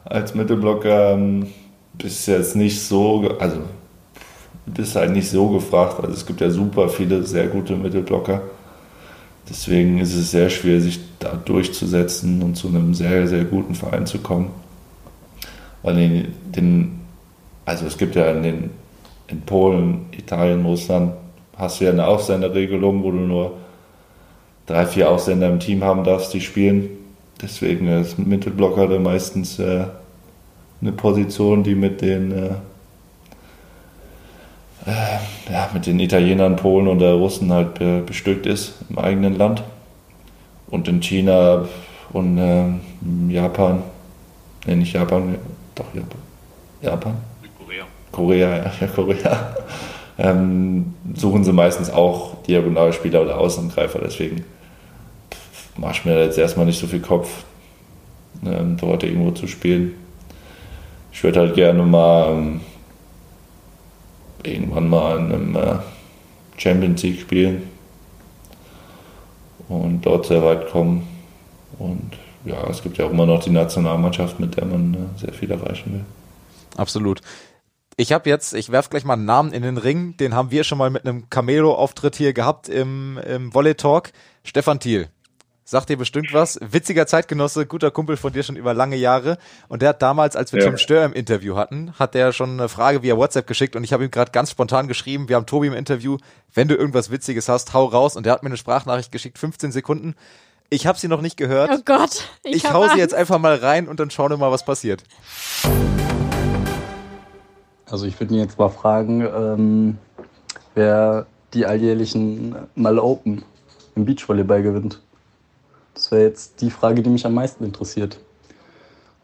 als 0.06 0.34
Mittelblocker 0.36 1.14
ähm, 1.14 1.48
bist 1.94 2.28
du 2.28 2.32
jetzt 2.32 2.56
nicht 2.56 2.82
so, 2.82 3.30
also 3.40 3.58
bist 4.66 4.96
halt 4.96 5.12
nicht 5.12 5.30
so 5.30 5.50
gefragt. 5.50 6.00
Also 6.00 6.14
es 6.14 6.26
gibt 6.26 6.42
ja 6.42 6.50
super 6.50 6.90
viele 6.90 7.24
sehr 7.24 7.48
gute 7.48 7.76
Mittelblocker. 7.76 8.42
Deswegen 9.50 10.00
ist 10.00 10.14
es 10.14 10.32
sehr 10.32 10.50
schwer, 10.50 10.82
sich 10.82 11.00
da 11.20 11.34
durchzusetzen 11.34 12.42
und 12.42 12.56
zu 12.56 12.68
einem 12.68 12.94
sehr, 12.94 13.28
sehr 13.28 13.46
guten 13.46 13.76
Verein 13.76 14.06
zu 14.06 14.20
kommen. 14.20 14.52
Weil 15.84 15.98
in 15.98 16.34
den, 16.52 17.00
also 17.66 17.86
es 17.86 17.98
gibt 17.98 18.16
ja 18.16 18.30
in, 18.32 18.44
den, 18.44 18.70
in 19.28 19.42
Polen, 19.42 20.08
Italien, 20.12 20.66
Russland, 20.66 21.14
hast 21.58 21.80
du 21.80 21.86
ja 21.86 21.92
eine 21.92 22.06
Ausländerregelung, 22.06 23.04
wo 23.04 23.12
du 23.12 23.20
nur 23.20 23.54
drei, 24.68 24.86
vier 24.86 25.10
Ausländer 25.10 25.50
im 25.50 25.60
Team 25.60 25.84
haben 25.84 26.04
darfst, 26.04 26.34
die 26.34 26.42
spielen. 26.42 26.90
Deswegen 27.42 27.88
ist 27.88 28.20
Mittelblocker 28.20 28.88
da 28.88 29.00
meistens 29.00 29.58
äh, 29.60 29.86
eine 30.82 30.92
Position, 30.92 31.64
die 31.64 31.76
mit 31.76 32.02
den, 32.02 32.32
äh, 32.32 32.50
äh, 34.86 35.52
ja, 35.52 35.70
mit 35.74 35.86
den 35.86 36.00
Italienern, 36.00 36.56
Polen 36.56 36.88
und 36.88 37.00
der 37.00 37.14
Russen 37.14 37.52
halt 37.52 38.06
bestückt 38.06 38.46
ist 38.46 38.76
im 38.90 39.00
eigenen 39.00 39.38
Land. 39.38 39.64
Und 40.70 40.88
in 40.88 41.02
China 41.02 41.66
und 42.12 42.38
ähm, 42.38 42.82
Japan, 43.30 43.84
ne, 44.66 44.76
nicht 44.76 44.94
Japan, 44.94 45.36
doch 45.76 45.86
Japan. 45.94 46.20
Japan? 46.82 47.14
Korea. 47.58 47.86
Korea, 48.12 48.58
ja, 48.58 48.72
ja 48.82 48.88
Korea. 48.88 49.56
Ähm, 50.20 50.96
suchen 51.14 51.44
sie 51.44 51.54
meistens 51.54 51.90
auch 51.90 52.42
Diagonalspieler 52.44 53.22
oder 53.22 53.38
Außenangreifer, 53.38 54.00
deswegen 54.04 54.44
mache 55.78 55.94
ich 55.94 56.06
mir 56.06 56.24
jetzt 56.24 56.38
erstmal 56.38 56.66
nicht 56.66 56.80
so 56.80 56.88
viel 56.88 57.02
Kopf, 57.02 57.44
ähm, 58.46 58.78
dort 58.78 59.04
irgendwo 59.04 59.32
zu 59.32 59.48
spielen. 59.48 59.94
Ich 61.12 61.24
würde 61.24 61.40
halt 61.40 61.56
gerne 61.56 61.84
mal 61.84 62.32
ähm, 62.32 62.62
irgendwann 64.44 64.90
mal 64.90 65.18
in 65.18 65.32
einem 65.32 65.56
äh, 65.56 65.76
Champions 66.58 67.04
League 67.04 67.22
spielen 67.22 67.64
und 69.68 70.02
dort 70.06 70.26
sehr 70.26 70.44
weit 70.44 70.70
kommen. 70.70 71.08
Und 71.80 72.14
ja, 72.46 72.68
es 72.70 72.82
gibt 72.82 72.98
ja 72.98 73.06
auch 73.06 73.12
immer 73.12 73.26
noch 73.26 73.44
die 73.44 73.50
Nationalmannschaft, 73.50 74.40
mit 74.40 74.58
der 74.58 74.66
man 74.66 74.94
äh, 74.94 75.20
sehr 75.20 75.34
viel 75.34 75.52
erreichen 75.52 75.94
will. 75.94 76.06
Absolut. 76.76 77.22
Ich 78.00 78.14
habe 78.14 78.30
jetzt, 78.30 78.54
ich 78.54 78.72
werf 78.72 78.92
gleich 78.92 79.06
mal 79.06 79.14
einen 79.14 79.26
Namen 79.26 79.52
in 79.52 79.64
den 79.64 79.78
Ring, 79.78 80.16
den 80.18 80.36
haben 80.36 80.52
wir 80.52 80.64
schon 80.64 80.78
mal 80.78 80.92
mit 80.92 81.08
einem 81.08 81.32
Camelo-Auftritt 81.32 82.16
hier 82.16 82.32
gehabt 82.32 82.70
im, 82.70 83.18
im 83.28 83.54
Volley-Talk. 83.54 84.12
Stefan 84.44 84.80
Thiel. 84.80 85.10
Sagt 85.70 85.90
dir 85.90 85.98
bestimmt 85.98 86.32
was. 86.32 86.58
Witziger 86.62 87.08
Zeitgenosse, 87.08 87.66
guter 87.66 87.92
Kumpel 87.92 88.16
von 88.16 88.32
dir 88.32 88.42
schon 88.42 88.56
über 88.56 88.74
lange 88.74 88.96
Jahre. 88.96 89.38
Und 89.68 89.82
der 89.82 89.90
hat 89.90 90.02
damals, 90.02 90.38
als 90.38 90.54
wir 90.54 90.62
ja. 90.62 90.70
Tim 90.70 90.78
Stör 90.78 91.04
im 91.04 91.12
Interview 91.12 91.58
hatten, 91.58 91.92
hat 92.00 92.14
der 92.14 92.32
schon 92.32 92.52
eine 92.52 92.70
Frage 92.70 93.04
via 93.04 93.18
WhatsApp 93.18 93.48
geschickt 93.48 93.76
und 93.76 93.84
ich 93.84 93.92
habe 93.92 94.06
ihm 94.06 94.10
gerade 94.10 94.32
ganz 94.32 94.50
spontan 94.50 94.88
geschrieben, 94.88 95.28
wir 95.28 95.36
haben 95.36 95.46
Tobi 95.46 95.68
im 95.68 95.74
Interview, 95.74 96.20
wenn 96.54 96.70
du 96.70 96.76
irgendwas 96.76 97.12
Witziges 97.12 97.50
hast, 97.50 97.74
hau 97.74 97.84
raus. 97.84 98.16
Und 98.16 98.26
der 98.26 98.32
hat 98.32 98.44
mir 98.44 98.48
eine 98.48 98.56
Sprachnachricht 98.56 99.12
geschickt, 99.12 99.38
15 99.38 99.74
Sekunden. 99.74 100.16
Ich 100.70 100.88
habe 100.88 100.98
sie 100.98 101.10
noch 101.10 101.20
nicht 101.20 101.36
gehört. 101.36 101.70
Oh 101.74 101.82
Gott. 101.84 102.30
Ich, 102.46 102.56
ich 102.56 102.72
hau 102.72 102.84
Angst. 102.84 102.96
sie 102.96 103.02
jetzt 103.02 103.14
einfach 103.14 103.38
mal 103.38 103.56
rein 103.56 103.90
und 103.90 104.00
dann 104.00 104.10
schauen 104.10 104.30
wir 104.30 104.38
mal, 104.38 104.52
was 104.52 104.64
passiert. 104.64 105.04
Also 107.92 108.06
ich 108.06 108.18
würde 108.18 108.34
mir 108.34 108.40
jetzt 108.40 108.58
mal 108.58 108.70
fragen, 108.70 109.20
ähm, 109.20 109.98
wer 110.76 111.26
die 111.54 111.66
alljährlichen 111.66 112.56
Mal 112.76 113.00
Open 113.00 113.44
im 113.98 114.06
Beachvolleyball 114.06 114.64
gewinnt. 114.64 115.02
Das 115.98 116.12
wäre 116.12 116.26
jetzt 116.26 116.62
die 116.62 116.70
Frage, 116.70 117.02
die 117.02 117.10
mich 117.10 117.26
am 117.26 117.34
meisten 117.34 117.64
interessiert. 117.64 118.20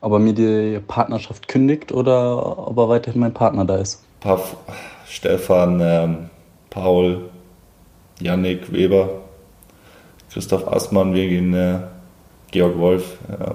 Ob 0.01 0.13
er 0.13 0.19
mir 0.19 0.33
die 0.33 0.79
Partnerschaft 0.79 1.47
kündigt 1.47 1.91
oder 1.91 2.67
ob 2.67 2.75
er 2.79 2.89
weiterhin 2.89 3.21
mein 3.21 3.33
Partner 3.33 3.63
da 3.63 3.75
ist. 3.75 4.03
Paff, 4.21 4.57
Stefan, 5.07 5.79
ähm, 5.79 6.29
Paul, 6.71 7.29
Yannick 8.19 8.73
Weber, 8.73 9.21
Christoph 10.31 10.67
Assmann, 10.67 11.13
wir 11.13 11.27
gehen 11.29 11.53
äh, 11.53 11.79
Georg 12.49 12.79
Wolf. 12.79 13.19
Äh, 13.29 13.51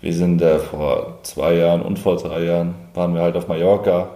wir 0.00 0.12
sind 0.12 0.42
äh, 0.42 0.58
vor 0.58 1.20
zwei 1.22 1.54
Jahren 1.54 1.82
und 1.82 2.00
vor 2.00 2.16
drei 2.16 2.42
Jahren 2.42 2.74
waren 2.94 3.14
wir 3.14 3.22
halt 3.22 3.36
auf 3.36 3.46
Mallorca 3.46 4.08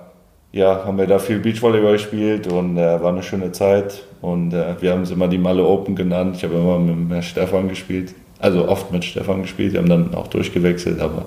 ja, 0.53 0.85
haben 0.85 0.99
wir 0.99 1.07
da 1.07 1.19
viel 1.19 1.39
Beachvolleyball 1.39 1.93
gespielt 1.93 2.47
und 2.49 2.77
äh, 2.77 3.01
war 3.01 3.11
eine 3.13 3.23
schöne 3.23 3.53
Zeit. 3.53 4.03
Und 4.21 4.53
äh, 4.53 4.75
wir 4.81 4.93
haben 4.93 5.03
es 5.03 5.11
immer 5.11 5.29
die 5.29 5.39
Malle 5.39 5.65
Open 5.65 5.95
genannt. 5.95 6.37
Ich 6.37 6.45
habe 6.45 6.55
immer 6.55 6.79
mit 6.79 7.25
Stefan 7.25 7.69
gespielt, 7.69 8.15
also 8.39 8.69
oft 8.69 8.91
mit 8.91 9.05
Stefan 9.05 9.43
gespielt. 9.43 9.73
Wir 9.73 9.81
haben 9.81 9.89
dann 9.89 10.15
auch 10.15 10.27
durchgewechselt, 10.27 11.01
aber 11.01 11.27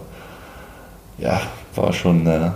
ja, 1.17 1.41
war 1.75 1.93
schon 1.93 2.27
äh, 2.27 2.29
eine 2.29 2.53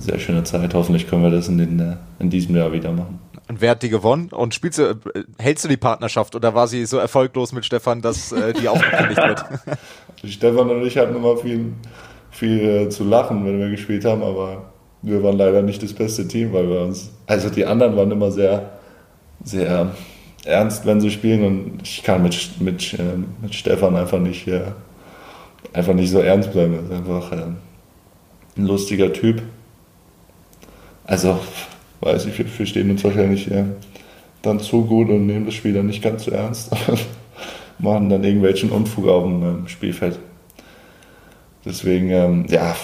sehr 0.00 0.18
schöne 0.18 0.42
Zeit. 0.44 0.72
Hoffentlich 0.72 1.06
können 1.08 1.22
wir 1.22 1.30
das 1.30 1.48
in, 1.48 1.58
den, 1.58 1.78
äh, 1.80 1.96
in 2.18 2.30
diesem 2.30 2.56
Jahr 2.56 2.72
wieder 2.72 2.92
machen. 2.92 3.20
Und 3.48 3.60
wer 3.60 3.72
hat 3.72 3.82
die 3.82 3.90
gewonnen? 3.90 4.30
Und 4.30 4.54
spielst 4.54 4.78
du, 4.78 4.82
äh, 4.84 5.24
hältst 5.38 5.64
du 5.64 5.68
die 5.68 5.76
Partnerschaft 5.76 6.34
oder 6.34 6.54
war 6.54 6.66
sie 6.66 6.86
so 6.86 6.96
erfolglos 6.96 7.52
mit 7.52 7.66
Stefan, 7.66 8.00
dass 8.00 8.32
äh, 8.32 8.54
die 8.54 8.68
aufgekündigt 8.68 9.22
wird? 9.22 9.44
Stefan 10.24 10.70
und 10.70 10.82
ich 10.86 10.96
hatten 10.96 11.14
immer 11.14 11.36
viel, 11.36 11.74
viel 12.30 12.88
zu 12.88 13.04
lachen, 13.04 13.44
wenn 13.44 13.58
wir 13.58 13.68
gespielt 13.68 14.06
haben, 14.06 14.22
aber 14.22 14.64
wir 15.02 15.22
waren 15.22 15.36
leider 15.36 15.62
nicht 15.62 15.82
das 15.82 15.92
beste 15.92 16.26
Team, 16.26 16.52
weil 16.52 16.68
wir 16.68 16.80
uns, 16.80 17.10
also 17.26 17.48
die 17.48 17.64
anderen 17.64 17.96
waren 17.96 18.10
immer 18.10 18.30
sehr, 18.30 18.70
sehr 19.44 19.92
ernst, 20.44 20.86
wenn 20.86 21.00
sie 21.00 21.10
spielen 21.10 21.44
und 21.44 21.80
ich 21.82 22.02
kann 22.02 22.22
mit, 22.22 22.60
mit, 22.60 22.94
äh, 22.94 23.18
mit 23.42 23.54
Stefan 23.54 23.96
einfach 23.96 24.18
nicht, 24.18 24.46
äh, 24.48 24.62
einfach 25.72 25.94
nicht 25.94 26.10
so 26.10 26.20
ernst 26.20 26.52
bleiben. 26.52 26.74
Er 26.74 26.82
ist 26.82 26.92
einfach 26.92 27.32
äh, 27.32 27.46
ein 28.56 28.66
lustiger 28.66 29.12
Typ. 29.12 29.42
Also, 31.04 31.38
weiß 32.00 32.26
ich, 32.26 32.38
wir 32.38 32.46
verstehen 32.46 32.90
uns 32.90 33.04
wahrscheinlich 33.04 33.48
dann 34.42 34.60
zu 34.60 34.84
gut 34.84 35.08
und 35.08 35.26
nehmen 35.26 35.46
das 35.46 35.54
Spiel 35.54 35.72
dann 35.72 35.86
nicht 35.86 36.02
ganz 36.02 36.24
so 36.24 36.30
ernst. 36.30 36.72
Machen 37.78 38.08
dann 38.08 38.24
irgendwelchen 38.24 38.70
Unfug 38.70 39.06
auf 39.08 39.24
dem 39.24 39.42
ähm, 39.42 39.68
Spielfeld. 39.68 40.18
Deswegen, 41.64 42.10
ähm, 42.10 42.46
ja, 42.48 42.74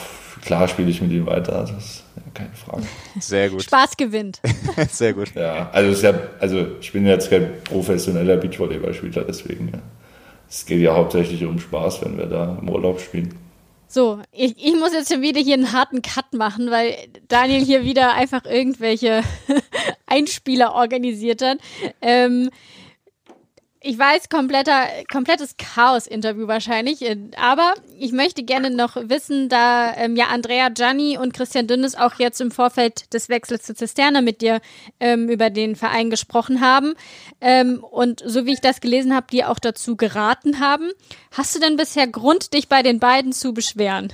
klar 0.43 0.69
spiele 0.69 0.91
ich 0.91 1.01
mit 1.01 1.11
ihm 1.13 1.27
weiter. 1.27 1.53
Das 1.53 1.71
ist 1.71 2.05
ja, 2.17 2.23
keine 2.35 2.51
Frage. 2.55 2.83
Sehr 3.21 3.49
gut. 3.49 3.63
Spaß 3.63 3.97
gewinnt. 3.97 4.41
Sehr 4.91 5.15
gut. 5.15 5.35
Ja, 5.35 5.71
also, 5.71 6.07
ja, 6.07 6.15
also 6.39 6.67
ich 6.81 6.93
bin 6.93 7.07
jetzt 7.07 7.31
kein 7.31 7.63
professioneller 7.65 8.37
Beachvolleyballspieler, 8.37 9.25
deswegen 9.25 9.69
ja. 9.73 9.79
es 10.49 10.67
geht 10.67 10.81
ja 10.81 10.95
hauptsächlich 10.95 11.45
um 11.45 11.59
Spaß, 11.59 12.05
wenn 12.05 12.19
wir 12.19 12.27
da 12.27 12.59
im 12.61 12.69
Urlaub 12.69 13.01
spielen. 13.01 13.35
So, 13.89 14.21
ich, 14.33 14.57
ich 14.57 14.75
muss 14.75 14.95
jetzt 14.95 15.13
schon 15.13 15.21
wieder 15.21 15.41
hier 15.41 15.55
einen 15.55 15.73
harten 15.73 16.01
Cut 16.01 16.33
machen, 16.33 16.71
weil 16.71 16.95
Daniel 17.29 17.63
hier 17.63 17.85
wieder 17.85 18.15
einfach 18.15 18.47
irgendwelche 18.47 19.21
Einspieler 20.07 20.73
organisiert 20.73 21.43
hat. 21.43 21.59
Ähm, 22.01 22.49
ich 23.85 23.99
weiß, 23.99 24.29
kompletter, 24.29 24.87
komplettes 25.11 25.57
Chaos-Interview 25.57 26.47
wahrscheinlich. 26.47 27.03
Äh, 27.03 27.17
aber 27.37 27.75
ich 27.99 28.13
möchte 28.13 28.45
gerne 28.45 28.71
noch 28.71 28.97
wissen, 28.97 29.49
da 29.49 29.95
ähm, 29.97 30.17
ja 30.17 30.27
Andrea 30.27 30.69
Gianni 30.69 31.19
und 31.19 31.35
Christian 31.35 31.67
Dünnes 31.67 31.97
auch 31.97 32.15
jetzt 32.19 32.41
im 32.41 32.51
Vorfeld 32.51 33.13
des 33.13 33.29
Wechsels 33.29 33.65
zu 33.65 33.75
Zisterne 33.75 34.23
mit 34.23 34.41
dir 34.41 34.61
ähm, 35.01 35.29
über 35.29 35.51
den 35.51 35.75
Verein 35.75 36.11
gesprochen 36.11 36.61
haben. 36.61 36.95
Ähm, 37.41 37.83
und 37.83 38.23
so 38.25 38.47
wie 38.47 38.53
ich 38.53 38.61
das 38.61 38.81
gelesen 38.81 39.15
habe, 39.15 39.27
die 39.31 39.45
auch 39.45 39.59
dazu 39.59 39.97
geraten 39.97 40.61
haben. 40.61 40.91
Hast 41.33 41.55
du 41.55 41.61
denn 41.61 41.77
bisher 41.77 42.07
Grund, 42.07 42.55
dich 42.55 42.69
bei 42.69 42.83
den 42.83 43.01
beiden 43.01 43.33
zu 43.33 43.53
beschweren? 43.53 44.13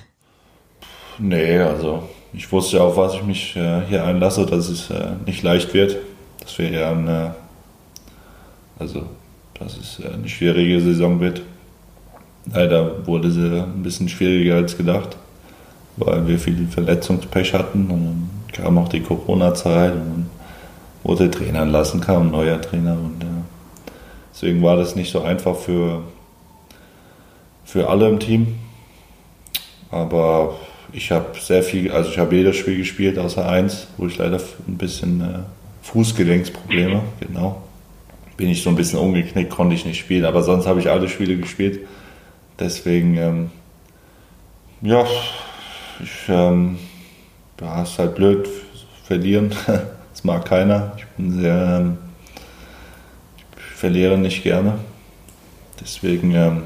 Nee, 1.18 1.58
also 1.58 2.08
ich 2.32 2.50
wusste 2.52 2.78
ja 2.78 2.84
auch, 2.84 2.96
was 2.96 3.14
ich 3.14 3.22
mich 3.22 3.56
äh, 3.56 3.82
hier 3.88 4.04
einlasse, 4.04 4.46
dass 4.46 4.68
es 4.68 4.88
äh, 4.90 5.10
nicht 5.26 5.42
leicht 5.42 5.74
wird. 5.74 5.96
Dass 6.40 6.56
wir 6.58 6.70
ja 6.70 6.92
eine, 6.92 7.34
also 8.78 9.04
dass 9.58 9.76
es 9.76 10.00
eine 10.04 10.28
schwierige 10.28 10.80
Saison 10.80 11.20
wird. 11.20 11.42
Leider 12.52 13.06
wurde 13.06 13.30
sie 13.30 13.62
ein 13.62 13.82
bisschen 13.82 14.08
schwieriger 14.08 14.56
als 14.56 14.76
gedacht, 14.76 15.16
weil 15.96 16.26
wir 16.26 16.38
viel 16.38 16.66
Verletzungspech 16.68 17.52
hatten 17.54 17.90
und 17.90 18.04
dann 18.04 18.30
kam 18.52 18.78
auch 18.78 18.88
die 18.88 19.00
Corona-Zeit 19.00 19.92
und 19.92 20.30
wurde 21.02 21.30
Trainer 21.30 21.62
entlassen, 21.62 22.00
kam 22.00 22.28
ein 22.28 22.30
neuer 22.30 22.60
Trainer 22.60 22.92
und 22.92 23.22
ja, 23.22 23.28
deswegen 24.32 24.62
war 24.62 24.76
das 24.76 24.96
nicht 24.96 25.10
so 25.10 25.22
einfach 25.22 25.56
für, 25.56 26.02
für 27.64 27.88
alle 27.88 28.08
im 28.08 28.18
Team. 28.18 28.54
Aber 29.90 30.56
ich 30.92 31.10
habe 31.10 31.38
sehr 31.38 31.62
viel, 31.62 31.90
also 31.90 32.10
ich 32.10 32.18
habe 32.18 32.34
jedes 32.36 32.56
Spiel 32.56 32.76
gespielt 32.78 33.18
außer 33.18 33.46
eins, 33.46 33.86
wo 33.96 34.06
ich 34.06 34.16
leider 34.18 34.40
ein 34.66 34.76
bisschen 34.78 35.20
äh, 35.20 35.38
Fußgelenksprobleme, 35.82 37.02
genau, 37.20 37.62
bin 38.38 38.48
ich 38.48 38.62
so 38.62 38.70
ein 38.70 38.76
bisschen 38.76 39.00
umgeknickt, 39.00 39.50
konnte 39.50 39.74
ich 39.74 39.84
nicht 39.84 39.98
spielen. 39.98 40.24
Aber 40.24 40.42
sonst 40.42 40.66
habe 40.66 40.80
ich 40.80 40.88
alle 40.88 41.08
Spiele 41.08 41.36
gespielt. 41.36 41.80
Deswegen, 42.58 43.16
ähm, 43.16 43.50
ja, 44.80 45.04
ich, 46.02 46.28
ähm, 46.28 46.78
ja, 47.60 47.82
ist 47.82 47.98
halt 47.98 48.14
blöd, 48.14 48.48
verlieren. 49.04 49.54
Das 50.10 50.24
mag 50.24 50.46
keiner. 50.46 50.94
Ich 50.96 51.06
bin 51.16 51.40
sehr, 51.40 51.78
ähm, 51.80 51.98
ich 53.56 53.76
verliere 53.76 54.18
nicht 54.18 54.42
gerne. 54.42 54.80
Deswegen, 55.80 56.32
ähm, 56.32 56.62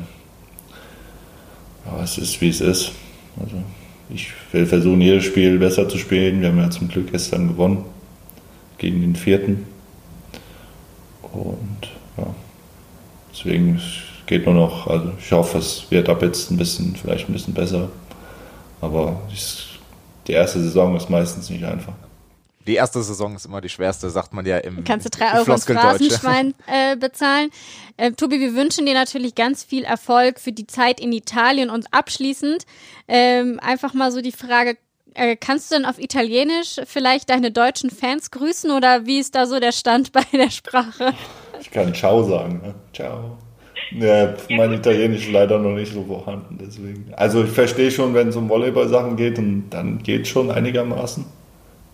ja, 1.84 2.02
es 2.02 2.16
ist 2.16 2.40
wie 2.40 2.48
es 2.48 2.62
ist. 2.62 2.92
Also, 3.38 3.56
ich 4.08 4.32
will 4.52 4.64
versuchen, 4.64 5.02
jedes 5.02 5.24
Spiel 5.24 5.58
besser 5.58 5.86
zu 5.86 5.98
spielen. 5.98 6.40
Wir 6.40 6.48
haben 6.48 6.60
ja 6.60 6.70
zum 6.70 6.88
Glück 6.88 7.12
gestern 7.12 7.48
gewonnen 7.48 7.84
gegen 8.78 9.02
den 9.02 9.16
vierten. 9.16 9.66
Und 11.32 11.88
ja, 12.16 12.26
deswegen 13.32 13.80
geht 14.26 14.46
nur 14.46 14.54
noch, 14.54 14.86
also 14.86 15.12
ich 15.18 15.32
hoffe, 15.32 15.58
es 15.58 15.90
wird 15.90 16.08
ab 16.08 16.22
jetzt 16.22 16.50
ein 16.50 16.56
bisschen, 16.56 16.96
vielleicht 16.96 17.28
ein 17.28 17.32
bisschen 17.32 17.54
besser. 17.54 17.88
Aber 18.80 19.20
die 20.26 20.32
erste 20.32 20.60
Saison 20.60 20.96
ist 20.96 21.08
meistens 21.08 21.50
nicht 21.50 21.64
einfach. 21.64 21.94
Die 22.66 22.74
erste 22.74 23.02
Saison 23.02 23.34
ist 23.34 23.44
immer 23.44 23.60
die 23.60 23.68
schwerste, 23.68 24.08
sagt 24.08 24.32
man 24.32 24.46
ja 24.46 24.58
im 24.58 24.84
Kannst 24.84 25.06
du 25.06 25.10
drei 25.10 25.36
Euro 25.38 25.52
ins 25.52 25.64
Phrasenschwein 25.64 26.54
äh, 26.66 26.96
bezahlen. 26.96 27.50
Äh, 27.96 28.12
Tobi, 28.12 28.38
wir 28.38 28.54
wünschen 28.54 28.86
dir 28.86 28.94
natürlich 28.94 29.34
ganz 29.34 29.64
viel 29.64 29.82
Erfolg 29.82 30.38
für 30.38 30.52
die 30.52 30.66
Zeit 30.66 31.00
in 31.00 31.12
Italien 31.12 31.70
und 31.70 31.86
abschließend 31.92 32.64
ähm, 33.08 33.58
einfach 33.60 33.94
mal 33.94 34.12
so 34.12 34.20
die 34.20 34.32
Frage, 34.32 34.76
äh, 35.14 35.36
kannst 35.36 35.70
du 35.70 35.76
denn 35.76 35.84
auf 35.84 35.98
Italienisch 35.98 36.80
vielleicht 36.86 37.30
deine 37.30 37.50
deutschen 37.50 37.90
Fans 37.90 38.30
grüßen 38.30 38.70
oder 38.70 39.06
wie 39.06 39.18
ist 39.18 39.34
da 39.34 39.46
so 39.46 39.60
der 39.60 39.72
Stand 39.72 40.12
bei 40.12 40.24
der 40.32 40.50
Sprache? 40.50 41.14
Ich 41.60 41.70
kann 41.70 41.94
Ciao 41.94 42.22
sagen. 42.22 42.60
Ne? 42.62 42.74
Ciao. 42.92 43.38
Ja, 43.90 44.34
mein 44.48 44.72
Italienisch 44.72 45.26
ist 45.26 45.32
leider 45.32 45.58
noch 45.58 45.74
nicht 45.74 45.92
so 45.92 46.02
vorhanden, 46.04 46.58
deswegen. 46.60 47.12
Also 47.14 47.44
ich 47.44 47.50
verstehe 47.50 47.90
schon, 47.90 48.14
wenn 48.14 48.28
es 48.28 48.36
um 48.36 48.48
Volleyball-Sachen 48.48 49.16
geht, 49.16 49.38
und 49.38 49.68
dann 49.70 49.98
geht 49.98 50.26
schon 50.26 50.50
einigermaßen, 50.50 51.24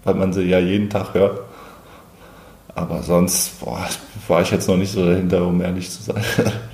weil 0.04 0.14
man 0.14 0.32
sie 0.32 0.42
ja 0.42 0.58
jeden 0.58 0.90
Tag 0.90 1.14
hört. 1.14 1.40
Aber 2.74 3.02
sonst 3.02 3.58
boah, 3.60 3.88
war 4.28 4.42
ich 4.42 4.50
jetzt 4.52 4.68
noch 4.68 4.76
nicht 4.76 4.92
so 4.92 5.04
dahinter, 5.04 5.44
um 5.44 5.60
ehrlich 5.60 5.90
zu 5.90 6.02
sein. 6.02 6.22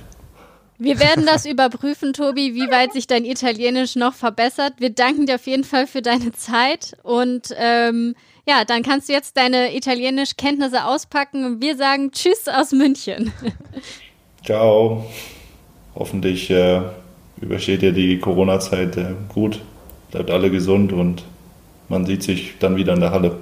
Wir 0.77 0.99
werden 0.99 1.25
das 1.25 1.45
überprüfen, 1.45 2.11
Tobi, 2.11 2.53
wie 2.53 2.69
weit 2.69 2.91
sich 2.91 3.07
dein 3.07 3.23
Italienisch 3.23 3.95
noch 3.95 4.13
verbessert. 4.13 4.73
Wir 4.77 4.89
danken 4.89 5.25
dir 5.25 5.35
auf 5.35 5.47
jeden 5.47 5.63
Fall 5.63 5.87
für 5.87 6.01
deine 6.01 6.33
Zeit 6.33 6.97
und 7.03 7.49
ähm, 7.57 8.15
ja, 8.47 8.65
dann 8.65 8.83
kannst 8.83 9.07
du 9.07 9.13
jetzt 9.13 9.37
deine 9.37 9.75
Italienisch-Kenntnisse 9.75 10.85
auspacken 10.85 11.45
und 11.45 11.61
wir 11.61 11.77
sagen 11.77 12.11
Tschüss 12.11 12.47
aus 12.47 12.73
München. 12.73 13.31
Ciao. 14.45 15.05
Hoffentlich 15.95 16.49
äh, 16.51 16.81
übersteht 17.41 17.81
ihr 17.81 17.93
die 17.93 18.19
Corona-Zeit 18.19 18.97
äh, 18.97 19.13
gut. 19.33 19.61
Bleibt 20.11 20.29
alle 20.29 20.51
gesund 20.51 20.91
und 20.91 21.23
man 21.87 22.05
sieht 22.05 22.23
sich 22.23 22.55
dann 22.59 22.75
wieder 22.75 22.93
in 22.93 22.99
der 22.99 23.11
Halle. 23.11 23.37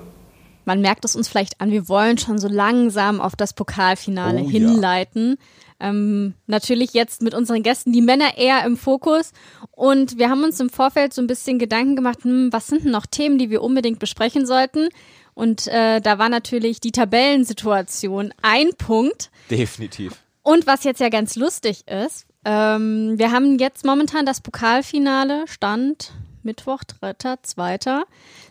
Man 0.65 0.81
merkt 0.81 1.03
es 1.03 1.15
uns 1.15 1.27
vielleicht 1.27 1.59
an, 1.59 1.71
wir 1.71 1.89
wollen 1.89 2.17
schon 2.17 2.37
so 2.37 2.47
langsam 2.47 3.19
auf 3.19 3.35
das 3.35 3.53
Pokalfinale 3.53 4.41
oh, 4.41 4.49
hinleiten. 4.49 5.31
Ja. 5.31 5.45
Ähm, 5.83 6.33
natürlich 6.47 6.93
jetzt 6.93 7.21
mit 7.21 7.33
unseren 7.33 7.61
Gästen 7.61 7.91
die 7.91 8.01
Männer 8.01 8.37
eher 8.37 8.65
im 8.65 8.77
Fokus. 8.77 9.33
Und 9.71 10.17
wir 10.17 10.29
haben 10.29 10.45
uns 10.45 10.59
im 10.61 10.69
Vorfeld 10.69 11.13
so 11.13 11.21
ein 11.21 11.27
bisschen 11.27 11.59
Gedanken 11.59 11.97
gemacht, 11.97 12.23
hm, 12.23 12.53
was 12.53 12.67
sind 12.67 12.85
denn 12.85 12.91
noch 12.91 13.05
Themen, 13.05 13.37
die 13.37 13.49
wir 13.49 13.61
unbedingt 13.61 13.99
besprechen 13.99 14.45
sollten? 14.45 14.87
Und 15.33 15.67
äh, 15.67 15.99
da 15.99 16.17
war 16.19 16.29
natürlich 16.29 16.79
die 16.79 16.91
Tabellensituation 16.91 18.33
ein 18.41 18.69
Punkt. 18.77 19.29
Definitiv. 19.51 20.23
Und 20.41 20.67
was 20.67 20.85
jetzt 20.85 21.01
ja 21.01 21.09
ganz 21.09 21.35
lustig 21.35 21.85
ist, 21.87 22.27
ähm, 22.45 23.17
wir 23.17 23.31
haben 23.31 23.59
jetzt 23.59 23.83
momentan 23.83 24.25
das 24.25 24.39
Pokalfinale, 24.39 25.45
Stand 25.47 26.13
Mittwoch, 26.43 26.83
3.2. 27.01 28.03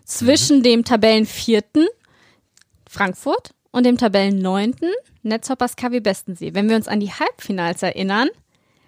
zwischen 0.05 0.59
mhm. 0.59 0.63
dem 0.63 0.85
Tabellenvierten 0.85 1.87
Frankfurt 2.87 3.55
und 3.73 3.85
dem 3.85 3.99
Tabellenneunten 3.99 4.91
Netzhoppers 5.23 5.77
KW 5.77 6.01
Bestensee. 6.01 6.55
Wenn 6.55 6.69
wir 6.69 6.77
uns 6.77 6.89
an 6.89 7.01
die 7.01 7.11
Halbfinals 7.11 7.83
erinnern, 7.83 8.29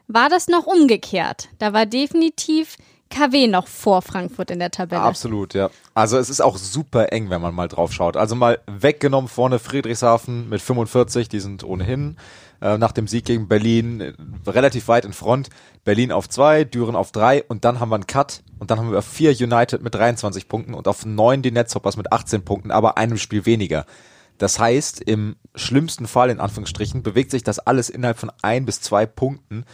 war 0.06 0.28
das 0.28 0.48
noch 0.48 0.66
umgekehrt. 0.66 1.48
Da 1.58 1.72
war 1.72 1.86
definitiv 1.86 2.76
KW 3.10 3.46
noch 3.46 3.68
vor 3.68 4.02
Frankfurt 4.02 4.50
in 4.50 4.58
der 4.58 4.70
Tabelle. 4.70 5.02
Absolut, 5.02 5.54
ja. 5.54 5.70
Also 5.94 6.18
es 6.18 6.28
ist 6.28 6.40
auch 6.40 6.56
super 6.56 7.12
eng, 7.12 7.30
wenn 7.30 7.40
man 7.40 7.54
mal 7.54 7.68
drauf 7.68 7.92
schaut. 7.92 8.16
Also 8.16 8.34
mal 8.34 8.60
weggenommen 8.66 9.28
vorne 9.28 9.58
Friedrichshafen 9.58 10.48
mit 10.48 10.60
45, 10.60 11.28
die 11.28 11.40
sind 11.40 11.62
ohnehin 11.62 12.16
äh, 12.60 12.76
nach 12.76 12.92
dem 12.92 13.06
Sieg 13.06 13.24
gegen 13.24 13.46
Berlin 13.46 14.00
äh, 14.00 14.14
relativ 14.46 14.88
weit 14.88 15.04
in 15.04 15.12
Front. 15.12 15.48
Berlin 15.84 16.10
auf 16.10 16.28
zwei, 16.28 16.64
Düren 16.64 16.96
auf 16.96 17.12
drei 17.12 17.44
und 17.44 17.64
dann 17.64 17.78
haben 17.78 17.90
wir 17.90 17.96
einen 17.96 18.08
Cut 18.08 18.42
und 18.58 18.70
dann 18.70 18.78
haben 18.78 18.90
wir 18.90 19.02
vier 19.02 19.30
United 19.30 19.82
mit 19.82 19.94
23 19.94 20.48
Punkten 20.48 20.74
und 20.74 20.88
auf 20.88 21.06
neun 21.06 21.42
die 21.42 21.52
Netzhoppers 21.52 21.96
mit 21.96 22.12
18 22.12 22.44
Punkten, 22.44 22.72
aber 22.72 22.96
einem 22.98 23.18
Spiel 23.18 23.46
weniger. 23.46 23.86
Das 24.38 24.58
heißt, 24.58 25.00
im 25.00 25.36
schlimmsten 25.54 26.06
Fall, 26.06 26.30
in 26.30 26.40
Anführungsstrichen, 26.40 27.02
bewegt 27.02 27.30
sich 27.30 27.44
das 27.44 27.58
alles 27.58 27.88
innerhalb 27.88 28.18
von 28.18 28.32
ein 28.42 28.64
bis 28.66 28.80
zwei 28.80 29.06
Punkten, 29.06 29.64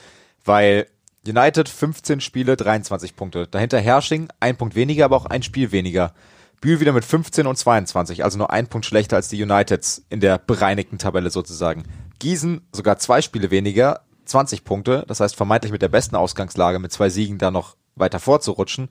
weil 0.45 0.87
United 1.27 1.69
15 1.69 2.21
Spiele, 2.21 2.57
23 2.57 3.17
Punkte. 3.17 3.47
Dahinter 3.47 3.79
Hersching, 3.79 4.29
ein 4.41 4.57
Punkt 4.57 4.75
weniger, 4.75 5.05
aber 5.05 5.17
auch 5.17 5.27
ein 5.27 5.43
Spiel 5.43 5.73
weniger. 5.73 6.15
Bühl 6.61 6.81
wieder 6.81 6.93
mit 6.93 7.05
15 7.05 7.47
und 7.47 7.57
22, 7.57 8.23
also 8.23 8.37
nur 8.37 8.51
ein 8.51 8.67
Punkt 8.67 8.87
schlechter 8.87 9.17
als 9.17 9.29
die 9.29 9.43
Uniteds 9.43 10.05
in 10.11 10.21
der 10.21 10.39
bereinigten 10.39 10.99
Tabelle 10.99 11.31
sozusagen. 11.31 11.85
Gießen 12.19 12.61
sogar 12.73 12.99
zwei 12.99 13.23
Spiele 13.23 13.51
weniger, 13.51 14.03
20 14.27 14.65
Punkte, 14.65 15.05
das 15.09 15.21
heißt 15.21 15.37
vermeintlich 15.37 15.73
mit 15.73 15.83
der 15.83 15.89
besten 15.89 16.17
Ausgangslage 16.17 16.79
mit 16.79 16.93
zwei 16.93 17.09
Siegen 17.09 17.39
da 17.39 17.51
noch 17.51 17.77
weiter 17.97 18.21
vorzurutschen. 18.21 18.91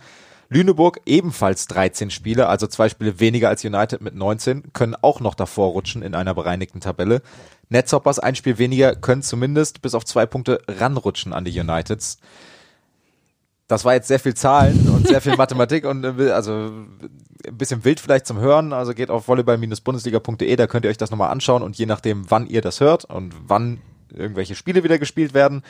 Lüneburg 0.49 0.99
ebenfalls 1.05 1.67
13 1.67 2.09
Spiele, 2.09 2.47
also 2.47 2.65
zwei 2.65 2.89
Spiele 2.89 3.19
weniger 3.19 3.49
als 3.49 3.63
United 3.63 4.01
mit 4.01 4.15
19, 4.15 4.73
können 4.73 4.95
auch 5.01 5.19
noch 5.19 5.35
davor 5.35 5.69
rutschen 5.69 6.01
in 6.01 6.15
einer 6.15 6.33
bereinigten 6.33 6.81
Tabelle. 6.81 7.21
Netzhoppers 7.69 8.17
ein 8.17 8.35
Spiel 8.35 8.57
weniger 8.57 8.95
können 8.95 9.21
zumindest 9.21 9.83
bis 9.83 9.93
auf 9.93 10.05
zwei 10.05 10.25
Punkte 10.25 10.59
ranrutschen 10.67 11.33
an 11.33 11.45
die 11.45 11.57
Uniteds. 11.59 12.17
Das 13.67 13.85
war 13.85 13.93
jetzt 13.93 14.07
sehr 14.07 14.19
viel 14.19 14.33
Zahlen 14.33 14.89
und 14.89 15.07
sehr 15.07 15.21
viel 15.21 15.35
Mathematik 15.37 15.85
und 15.85 16.03
äh, 16.03 16.31
also 16.31 16.51
ein 16.51 17.57
bisschen 17.57 17.85
wild 17.85 17.99
vielleicht 17.99 18.25
zum 18.25 18.39
Hören. 18.39 18.73
Also 18.73 18.95
geht 18.95 19.11
auf 19.11 19.27
volleyball-bundesliga.de, 19.27 20.55
da 20.55 20.65
könnt 20.65 20.85
ihr 20.85 20.89
euch 20.89 20.97
das 20.97 21.11
nochmal 21.11 21.29
anschauen 21.29 21.61
und 21.61 21.77
je 21.77 21.85
nachdem, 21.85 22.29
wann 22.31 22.47
ihr 22.47 22.61
das 22.61 22.79
hört 22.79 23.05
und 23.05 23.35
wann 23.47 23.81
irgendwelche 24.11 24.55
Spiele 24.55 24.83
wieder 24.83 24.97
gespielt 24.97 25.35
werden, 25.35 25.61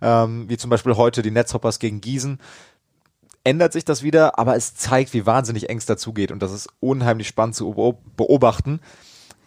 ähm, 0.00 0.48
wie 0.48 0.56
zum 0.56 0.70
Beispiel 0.70 0.94
heute 0.94 1.22
die 1.22 1.32
Netzhoppers 1.32 1.80
gegen 1.80 2.00
Gießen, 2.00 2.38
ändert 3.44 3.72
sich 3.72 3.84
das 3.84 4.02
wieder, 4.02 4.38
aber 4.38 4.56
es 4.56 4.74
zeigt, 4.74 5.14
wie 5.14 5.26
wahnsinnig 5.26 5.68
eng 5.68 5.78
es 5.78 5.86
dazugeht 5.86 6.32
und 6.32 6.42
das 6.42 6.52
ist 6.52 6.68
unheimlich 6.80 7.28
spannend 7.28 7.54
zu 7.54 7.96
beobachten. 8.16 8.80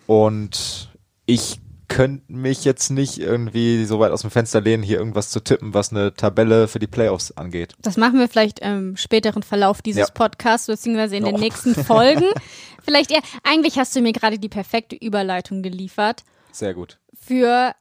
Und 0.08 0.91
ich 1.26 1.60
könnte 1.88 2.32
mich 2.34 2.66
jetzt 2.66 2.89
nicht 2.89 3.20
irgendwie 3.20 3.86
so 3.86 4.00
weit 4.00 4.12
aus 4.12 4.22
dem 4.22 4.32
Fenster 4.32 4.62
lehnen, 4.62 4.82
hier 4.82 4.98
irgendwas 4.98 5.30
zu 5.30 5.41
tippen, 5.41 5.76
was 5.76 5.91
eine 5.91 6.14
Tabelle 6.14 6.68
für 6.68 6.80
die 6.80 6.88
Playoffs 6.88 7.32
angeht. 7.32 7.76
Das 7.82 7.98
machen 7.98 8.18
wir 8.18 8.28
vielleicht 8.28 8.60
im 8.60 8.98
späteren 8.98 9.44
Verlauf 9.44 9.84
dieses 9.84 10.08
ja. 10.08 10.14
Podcasts, 10.14 10.68
beziehungsweise 10.68 11.18
in 11.18 11.26
oh. 11.26 11.28
den 11.28 11.39
nächsten 11.39 11.76
Folgen. 11.76 12.26
vielleicht 12.84 13.12
eher, 13.12 13.22
eigentlich 13.44 13.78
hast 13.78 13.96
du 13.96 14.02
mir 14.02 14.12
gerade 14.12 14.39
die 14.39 14.50
perfekte 14.50 14.96
Überleitung 14.96 15.62
geliefert. 15.62 16.24
Sehr 16.52 16.74
gut. 16.74 16.98
Für 17.14 17.76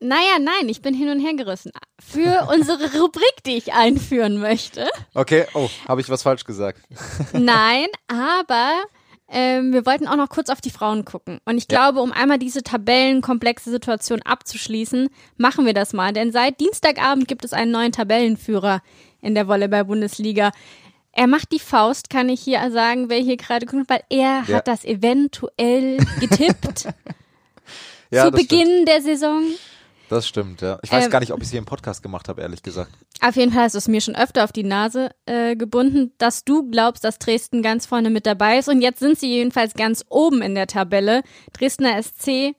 naja, 0.00 0.38
nein, 0.40 0.68
ich 0.68 0.82
bin 0.82 0.94
hin 0.94 1.08
und 1.08 1.20
her 1.20 1.34
gerissen. 1.34 1.72
Für 2.00 2.48
unsere 2.54 2.98
Rubrik, 2.98 3.42
die 3.46 3.56
ich 3.56 3.72
einführen 3.72 4.38
möchte. 4.38 4.88
Okay, 5.14 5.46
oh, 5.54 5.68
habe 5.86 6.00
ich 6.00 6.08
was 6.08 6.22
falsch 6.22 6.44
gesagt? 6.44 6.80
Nein, 7.32 7.86
aber 8.06 8.84
ähm, 9.30 9.72
wir 9.72 9.84
wollten 9.84 10.06
auch 10.06 10.16
noch 10.16 10.28
kurz 10.30 10.48
auf 10.48 10.60
die 10.60 10.70
Frauen 10.70 11.04
gucken. 11.04 11.40
Und 11.44 11.58
ich 11.58 11.66
ja. 11.70 11.76
glaube, 11.78 12.00
um 12.00 12.12
einmal 12.12 12.38
diese 12.38 12.62
tabellenkomplexe 12.62 13.70
Situation 13.70 14.22
abzuschließen, 14.22 15.08
machen 15.36 15.66
wir 15.66 15.74
das 15.74 15.92
mal. 15.92 16.12
Denn 16.12 16.32
seit 16.32 16.60
Dienstagabend 16.60 17.28
gibt 17.28 17.44
es 17.44 17.52
einen 17.52 17.72
neuen 17.72 17.92
Tabellenführer 17.92 18.80
in 19.20 19.34
der 19.34 19.48
Volleyball-Bundesliga. 19.48 20.52
Er 21.12 21.26
macht 21.26 21.52
die 21.52 21.58
Faust, 21.58 22.10
kann 22.10 22.28
ich 22.28 22.40
hier 22.40 22.70
sagen, 22.70 23.10
wer 23.10 23.18
hier 23.18 23.36
gerade 23.36 23.66
guckt, 23.66 23.90
weil 23.90 24.02
er 24.08 24.44
ja. 24.46 24.58
hat 24.58 24.68
das 24.68 24.84
eventuell 24.84 25.98
getippt. 26.20 26.88
ja, 28.10 28.26
zu 28.26 28.30
Beginn 28.30 28.66
stimmt. 28.66 28.88
der 28.88 29.02
Saison. 29.02 29.42
Das 30.08 30.26
stimmt, 30.26 30.62
ja. 30.62 30.78
Ich 30.82 30.90
weiß 30.90 31.04
ähm, 31.04 31.10
gar 31.10 31.20
nicht, 31.20 31.32
ob 31.32 31.38
ich 31.40 31.44
es 31.44 31.50
hier 31.50 31.58
im 31.58 31.66
Podcast 31.66 32.02
gemacht 32.02 32.28
habe, 32.28 32.40
ehrlich 32.40 32.62
gesagt. 32.62 32.90
Auf 33.20 33.36
jeden 33.36 33.52
Fall 33.52 33.64
hast 33.64 33.74
du 33.74 33.78
es 33.78 33.88
mir 33.88 34.00
schon 34.00 34.16
öfter 34.16 34.44
auf 34.44 34.52
die 34.52 34.64
Nase 34.64 35.10
äh, 35.26 35.54
gebunden, 35.54 36.12
dass 36.18 36.44
du 36.44 36.68
glaubst, 36.70 37.04
dass 37.04 37.18
Dresden 37.18 37.62
ganz 37.62 37.84
vorne 37.84 38.08
mit 38.08 38.24
dabei 38.24 38.58
ist. 38.58 38.68
Und 38.68 38.80
jetzt 38.80 39.00
sind 39.00 39.18
sie 39.18 39.28
jedenfalls 39.28 39.74
ganz 39.74 40.04
oben 40.08 40.40
in 40.40 40.54
der 40.54 40.66
Tabelle. 40.66 41.22
Dresdner 41.52 42.02
SC 42.02 42.54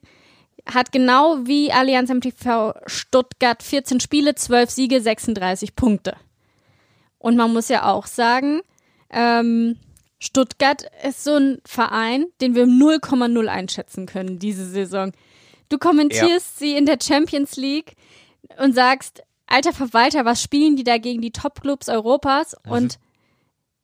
hat 0.66 0.92
genau 0.92 1.38
wie 1.44 1.72
Allianz 1.72 2.10
MTV 2.10 2.74
Stuttgart 2.86 3.62
14 3.62 3.98
Spiele, 3.98 4.34
12 4.34 4.70
Siege, 4.70 5.00
36 5.00 5.74
Punkte. 5.74 6.16
Und 7.18 7.36
man 7.36 7.52
muss 7.52 7.68
ja 7.68 7.90
auch 7.90 8.06
sagen, 8.06 8.60
ähm, 9.10 9.76
Stuttgart 10.20 10.84
ist 11.06 11.24
so 11.24 11.34
ein 11.34 11.58
Verein, 11.64 12.26
den 12.40 12.54
wir 12.54 12.66
0,0 12.66 13.46
einschätzen 13.46 14.06
können 14.06 14.38
diese 14.38 14.66
Saison 14.66 15.12
Du 15.70 15.78
kommentierst 15.78 16.58
sie 16.58 16.76
in 16.76 16.84
der 16.84 16.98
Champions 17.00 17.56
League 17.56 17.94
und 18.62 18.74
sagst, 18.74 19.22
alter 19.46 19.72
Verwalter, 19.72 20.24
was 20.24 20.42
spielen 20.42 20.76
die 20.76 20.84
da 20.84 20.98
gegen 20.98 21.22
die 21.22 21.30
Top-Clubs 21.30 21.88
Europas? 21.88 22.56
Mhm. 22.66 22.72
Und 22.72 22.98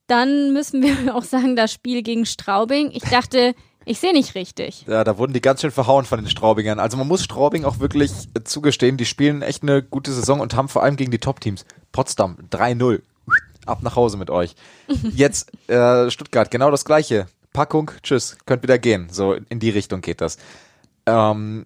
dann 0.07 0.53
müssen 0.53 0.83
wir 0.83 1.15
auch 1.15 1.25
sagen, 1.25 1.57
das 1.57 1.73
Spiel 1.73 2.03
gegen 2.03 2.27
Straubing. 2.27 2.91
Ich 2.93 3.05
dachte, 3.05 3.55
ich 3.85 4.01
sehe 4.01 4.13
nicht 4.13 4.35
richtig. 4.35 4.85
Ja, 4.89 5.05
da 5.05 5.17
wurden 5.17 5.33
die 5.33 5.41
ganz 5.41 5.61
schön 5.61 5.71
verhauen 5.71 6.05
von 6.05 6.19
den 6.19 6.29
Straubingern. 6.29 6.81
Also 6.81 6.97
man 6.97 7.07
muss 7.07 7.23
Straubing 7.23 7.65
auch 7.65 7.79
wirklich 7.79 8.11
zugestehen, 8.43 8.97
die 8.97 9.07
spielen 9.07 9.43
echt 9.43 9.63
eine 9.63 9.81
gute 9.83 10.13
Saison 10.13 10.41
und 10.41 10.55
haben 10.55 10.69
vor 10.69 10.83
allem 10.83 10.97
gegen 10.97 11.13
die 11.13 11.19
Top-Teams. 11.19 11.65
Potsdam 11.93 12.37
3-0. 12.51 13.03
Ab 13.65 13.83
nach 13.83 13.97
Hause 13.97 14.17
mit 14.17 14.29
euch. 14.29 14.55
Jetzt 15.15 15.53
äh, 15.69 16.11
Stuttgart, 16.11 16.51
genau 16.51 16.71
das 16.71 16.85
gleiche. 16.85 17.27
Packung, 17.53 17.91
tschüss, 18.03 18.37
könnt 18.45 18.63
wieder 18.65 18.79
gehen. 18.79 19.09
So 19.11 19.35
in 19.35 19.61
die 19.61 19.71
Richtung 19.71 20.01
geht 20.03 20.21
das. 20.21 20.37
Ähm, 21.07 21.65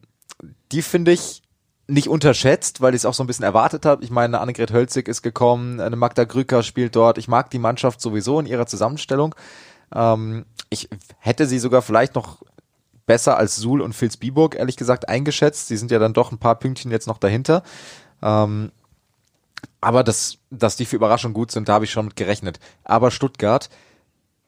die 0.72 0.82
finde 0.82 1.12
ich 1.12 1.42
nicht 1.90 2.08
unterschätzt, 2.08 2.80
weil 2.80 2.94
ich 2.94 3.00
es 3.00 3.04
auch 3.04 3.14
so 3.14 3.24
ein 3.24 3.26
bisschen 3.26 3.44
erwartet 3.44 3.84
habe. 3.84 4.04
Ich 4.04 4.10
meine, 4.10 4.40
Annegret 4.40 4.72
Hölzig 4.72 5.08
ist 5.08 5.22
gekommen, 5.22 5.80
eine 5.80 5.96
Magda 5.96 6.24
Grücker 6.24 6.62
spielt 6.62 6.94
dort. 6.94 7.18
Ich 7.18 7.28
mag 7.28 7.50
die 7.50 7.58
Mannschaft 7.58 8.00
sowieso 8.00 8.38
in 8.38 8.46
ihrer 8.46 8.66
Zusammenstellung. 8.66 9.34
Ähm, 9.94 10.46
ich 10.68 10.88
hätte 11.18 11.46
sie 11.46 11.58
sogar 11.58 11.82
vielleicht 11.82 12.14
noch 12.14 12.42
besser 13.06 13.36
als 13.36 13.56
Suhl 13.56 13.80
und 13.80 13.92
Fils 13.92 14.16
Biburg, 14.16 14.54
ehrlich 14.54 14.76
gesagt, 14.76 15.08
eingeschätzt. 15.08 15.66
Sie 15.66 15.76
sind 15.76 15.90
ja 15.90 15.98
dann 15.98 16.12
doch 16.12 16.30
ein 16.30 16.38
paar 16.38 16.54
Pünktchen 16.54 16.92
jetzt 16.92 17.08
noch 17.08 17.18
dahinter. 17.18 17.64
Ähm, 18.22 18.70
aber 19.80 20.04
das, 20.04 20.38
dass 20.50 20.76
die 20.76 20.84
für 20.84 20.96
Überraschung 20.96 21.32
gut 21.32 21.50
sind, 21.50 21.68
da 21.68 21.74
habe 21.74 21.84
ich 21.84 21.90
schon 21.90 22.06
mit 22.06 22.16
gerechnet. 22.16 22.60
Aber 22.84 23.10
Stuttgart, 23.10 23.68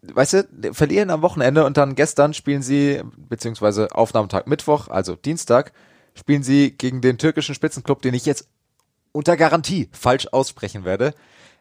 weißt 0.03 0.33
du, 0.35 0.73
verlieren 0.75 1.11
am 1.11 1.23
Wochenende 1.23 1.65
und 1.65 1.77
dann 1.77 1.97
gestern 1.97 2.35
spielen 2.35 2.63
sie, 2.63 3.03
beziehungsweise 3.17 3.93
Aufnahmetag 3.93 4.47
Mittwoch, 4.47 4.89
also 4.89 5.17
Dienstag, 5.17 5.73
spielen 6.15 6.43
sie 6.43 6.73
gegen 6.73 7.01
den 7.01 7.19
türkischen 7.19 7.55
Spitzenclub, 7.55 8.03
den 8.03 8.15
ich 8.15 8.27
jetzt 8.27 8.49
unter 9.13 9.37
Garantie 9.37 9.89
falsch 9.93 10.29
aussprechen 10.29 10.85
werde. 10.85 11.15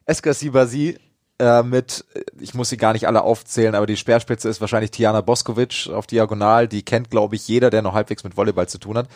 Eskasibasi 0.06 0.97
äh, 1.39 1.64
mit, 1.64 2.06
äh, 2.14 2.22
ich 2.39 2.54
muss 2.54 2.70
sie 2.70 2.78
gar 2.78 2.93
nicht 2.93 3.08
alle 3.08 3.24
aufzählen, 3.24 3.76
aber 3.76 3.88
die 3.88 3.97
Speerspitze 3.97 4.47
ist 4.49 4.62
wahrscheinlich 4.62 4.91
Tiana 4.91 5.22
Boskovic 5.22 5.89
auf 5.89 6.08
Diagonal. 6.08 6.68
Die 6.68 6.84
kennt, 6.84 7.10
glaube 7.10 7.36
ich, 7.36 7.47
jeder, 7.47 7.70
der 7.70 7.82
noch 7.82 7.93
halbwegs 7.93 8.24
mit 8.24 8.38
Volleyball 8.38 8.70
zu 8.70 8.78
tun 8.78 8.97
hat. 8.97 9.10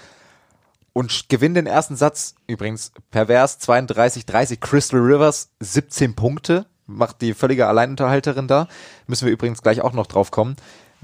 Und 0.92 1.28
gewinnt 1.30 1.58
den 1.58 1.68
ersten 1.68 1.96
Satz, 1.98 2.36
übrigens 2.48 2.94
pervers, 3.12 3.60
32-30, 3.60 4.60
Crystal 4.60 5.00
Rivers, 5.00 5.50
17 5.60 6.16
Punkte, 6.16 6.68
macht 6.88 7.22
die 7.22 7.34
völlige 7.34 7.68
Alleinunterhalterin 7.68 8.48
da. 8.48 8.68
Müssen 9.06 9.26
wir 9.26 9.34
übrigens 9.34 9.62
gleich 9.62 9.82
auch 9.82 9.94
noch 9.94 10.08
drauf 10.08 10.32
kommen. 10.32 10.56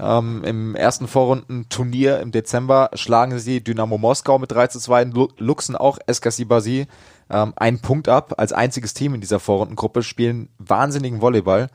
Ähm, 0.02 0.42
Im 0.42 0.74
ersten 0.74 1.06
Vorrundenturnier 1.06 2.18
im 2.18 2.32
Dezember 2.32 2.90
schlagen 2.94 3.38
sie 3.38 3.62
Dynamo 3.62 3.98
Moskau 3.98 4.40
mit 4.40 4.50
3 4.50 4.66
zu 4.66 4.80
2, 4.80 5.04
Lu- 5.04 5.28
luxen 5.38 5.76
auch 5.76 5.98
Eskasibasi 6.06 6.88
ähm, 7.30 7.52
einen 7.54 7.78
Punkt 7.78 8.08
ab. 8.08 8.34
Als 8.36 8.52
einziges 8.52 8.94
Team 8.94 9.14
in 9.14 9.20
dieser 9.20 9.38
Vorrundengruppe 9.38 10.02
spielen 10.02 10.48
wahnsinnigen 10.58 11.20
Volleyball. 11.20 11.68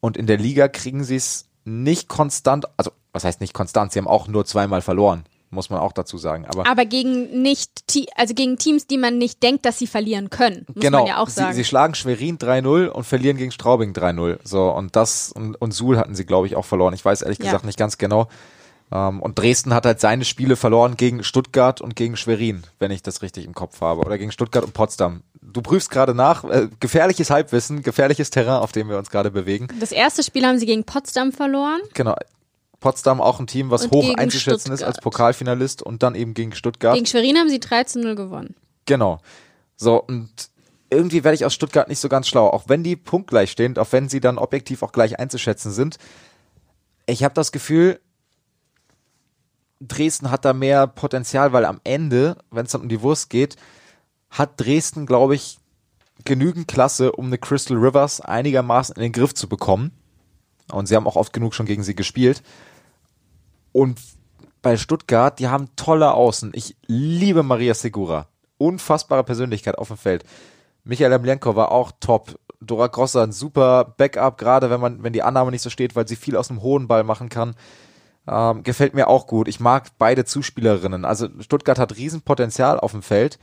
Und 0.00 0.18
in 0.18 0.26
der 0.26 0.36
Liga 0.36 0.68
kriegen 0.68 1.04
sie 1.04 1.16
es 1.16 1.46
nicht 1.64 2.08
konstant, 2.08 2.66
also 2.76 2.90
was 3.12 3.24
heißt 3.24 3.40
nicht 3.40 3.54
konstant, 3.54 3.92
sie 3.92 3.98
haben 3.98 4.08
auch 4.08 4.28
nur 4.28 4.44
zweimal 4.44 4.82
verloren, 4.82 5.24
muss 5.50 5.68
man 5.70 5.80
auch 5.80 5.92
dazu 5.92 6.16
sagen. 6.16 6.46
Aber 6.46 6.66
Aber 6.66 6.84
gegen 6.84 7.42
nicht, 7.42 7.70
also 8.14 8.34
gegen 8.34 8.56
Teams, 8.58 8.86
die 8.86 8.98
man 8.98 9.18
nicht 9.18 9.42
denkt, 9.42 9.64
dass 9.66 9.78
sie 9.78 9.86
verlieren 9.86 10.30
können, 10.30 10.64
muss 10.74 10.82
genau, 10.82 10.98
man 11.00 11.06
ja 11.08 11.18
auch 11.18 11.28
sie, 11.28 11.34
sagen. 11.40 11.54
sie 11.54 11.64
schlagen 11.64 11.94
Schwerin 11.94 12.38
3-0 12.38 12.86
und 12.86 13.04
verlieren 13.04 13.36
gegen 13.36 13.50
Straubing 13.50 13.92
3-0. 13.92 14.38
So, 14.44 14.70
und 14.70 14.94
das, 14.96 15.32
und, 15.32 15.56
und 15.60 15.72
Suhl 15.72 15.98
hatten 15.98 16.14
sie, 16.14 16.24
glaube 16.24 16.46
ich, 16.46 16.56
auch 16.56 16.64
verloren. 16.64 16.94
Ich 16.94 17.04
weiß 17.04 17.22
ehrlich 17.22 17.38
Ja. 17.38 17.44
gesagt 17.46 17.64
nicht 17.64 17.78
ganz 17.78 17.98
genau. 17.98 18.28
Ähm, 18.92 19.20
und 19.20 19.38
Dresden 19.38 19.72
hat 19.74 19.86
halt 19.86 20.00
seine 20.00 20.24
Spiele 20.24 20.56
verloren 20.56 20.96
gegen 20.96 21.22
Stuttgart 21.22 21.80
und 21.80 21.94
gegen 21.96 22.16
Schwerin, 22.16 22.64
wenn 22.78 22.90
ich 22.90 23.02
das 23.02 23.22
richtig 23.22 23.44
im 23.44 23.54
Kopf 23.54 23.80
habe. 23.80 24.00
Oder 24.02 24.18
gegen 24.18 24.32
Stuttgart 24.32 24.64
und 24.64 24.72
Potsdam. 24.74 25.22
Du 25.42 25.62
prüfst 25.62 25.90
gerade 25.90 26.14
nach, 26.14 26.44
äh, 26.44 26.68
gefährliches 26.80 27.30
Halbwissen, 27.30 27.82
gefährliches 27.82 28.30
Terrain, 28.30 28.60
auf 28.60 28.72
dem 28.72 28.88
wir 28.88 28.98
uns 28.98 29.10
gerade 29.10 29.30
bewegen. 29.30 29.68
das 29.80 29.90
erste 29.92 30.22
Spiel 30.22 30.44
haben 30.46 30.58
sie 30.58 30.66
gegen 30.66 30.84
Potsdam 30.84 31.32
verloren. 31.32 31.80
Genau. 31.94 32.14
Potsdam 32.80 33.20
auch 33.20 33.38
ein 33.38 33.46
Team, 33.46 33.70
was 33.70 33.84
Und 33.84 33.92
hoch 33.92 34.14
einzuschätzen 34.14 34.72
ist 34.72 34.80
Stuttgart. 34.80 34.96
als 34.96 35.00
Pokalfinalist 35.00 35.82
und 35.82 36.02
dann 36.02 36.14
eben 36.14 36.34
gegen 36.34 36.52
Stuttgart. 36.52 36.94
Gegen 36.94 37.06
Schwerin 37.06 37.36
haben 37.36 37.48
sie 37.48 37.60
3 37.60 37.84
zu 37.84 38.00
0 38.00 38.14
gewonnen. 38.14 38.54
Genau. 38.86 39.20
So, 39.76 40.02
und 40.02 40.30
irgendwie 40.90 41.22
werde 41.22 41.34
ich 41.34 41.44
aus 41.44 41.54
Stuttgart 41.54 41.88
nicht 41.88 42.00
so 42.00 42.08
ganz 42.08 42.26
schlau. 42.26 42.48
Auch 42.48 42.64
wenn 42.68 42.82
die 42.82 42.96
punktgleich 42.96 43.50
stehen, 43.50 43.78
auch 43.78 43.92
wenn 43.92 44.08
sie 44.08 44.20
dann 44.20 44.38
objektiv 44.38 44.82
auch 44.82 44.92
gleich 44.92 45.18
einzuschätzen 45.18 45.72
sind. 45.72 45.98
Ich 47.06 47.22
habe 47.22 47.34
das 47.34 47.52
Gefühl, 47.52 48.00
Dresden 49.80 50.30
hat 50.30 50.44
da 50.44 50.52
mehr 50.52 50.86
Potenzial, 50.86 51.52
weil 51.52 51.64
am 51.64 51.80
Ende, 51.84 52.36
wenn 52.50 52.66
es 52.66 52.72
dann 52.72 52.82
um 52.82 52.88
die 52.88 53.02
Wurst 53.02 53.30
geht, 53.30 53.56
hat 54.30 54.60
Dresden, 54.60 55.06
glaube 55.06 55.34
ich, 55.34 55.58
genügend 56.24 56.68
Klasse, 56.68 57.12
um 57.12 57.26
eine 57.26 57.38
Crystal 57.38 57.76
Rivers 57.76 58.20
einigermaßen 58.20 58.94
in 58.96 59.02
den 59.02 59.12
Griff 59.12 59.34
zu 59.34 59.48
bekommen. 59.48 59.92
Und 60.70 60.86
sie 60.86 60.96
haben 60.96 61.06
auch 61.06 61.16
oft 61.16 61.32
genug 61.32 61.54
schon 61.54 61.66
gegen 61.66 61.82
sie 61.82 61.94
gespielt. 61.94 62.42
Und 63.72 64.00
bei 64.62 64.76
Stuttgart, 64.76 65.38
die 65.38 65.48
haben 65.48 65.70
tolle 65.76 66.12
Außen. 66.12 66.52
Ich 66.54 66.76
liebe 66.86 67.42
Maria 67.42 67.74
Segura. 67.74 68.26
Unfassbare 68.58 69.24
Persönlichkeit 69.24 69.78
auf 69.78 69.88
dem 69.88 69.96
Feld. 69.96 70.24
Michael 70.84 71.12
Emlenko 71.12 71.56
war 71.56 71.72
auch 71.72 71.92
top. 72.00 72.38
Dora 72.62 72.88
Grosser 72.88 73.22
ein 73.22 73.32
super 73.32 73.94
Backup, 73.96 74.36
gerade 74.36 74.68
wenn 74.68 74.80
man, 74.80 75.02
wenn 75.02 75.14
die 75.14 75.22
Annahme 75.22 75.50
nicht 75.50 75.62
so 75.62 75.70
steht, 75.70 75.96
weil 75.96 76.06
sie 76.06 76.16
viel 76.16 76.36
aus 76.36 76.48
dem 76.48 76.60
hohen 76.60 76.88
Ball 76.88 77.04
machen 77.04 77.30
kann. 77.30 77.54
Ähm, 78.28 78.62
gefällt 78.62 78.92
mir 78.92 79.08
auch 79.08 79.26
gut. 79.26 79.48
Ich 79.48 79.60
mag 79.60 79.88
beide 79.96 80.26
Zuspielerinnen. 80.26 81.06
Also 81.06 81.28
Stuttgart 81.40 81.78
hat 81.78 81.96
Riesenpotenzial 81.96 82.78
auf 82.78 82.92
dem 82.92 83.02
Feld. 83.02 83.38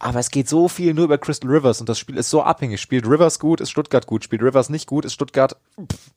Aber 0.00 0.18
es 0.18 0.30
geht 0.30 0.48
so 0.48 0.68
viel 0.68 0.94
nur 0.94 1.04
über 1.04 1.18
Crystal 1.18 1.50
Rivers 1.50 1.80
und 1.80 1.88
das 1.88 1.98
Spiel 1.98 2.16
ist 2.16 2.30
so 2.30 2.42
abhängig. 2.42 2.80
Spielt 2.80 3.06
Rivers 3.06 3.38
gut, 3.38 3.60
ist 3.60 3.70
Stuttgart 3.70 4.06
gut. 4.06 4.24
Spielt 4.24 4.42
Rivers 4.42 4.70
nicht 4.70 4.86
gut, 4.86 5.04
ist 5.04 5.14
Stuttgart 5.14 5.56
pff, 5.80 6.10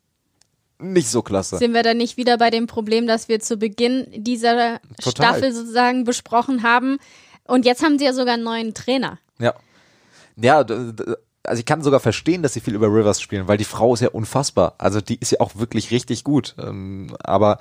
nicht 0.82 1.10
so 1.10 1.22
klasse. 1.22 1.58
Sind 1.58 1.74
wir 1.74 1.84
dann 1.84 1.98
nicht 1.98 2.18
wieder 2.18 2.38
bei 2.38 2.50
dem 2.50 2.68
Problem, 2.68 3.08
das 3.08 3.28
wir 3.28 3.40
zu 3.40 3.58
Beginn 3.58 4.08
dieser 4.12 4.80
Total. 5.02 5.12
Staffel 5.12 5.54
sozusagen 5.54 6.04
besprochen 6.04 6.64
haben? 6.64 6.98
Und 7.46 7.66
jetzt 7.66 7.84
haben 7.84 8.00
sie 8.00 8.06
ja 8.06 8.14
sogar 8.14 8.36
einen 8.36 8.44
neuen 8.44 8.74
Trainer. 8.74 9.20
Ja. 9.40 9.54
Ja, 10.38 10.66
also 11.44 11.60
ich 11.60 11.66
kann 11.66 11.82
sogar 11.82 12.00
verstehen, 12.00 12.44
dass 12.44 12.54
sie 12.54 12.62
viel 12.62 12.76
über 12.76 12.88
Rivers 12.88 13.22
spielen, 13.22 13.48
weil 13.48 13.58
die 13.58 13.66
Frau 13.66 13.94
ist 13.94 14.02
ja 14.02 14.10
unfassbar. 14.10 14.76
Also 14.78 15.02
die 15.02 15.20
ist 15.20 15.32
ja 15.32 15.40
auch 15.40 15.56
wirklich 15.56 15.92
richtig 15.92 16.24
gut. 16.24 16.56
Ähm, 16.60 17.16
aber 17.24 17.60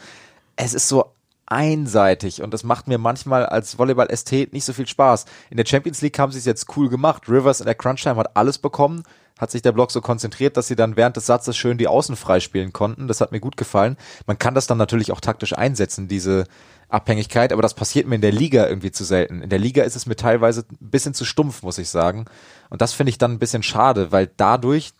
es 0.56 0.74
ist 0.74 0.88
so 0.88 1.12
einseitig 1.46 2.42
und 2.42 2.54
das 2.54 2.62
macht 2.62 2.86
mir 2.86 2.98
manchmal 2.98 3.44
als 3.44 3.76
Volleyball-Ästhet 3.76 4.52
nicht 4.52 4.64
so 4.64 4.72
viel 4.72 4.86
Spaß. 4.86 5.24
In 5.50 5.56
der 5.56 5.66
Champions 5.66 6.00
League 6.00 6.18
haben 6.18 6.30
sie 6.30 6.38
es 6.38 6.44
jetzt 6.44 6.76
cool 6.76 6.88
gemacht. 6.88 7.28
Rivers 7.28 7.60
in 7.60 7.66
der 7.66 7.74
Crunch-Time 7.74 8.16
hat 8.16 8.36
alles 8.36 8.58
bekommen, 8.58 9.02
hat 9.40 9.50
sich 9.50 9.62
der 9.62 9.72
Block 9.72 9.90
so 9.90 10.00
konzentriert, 10.00 10.56
dass 10.56 10.68
sie 10.68 10.76
dann 10.76 10.96
während 10.96 11.16
des 11.16 11.26
Satzes 11.26 11.56
schön 11.56 11.78
die 11.78 11.88
Außen 11.88 12.14
freispielen 12.14 12.72
konnten. 12.72 13.08
Das 13.08 13.20
hat 13.20 13.32
mir 13.32 13.40
gut 13.40 13.56
gefallen. 13.56 13.96
Man 14.26 14.38
kann 14.38 14.54
das 14.54 14.66
dann 14.66 14.78
natürlich 14.78 15.12
auch 15.12 15.20
taktisch 15.20 15.56
einsetzen, 15.56 16.08
diese 16.08 16.44
Abhängigkeit, 16.88 17.52
aber 17.52 17.62
das 17.62 17.74
passiert 17.74 18.06
mir 18.06 18.16
in 18.16 18.20
der 18.20 18.32
Liga 18.32 18.66
irgendwie 18.66 18.90
zu 18.90 19.04
selten. 19.04 19.42
In 19.42 19.48
der 19.48 19.58
Liga 19.58 19.84
ist 19.84 19.96
es 19.96 20.06
mir 20.06 20.16
teilweise 20.16 20.64
ein 20.70 20.90
bisschen 20.90 21.14
zu 21.14 21.24
stumpf, 21.24 21.62
muss 21.62 21.78
ich 21.78 21.88
sagen. 21.88 22.26
Und 22.68 22.82
das 22.82 22.92
finde 22.92 23.10
ich 23.10 23.18
dann 23.18 23.32
ein 23.32 23.38
bisschen 23.38 23.62
schade, 23.62 24.12
weil 24.12 24.30
dadurch 24.36 24.92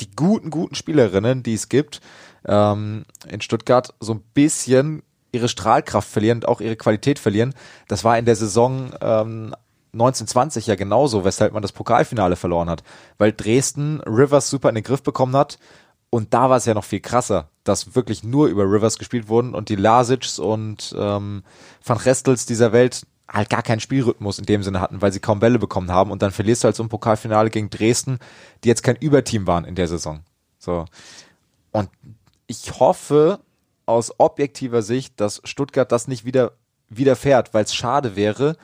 die 0.00 0.10
guten, 0.14 0.50
guten 0.50 0.74
Spielerinnen, 0.74 1.42
die 1.42 1.54
es 1.54 1.68
gibt, 1.68 2.00
ähm, 2.44 3.06
in 3.28 3.40
Stuttgart 3.40 3.94
so 4.00 4.12
ein 4.12 4.22
bisschen 4.34 5.02
ihre 5.32 5.48
Strahlkraft 5.48 6.08
verlieren 6.08 6.38
und 6.38 6.48
auch 6.48 6.60
ihre 6.60 6.76
Qualität 6.76 7.18
verlieren. 7.18 7.54
Das 7.88 8.04
war 8.04 8.18
in 8.18 8.24
der 8.24 8.36
Saison 8.36 8.90
ähm, 9.00 9.54
1920 9.96 10.66
ja 10.66 10.74
genauso, 10.74 11.24
weshalb 11.24 11.52
man 11.52 11.62
das 11.62 11.72
Pokalfinale 11.72 12.36
verloren 12.36 12.70
hat. 12.70 12.82
Weil 13.18 13.32
Dresden 13.32 14.00
Rivers 14.02 14.50
super 14.50 14.68
in 14.68 14.74
den 14.74 14.84
Griff 14.84 15.02
bekommen 15.02 15.36
hat 15.36 15.58
und 16.10 16.34
da 16.34 16.48
war 16.50 16.56
es 16.56 16.66
ja 16.66 16.74
noch 16.74 16.84
viel 16.84 17.00
krasser, 17.00 17.48
dass 17.64 17.94
wirklich 17.94 18.22
nur 18.22 18.46
über 18.46 18.64
Rivers 18.64 18.98
gespielt 18.98 19.28
wurden 19.28 19.54
und 19.54 19.68
die 19.68 19.76
Lasics 19.76 20.38
und 20.38 20.94
ähm, 20.98 21.42
Van 21.84 21.96
Restels 21.96 22.46
dieser 22.46 22.72
Welt 22.72 23.06
halt 23.28 23.50
gar 23.50 23.62
keinen 23.62 23.80
Spielrhythmus 23.80 24.38
in 24.38 24.46
dem 24.46 24.62
Sinne 24.62 24.80
hatten, 24.80 25.02
weil 25.02 25.12
sie 25.12 25.20
kaum 25.20 25.40
Bälle 25.40 25.58
bekommen 25.58 25.90
haben 25.90 26.10
und 26.10 26.22
dann 26.22 26.30
verlierst 26.30 26.62
du 26.62 26.66
halt 26.66 26.76
so 26.76 26.82
ein 26.82 26.88
Pokalfinale 26.88 27.50
gegen 27.50 27.70
Dresden, 27.70 28.18
die 28.62 28.68
jetzt 28.68 28.82
kein 28.82 28.96
Überteam 28.96 29.46
waren 29.46 29.64
in 29.64 29.74
der 29.74 29.88
Saison. 29.88 30.20
So. 30.58 30.84
Und 31.72 31.90
ich 32.46 32.78
hoffe 32.78 33.40
aus 33.84 34.14
objektiver 34.18 34.82
Sicht, 34.82 35.20
dass 35.20 35.40
Stuttgart 35.44 35.90
das 35.90 36.08
nicht 36.08 36.24
wieder 36.24 36.52
widerfährt, 36.88 37.52
weil 37.52 37.64
es 37.64 37.74
schade 37.74 38.14
wäre, 38.14 38.56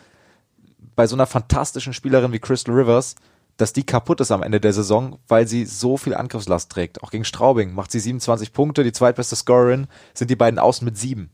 bei 0.95 1.07
so 1.07 1.17
einer 1.17 1.27
fantastischen 1.27 1.93
Spielerin 1.93 2.33
wie 2.33 2.39
Crystal 2.39 2.75
Rivers, 2.75 3.15
dass 3.57 3.73
die 3.73 3.85
kaputt 3.85 4.21
ist 4.21 4.31
am 4.31 4.43
Ende 4.43 4.61
der 4.61 4.73
Saison, 4.73 5.19
weil 5.29 5.47
sie 5.47 5.67
so 5.67 5.97
viel 5.97 6.15
Angriffslast 6.15 6.71
trägt. 6.71 7.03
Auch 7.03 7.11
gegen 7.11 7.25
Straubing 7.25 7.75
macht 7.75 7.93
sie 7.93 8.01
27 8.01 8.53
Punkte, 8.53 8.83
die 8.83 8.93
zweitbeste 8.93 9.37
Scorerin 9.37 9.87
sind 10.15 10.31
die 10.31 10.37
beiden 10.37 10.59
Außen 10.59 10.85
mit 10.85 10.97
sieben. 10.97 11.31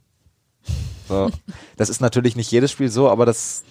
So. 1.09 1.31
Das 1.77 1.89
ist 1.89 2.01
natürlich 2.01 2.35
nicht 2.35 2.51
jedes 2.51 2.73
Spiel 2.73 2.91
so, 2.91 3.09
aber 3.09 3.25
das 3.25 3.63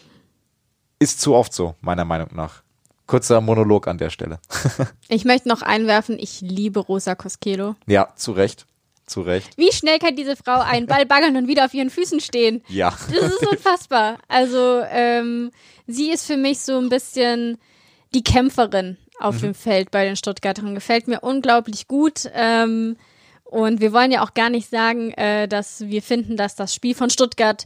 ist 0.99 1.19
zu 1.21 1.35
oft 1.35 1.53
so, 1.53 1.75
meiner 1.81 2.05
Meinung 2.05 2.29
nach. 2.33 2.63
Kurzer 3.05 3.41
Monolog 3.41 3.87
an 3.87 3.97
der 3.97 4.09
Stelle. 4.09 4.39
Ich 5.09 5.23
möchte 5.23 5.47
noch 5.47 5.61
einwerfen, 5.61 6.17
ich 6.19 6.41
liebe 6.41 6.79
Rosa 6.79 7.15
Koskelo. 7.15 7.75
Ja, 7.85 8.09
zu 8.15 8.31
Recht. 8.33 8.65
Zu 9.07 9.21
Recht. 9.21 9.57
Wie 9.57 9.71
schnell 9.71 9.99
kann 9.99 10.15
diese 10.15 10.35
Frau 10.35 10.59
einen 10.59 10.85
Ball 10.85 11.05
baggern 11.05 11.37
und 11.37 11.47
wieder 11.47 11.65
auf 11.65 11.73
ihren 11.73 11.89
Füßen 11.89 12.19
stehen? 12.19 12.61
Ja. 12.67 12.95
Das 13.09 13.23
ist 13.23 13.47
unfassbar. 13.47 14.17
Also 14.27 14.81
ähm, 14.91 15.51
sie 15.87 16.11
ist 16.11 16.27
für 16.27 16.35
mich 16.35 16.59
so 16.59 16.77
ein 16.77 16.89
bisschen 16.89 17.57
die 18.13 18.23
Kämpferin 18.23 18.97
auf 19.19 19.39
dem 19.39 19.53
Feld 19.53 19.91
bei 19.91 20.03
den 20.03 20.17
Stuttgartern. 20.17 20.75
Gefällt 20.75 21.07
mir 21.07 21.21
unglaublich 21.21 21.87
gut. 21.87 22.29
Ähm, 22.33 22.97
und 23.45 23.79
wir 23.79 23.93
wollen 23.93 24.11
ja 24.11 24.23
auch 24.23 24.33
gar 24.33 24.49
nicht 24.49 24.69
sagen, 24.69 25.11
äh, 25.13 25.47
dass 25.47 25.87
wir 25.87 26.01
finden, 26.01 26.35
dass 26.35 26.55
das 26.55 26.75
Spiel 26.75 26.93
von 26.93 27.09
Stuttgart 27.09 27.65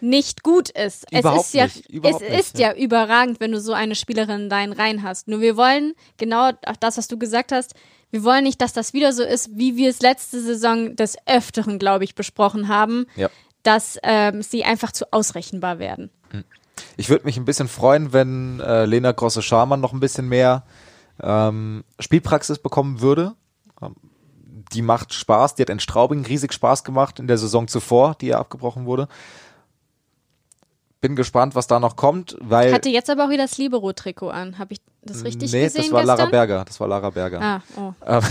nicht 0.00 0.42
gut 0.42 0.70
ist. 0.70 1.06
Überhaupt 1.12 1.40
es 1.40 1.46
ist 1.48 1.54
ja, 1.54 1.64
nicht, 1.64 2.04
es 2.04 2.20
nicht, 2.20 2.30
ist 2.30 2.58
ja. 2.58 2.72
überragend, 2.74 3.40
wenn 3.40 3.52
du 3.52 3.60
so 3.60 3.72
eine 3.72 3.94
Spielerin 3.94 4.42
in 4.42 4.50
deinen 4.50 4.72
Reihen 4.72 5.02
hast. 5.02 5.28
Nur 5.28 5.40
wir 5.40 5.56
wollen 5.56 5.94
genau 6.16 6.52
das, 6.80 6.98
was 6.98 7.08
du 7.08 7.18
gesagt 7.18 7.52
hast. 7.52 7.74
Wir 8.10 8.24
wollen 8.24 8.44
nicht, 8.44 8.60
dass 8.60 8.72
das 8.72 8.94
wieder 8.94 9.12
so 9.12 9.22
ist, 9.22 9.50
wie 9.56 9.76
wir 9.76 9.90
es 9.90 10.00
letzte 10.00 10.40
Saison 10.40 10.96
des 10.96 11.16
Öfteren, 11.26 11.78
glaube 11.78 12.04
ich, 12.04 12.14
besprochen 12.14 12.68
haben, 12.68 13.06
Ja. 13.16 13.28
dass 13.62 13.98
ähm, 14.02 14.42
sie 14.42 14.64
einfach 14.64 14.92
zu 14.92 15.12
ausrechenbar 15.12 15.78
werden. 15.78 16.10
Ich 16.96 17.08
würde 17.10 17.24
mich 17.24 17.36
ein 17.36 17.44
bisschen 17.44 17.68
freuen, 17.68 18.12
wenn 18.12 18.60
äh, 18.60 18.84
Lena 18.84 19.12
Grosse-Scharmann 19.12 19.80
noch 19.80 19.92
ein 19.92 20.00
bisschen 20.00 20.28
mehr 20.28 20.64
ähm, 21.20 21.84
Spielpraxis 21.98 22.60
bekommen 22.60 23.00
würde. 23.00 23.34
Ähm, 23.82 23.96
die 24.72 24.82
macht 24.82 25.12
Spaß. 25.12 25.54
Die 25.54 25.62
hat 25.62 25.70
in 25.70 25.80
Straubing 25.80 26.24
riesig 26.24 26.52
Spaß 26.52 26.84
gemacht 26.84 27.18
in 27.18 27.26
der 27.26 27.38
Saison 27.38 27.68
zuvor, 27.68 28.14
die 28.20 28.28
ja 28.28 28.38
abgebrochen 28.38 28.86
wurde. 28.86 29.08
Bin 31.00 31.14
gespannt, 31.14 31.54
was 31.54 31.68
da 31.68 31.78
noch 31.78 31.94
kommt, 31.94 32.36
weil 32.40 32.72
Hatte 32.72 32.88
jetzt 32.88 33.08
aber 33.08 33.26
auch 33.26 33.30
wieder 33.30 33.44
das 33.44 33.56
Libero-Trikot 33.56 34.30
an. 34.30 34.58
Habe 34.58 34.72
ich 34.72 34.80
das 35.02 35.24
richtig 35.24 35.52
nee, 35.52 35.64
gesehen 35.64 35.82
das 35.82 35.92
war 35.92 36.04
Lara 36.04 36.16
gestern? 36.16 36.30
Berger. 36.30 36.64
Das 36.64 36.80
war 36.80 36.88
Lara 36.88 37.10
Berger. 37.10 37.40
Ah, 37.40 37.62
oh. 37.76 37.92
Ähm, 38.04 38.22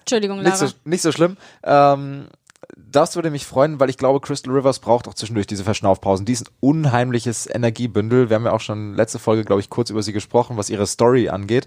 Entschuldigung, 0.00 0.38
nicht, 0.38 0.46
Lara. 0.46 0.66
so, 0.68 0.74
nicht 0.84 1.02
so 1.02 1.10
schlimm. 1.10 1.36
Ähm, 1.64 2.28
das 2.76 3.16
würde 3.16 3.30
mich 3.30 3.46
freuen, 3.46 3.80
weil 3.80 3.90
ich 3.90 3.98
glaube, 3.98 4.20
Crystal 4.20 4.54
Rivers 4.54 4.78
braucht 4.78 5.08
auch 5.08 5.14
zwischendurch 5.14 5.46
diese 5.46 5.64
Verschnaufpausen. 5.64 6.26
Die 6.26 6.32
ist 6.32 6.46
ein 6.46 6.54
unheimliches 6.60 7.52
Energiebündel. 7.52 8.30
Wir 8.30 8.36
haben 8.36 8.44
ja 8.44 8.52
auch 8.52 8.60
schon 8.60 8.94
letzte 8.94 9.18
Folge, 9.18 9.44
glaube 9.44 9.60
ich, 9.60 9.70
kurz 9.70 9.90
über 9.90 10.02
sie 10.02 10.12
gesprochen, 10.12 10.56
was 10.56 10.70
ihre 10.70 10.86
Story 10.86 11.28
angeht. 11.28 11.66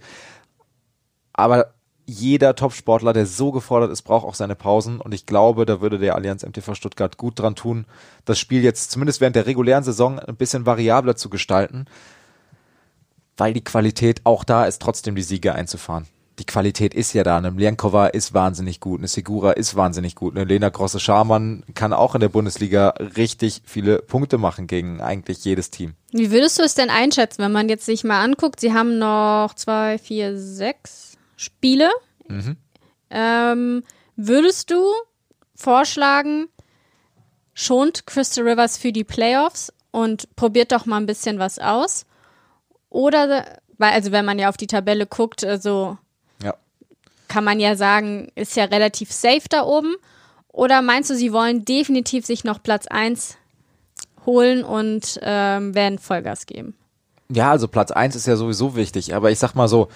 Aber 1.34 1.74
jeder 2.06 2.56
Top-Sportler, 2.56 3.14
der 3.14 3.26
so 3.26 3.52
gefordert 3.52 3.92
ist, 3.92 4.02
braucht 4.02 4.26
auch 4.26 4.36
seine 4.36 4.56
Pausen. 4.56 5.00
Und 5.00 5.14
ich 5.14 5.26
glaube, 5.26 5.66
da 5.66 5.82
würde 5.82 6.00
der 6.00 6.16
Allianz 6.16 6.46
MTV 6.46 6.76
Stuttgart 6.76 7.18
gut 7.18 7.40
dran 7.40 7.56
tun, 7.56 7.86
das 8.26 8.40
Spiel 8.40 8.64
jetzt 8.64 8.92
zumindest 8.92 9.22
während 9.22 9.36
der 9.36 9.46
regulären 9.46 9.84
Saison 9.84 10.20
ein 10.20 10.36
bisschen 10.36 10.66
variabler 10.66 11.16
zu 11.16 11.30
gestalten, 11.30 11.86
weil 13.38 13.54
die 13.54 13.64
Qualität 13.64 14.22
auch 14.26 14.44
da 14.44 14.66
ist, 14.66 14.82
trotzdem 14.82 15.16
die 15.16 15.22
Siege 15.22 15.56
einzufahren. 15.56 16.08
Die 16.40 16.46
Qualität 16.46 16.96
ist 16.96 17.14
ja 17.14 17.24
da. 17.24 17.38
Eine 17.38 17.52
Mljankova 17.52 18.08
ist 18.08 18.34
wahnsinnig 18.34 18.80
gut, 18.80 19.00
eine 19.00 19.08
Segura 19.08 19.52
ist 19.52 19.76
wahnsinnig 19.76 20.16
gut, 20.16 20.36
eine 20.36 20.46
Lena 20.46 20.70
Grosse-Scharmann 20.70 21.64
kann 21.76 21.94
auch 21.94 22.16
in 22.16 22.22
der 22.22 22.30
Bundesliga 22.30 22.90
richtig 23.16 23.62
viele 23.66 24.00
Punkte 24.00 24.40
machen 24.40 24.66
gegen 24.66 25.00
eigentlich 25.00 25.46
jedes 25.46 25.70
Team. 25.70 25.94
Wie 26.12 26.32
würdest 26.32 26.58
du 26.58 26.64
es 26.64 26.74
denn 26.74 26.90
einschätzen, 26.90 27.44
wenn 27.44 27.52
man 27.52 27.70
jetzt 27.70 27.86
sich 27.86 28.04
mal 28.04 28.24
anguckt? 28.24 28.60
Sie 28.60 28.74
haben 28.74 28.98
noch 28.98 29.54
zwei, 29.56 30.00
vier, 30.00 30.38
sechs 30.38 31.14
Spiele. 31.36 31.90
Ähm, 33.10 33.84
würdest 34.16 34.72
du 34.72 34.84
vorschlagen, 35.56 36.48
schont 37.54 38.06
Crystal 38.08 38.48
Rivers 38.48 38.78
für 38.78 38.92
die 38.92 39.04
Playoffs 39.04 39.72
und 39.92 40.36
probiert 40.36 40.72
doch 40.72 40.86
mal 40.86 40.98
ein 40.98 41.06
bisschen 41.06 41.40
was 41.40 41.60
aus? 41.60 42.06
Oder, 42.90 43.60
weil, 43.78 43.92
also 43.92 44.12
wenn 44.12 44.26
man 44.26 44.40
ja 44.40 44.50
auf 44.50 44.58
die 44.58 44.68
Tabelle 44.68 45.06
guckt, 45.06 45.44
also 45.44 45.98
Ja. 46.44 46.56
kann 47.28 47.44
man 47.44 47.60
ja 47.60 47.76
sagen, 47.76 48.32
ist 48.36 48.56
ja 48.56 48.66
relativ 48.66 49.12
safe 49.12 49.48
da 49.50 49.64
oben. 49.64 49.96
Oder 50.48 50.82
meinst 50.82 51.10
du, 51.10 51.16
sie 51.16 51.34
wollen 51.34 51.66
definitiv 51.66 52.26
sich 52.26 52.44
noch 52.44 52.62
Platz 52.62 52.86
1 52.88 53.38
holen 54.26 54.64
und 54.64 55.20
ähm, 55.22 55.74
werden 55.76 56.00
Vollgas 56.00 56.46
geben? 56.46 56.76
Ja, 57.30 57.50
also 57.52 57.68
Platz 57.68 57.90
eins 57.92 58.16
ist 58.16 58.28
ja 58.28 58.36
sowieso 58.36 58.76
wichtig, 58.76 59.16
aber 59.16 59.32
ich 59.32 59.40
sag 59.40 59.56
mal 59.56 59.68
so, 59.68 59.88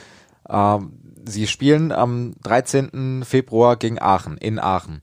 ähm, 0.49 0.91
sie 1.27 1.47
spielen 1.47 1.91
am 1.91 2.33
13. 2.43 3.23
Februar 3.25 3.75
gegen 3.75 4.01
Aachen, 4.01 4.37
in 4.37 4.59
Aachen. 4.59 5.01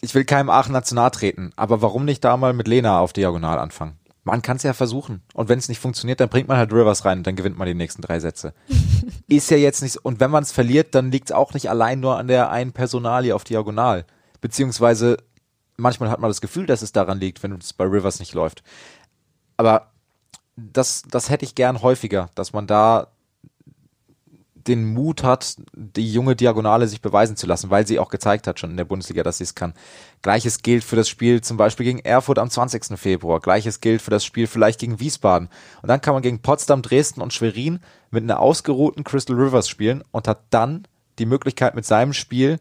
Ich 0.00 0.14
will 0.14 0.24
keinem 0.24 0.50
Aachener 0.50 0.82
zu 0.82 0.94
nahe 0.94 1.10
treten, 1.10 1.52
aber 1.56 1.82
warum 1.82 2.04
nicht 2.04 2.24
da 2.24 2.36
mal 2.36 2.52
mit 2.52 2.68
Lena 2.68 3.00
auf 3.00 3.12
Diagonal 3.12 3.58
anfangen? 3.58 3.98
Man 4.24 4.42
kann 4.42 4.58
es 4.58 4.62
ja 4.62 4.74
versuchen. 4.74 5.22
Und 5.32 5.48
wenn 5.48 5.58
es 5.58 5.68
nicht 5.68 5.80
funktioniert, 5.80 6.20
dann 6.20 6.28
bringt 6.28 6.48
man 6.48 6.58
halt 6.58 6.72
Rivers 6.72 7.04
rein 7.04 7.18
und 7.18 7.26
dann 7.26 7.34
gewinnt 7.34 7.56
man 7.56 7.66
die 7.66 7.74
nächsten 7.74 8.02
drei 8.02 8.20
Sätze. 8.20 8.52
ist 9.26 9.50
ja 9.50 9.56
jetzt 9.56 9.80
nicht 9.80 9.92
so. 9.92 10.00
Und 10.02 10.20
wenn 10.20 10.30
man 10.30 10.42
es 10.42 10.52
verliert, 10.52 10.94
dann 10.94 11.10
liegt 11.10 11.30
es 11.30 11.34
auch 11.34 11.54
nicht 11.54 11.70
allein 11.70 12.00
nur 12.00 12.18
an 12.18 12.28
der 12.28 12.50
einen 12.50 12.72
Personalie 12.72 13.34
auf 13.34 13.44
Diagonal. 13.44 14.04
Beziehungsweise 14.40 15.16
manchmal 15.78 16.10
hat 16.10 16.20
man 16.20 16.28
das 16.28 16.42
Gefühl, 16.42 16.66
dass 16.66 16.82
es 16.82 16.92
daran 16.92 17.20
liegt, 17.20 17.42
wenn 17.42 17.52
es 17.52 17.72
bei 17.72 17.84
Rivers 17.84 18.20
nicht 18.20 18.34
läuft. 18.34 18.62
Aber 19.56 19.92
das, 20.56 21.02
das 21.08 21.30
hätte 21.30 21.44
ich 21.44 21.54
gern 21.54 21.82
häufiger, 21.82 22.30
dass 22.34 22.52
man 22.52 22.66
da 22.66 23.08
den 24.68 24.92
Mut 24.92 25.22
hat, 25.22 25.56
die 25.72 26.12
junge 26.12 26.36
Diagonale 26.36 26.86
sich 26.86 27.00
beweisen 27.00 27.36
zu 27.36 27.46
lassen, 27.46 27.70
weil 27.70 27.86
sie 27.86 27.98
auch 27.98 28.10
gezeigt 28.10 28.46
hat 28.46 28.60
schon 28.60 28.70
in 28.70 28.76
der 28.76 28.84
Bundesliga, 28.84 29.22
dass 29.22 29.38
sie 29.38 29.44
es 29.44 29.54
kann. 29.54 29.74
Gleiches 30.22 30.62
gilt 30.62 30.84
für 30.84 30.96
das 30.96 31.08
Spiel 31.08 31.40
zum 31.40 31.56
Beispiel 31.56 31.84
gegen 31.84 32.00
Erfurt 32.00 32.38
am 32.38 32.50
20. 32.50 32.98
Februar. 32.98 33.40
Gleiches 33.40 33.80
gilt 33.80 34.02
für 34.02 34.10
das 34.10 34.24
Spiel 34.24 34.46
vielleicht 34.46 34.78
gegen 34.78 35.00
Wiesbaden. 35.00 35.48
Und 35.82 35.88
dann 35.88 36.00
kann 36.00 36.14
man 36.14 36.22
gegen 36.22 36.42
Potsdam, 36.42 36.82
Dresden 36.82 37.22
und 37.22 37.32
Schwerin 37.32 37.80
mit 38.10 38.22
einer 38.22 38.40
ausgeruhten 38.40 39.04
Crystal 39.04 39.36
Rivers 39.36 39.68
spielen 39.68 40.04
und 40.10 40.28
hat 40.28 40.42
dann 40.50 40.86
die 41.18 41.26
Möglichkeit 41.26 41.74
mit 41.74 41.84
seinem 41.84 42.12
Spiel 42.12 42.58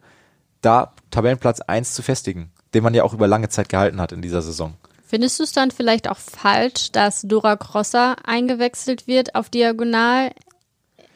da 0.62 0.94
Tabellenplatz 1.12 1.62
1 1.62 1.94
zu 1.94 2.02
festigen, 2.02 2.52
den 2.74 2.84
man 2.84 2.94
ja 2.94 3.04
auch 3.04 3.14
über 3.14 3.28
lange 3.28 3.50
Zeit 3.50 3.70
gehalten 3.70 4.02
hat 4.02 4.12
in 4.12 4.22
dieser 4.22 4.42
Saison. 4.42 4.76
Findest 5.06 5.40
du 5.40 5.44
es 5.44 5.54
dann 5.54 5.72
vielleicht 5.72 6.10
auch 6.10 6.18
falsch, 6.18 6.92
dass 6.92 7.22
Dora 7.22 7.56
Crosser 7.56 8.18
eingewechselt 8.26 9.08
wird 9.08 9.36
auf 9.36 9.50
Diagonal? 9.50 10.32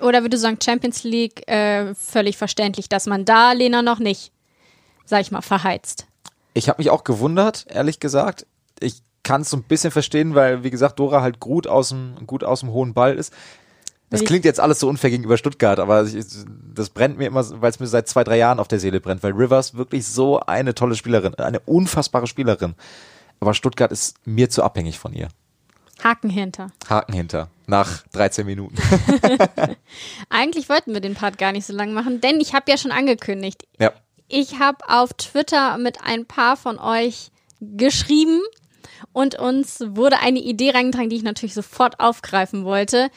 Oder 0.02 0.24
würdest 0.24 0.44
du 0.44 0.48
sagen, 0.48 0.60
Champions 0.64 1.04
League 1.04 1.48
äh, 1.48 1.94
völlig 1.96 2.38
verständlich, 2.38 2.90
dass 2.90 3.06
man 3.06 3.26
da 3.26 3.52
Lena 3.52 3.82
noch 3.82 4.00
nicht, 4.00 4.32
sag 5.06 5.22
ich 5.22 5.32
mal, 5.32 5.42
verheizt? 5.42 6.08
Ich 6.54 6.68
habe 6.70 6.82
mich 6.82 6.90
auch 6.90 7.04
gewundert, 7.04 7.66
ehrlich 7.70 8.00
gesagt. 8.00 8.46
Ich 8.80 9.02
kann 9.24 9.42
es 9.42 9.50
so 9.50 9.58
ein 9.58 9.64
bisschen 9.64 9.92
verstehen, 9.92 10.36
weil, 10.36 10.64
wie 10.64 10.72
gesagt, 10.72 11.00
Dora 11.00 11.22
halt 11.22 11.40
gut 11.40 11.68
aus 11.68 11.90
dem, 11.90 12.16
gut 12.26 12.44
aus 12.44 12.62
dem 12.62 12.72
hohen 12.72 12.94
Ball 12.94 13.16
ist. 13.16 13.34
Das 14.10 14.26
klingt 14.26 14.44
jetzt 14.44 14.60
alles 14.60 14.82
so 14.82 14.90
unfair 14.90 15.10
gegenüber 15.10 15.38
Stuttgart, 15.38 15.80
aber 15.80 16.04
ich, 16.04 16.26
das 16.76 16.90
brennt 16.90 17.18
mir 17.18 17.28
immer, 17.28 17.50
weil 17.62 17.70
es 17.70 17.80
mir 17.80 17.88
seit 17.88 18.10
zwei, 18.10 18.26
drei 18.26 18.38
Jahren 18.38 18.60
auf 18.60 18.68
der 18.68 18.78
Seele 18.78 19.00
brennt, 19.00 19.24
weil 19.24 19.32
Rivers 19.32 19.76
wirklich 19.76 20.06
so 20.06 20.42
eine 20.42 20.76
tolle 20.76 20.96
Spielerin, 20.96 21.34
eine 21.36 21.62
unfassbare 21.62 22.28
Spielerin. 22.28 22.76
Aber 23.40 23.54
Stuttgart 23.54 23.90
ist 23.90 24.18
mir 24.26 24.50
zu 24.50 24.64
abhängig 24.64 25.00
von 25.00 25.14
ihr. 25.14 25.30
Haken 26.04 26.30
hinter. 26.30 26.72
Haken 26.90 27.14
hinter. 27.14 27.50
Nach 27.72 28.04
13 28.12 28.46
Minuten. 28.46 28.76
Eigentlich 30.30 30.68
wollten 30.68 30.94
wir 30.94 31.00
den 31.00 31.16
Part 31.16 31.38
gar 31.38 31.54
nicht 31.54 31.66
so 31.66 31.72
lang 31.72 31.94
machen, 31.94 32.20
denn 32.20 32.42
ich 32.42 32.54
habe 32.54 32.70
ja 32.70 32.78
schon 32.78 32.92
angekündigt, 32.92 33.66
ja. 33.80 33.94
ich 34.28 34.60
habe 34.60 34.90
auf 34.90 35.14
Twitter 35.14 35.78
mit 35.78 36.04
ein 36.04 36.26
paar 36.26 36.58
von 36.58 36.78
euch 36.78 37.32
geschrieben 37.62 38.42
und 39.14 39.40
uns 39.40 39.80
wurde 39.88 40.20
eine 40.20 40.40
Idee 40.40 40.72
reingetragen, 40.72 41.10
die 41.10 41.16
ich 41.16 41.24
natürlich 41.24 41.54
sofort 41.54 42.02
aufgreifen 42.02 42.66
wollte. 42.66 43.10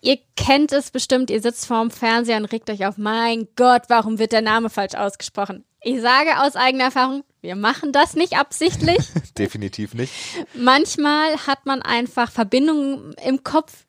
Ihr 0.00 0.18
kennt 0.36 0.70
es 0.70 0.92
bestimmt, 0.92 1.28
ihr 1.28 1.42
sitzt 1.42 1.66
vorm 1.66 1.90
Fernseher 1.90 2.36
und 2.36 2.52
regt 2.52 2.70
euch 2.70 2.86
auf, 2.86 2.98
mein 2.98 3.48
Gott, 3.56 3.82
warum 3.88 4.20
wird 4.20 4.30
der 4.30 4.42
Name 4.42 4.70
falsch 4.70 4.94
ausgesprochen? 4.94 5.64
Ich 5.80 6.00
sage 6.00 6.40
aus 6.40 6.54
eigener 6.54 6.84
Erfahrung, 6.84 7.24
wir 7.40 7.56
machen 7.56 7.90
das 7.90 8.14
nicht 8.14 8.38
absichtlich. 8.38 8.98
Definitiv 9.38 9.94
nicht. 9.94 10.12
Manchmal 10.54 11.36
hat 11.48 11.66
man 11.66 11.82
einfach 11.82 12.30
Verbindungen 12.30 13.14
im 13.24 13.42
Kopf, 13.42 13.86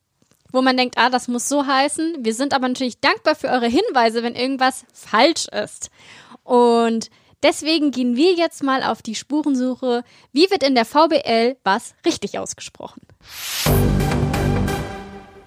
wo 0.52 0.62
man 0.62 0.76
denkt, 0.76 0.96
ah, 0.98 1.10
das 1.10 1.28
muss 1.28 1.48
so 1.48 1.66
heißen. 1.66 2.16
Wir 2.20 2.34
sind 2.34 2.54
aber 2.54 2.68
natürlich 2.68 3.00
dankbar 3.00 3.34
für 3.34 3.48
eure 3.48 3.68
Hinweise, 3.68 4.22
wenn 4.22 4.34
irgendwas 4.34 4.84
falsch 4.92 5.46
ist. 5.48 5.90
Und 6.44 7.10
deswegen 7.42 7.90
gehen 7.90 8.16
wir 8.16 8.34
jetzt 8.34 8.62
mal 8.62 8.82
auf 8.82 9.02
die 9.02 9.14
Spurensuche. 9.14 10.04
Wie 10.32 10.50
wird 10.50 10.62
in 10.62 10.74
der 10.74 10.84
VBL 10.84 11.56
was 11.64 11.94
richtig 12.04 12.38
ausgesprochen? 12.38 13.02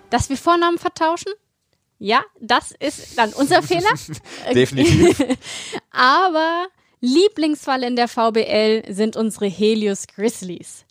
Dass 0.09 0.29
wir 0.29 0.37
Vornamen 0.37 0.77
vertauschen? 0.77 1.31
Ja, 1.99 2.23
das 2.39 2.71
ist 2.71 3.17
dann 3.17 3.33
unser 3.33 3.61
Fehler. 3.63 3.89
Definitiv. 4.53 5.37
Aber 5.91 6.67
Lieblingsfall 6.99 7.83
in 7.83 7.95
der 7.95 8.07
VBL 8.07 8.83
sind 8.93 9.15
unsere 9.17 9.47
Helios 9.47 10.07
Grizzlies. 10.07 10.82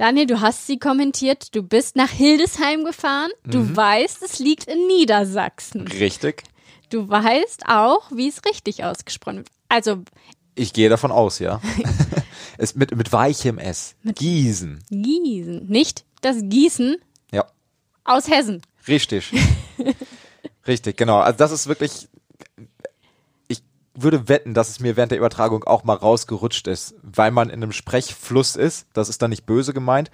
Daniel, 0.00 0.24
du 0.26 0.40
hast 0.40 0.66
sie 0.66 0.78
kommentiert. 0.78 1.54
Du 1.54 1.62
bist 1.62 1.94
nach 1.94 2.08
Hildesheim 2.08 2.84
gefahren. 2.84 3.30
Du 3.44 3.58
Mhm. 3.58 3.76
weißt, 3.76 4.22
es 4.22 4.38
liegt 4.38 4.64
in 4.64 4.86
Niedersachsen. 4.86 5.86
Richtig. 5.86 6.44
Du 6.88 7.06
weißt 7.06 7.66
auch, 7.68 8.10
wie 8.10 8.28
es 8.28 8.40
richtig 8.46 8.82
ausgesprochen 8.82 9.36
wird. 9.38 9.48
Also 9.68 10.02
Ich 10.54 10.72
gehe 10.72 10.88
davon 10.88 11.12
aus, 11.12 11.38
ja. 11.38 11.60
es 12.56 12.74
mit, 12.74 12.96
mit 12.96 13.12
weichem 13.12 13.58
S. 13.58 13.94
Gießen. 14.04 14.82
Gießen, 14.88 15.66
nicht 15.66 16.06
das 16.22 16.38
Gießen 16.40 16.96
Ja. 17.30 17.44
aus 18.04 18.26
Hessen. 18.30 18.62
Richtig. 18.88 19.30
Richtig, 20.66 20.96
genau. 20.96 21.18
Also 21.18 21.36
das 21.36 21.52
ist 21.52 21.66
wirklich, 21.66 22.08
ich 22.56 22.68
würde 23.94 24.28
wetten, 24.28 24.54
dass 24.54 24.68
es 24.68 24.80
mir 24.80 24.96
während 24.96 25.12
der 25.12 25.18
Übertragung 25.18 25.64
auch 25.64 25.84
mal 25.84 25.96
rausgerutscht 25.96 26.68
ist, 26.68 26.94
weil 27.02 27.30
man 27.30 27.48
in 27.50 27.62
einem 27.62 27.72
Sprechfluss 27.72 28.56
ist. 28.56 28.86
Das 28.92 29.08
ist 29.08 29.20
dann 29.22 29.30
nicht 29.30 29.46
böse 29.46 29.74
gemeint. 29.74 30.10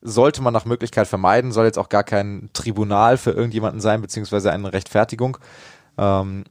Sollte 0.00 0.42
man 0.42 0.52
nach 0.52 0.64
Möglichkeit 0.64 1.08
vermeiden, 1.08 1.52
soll 1.52 1.66
jetzt 1.66 1.78
auch 1.78 1.88
gar 1.88 2.04
kein 2.04 2.50
Tribunal 2.52 3.16
für 3.16 3.32
irgendjemanden 3.32 3.80
sein, 3.80 4.00
beziehungsweise 4.00 4.52
eine 4.52 4.72
Rechtfertigung. 4.72 5.38
Ähm, 5.98 6.44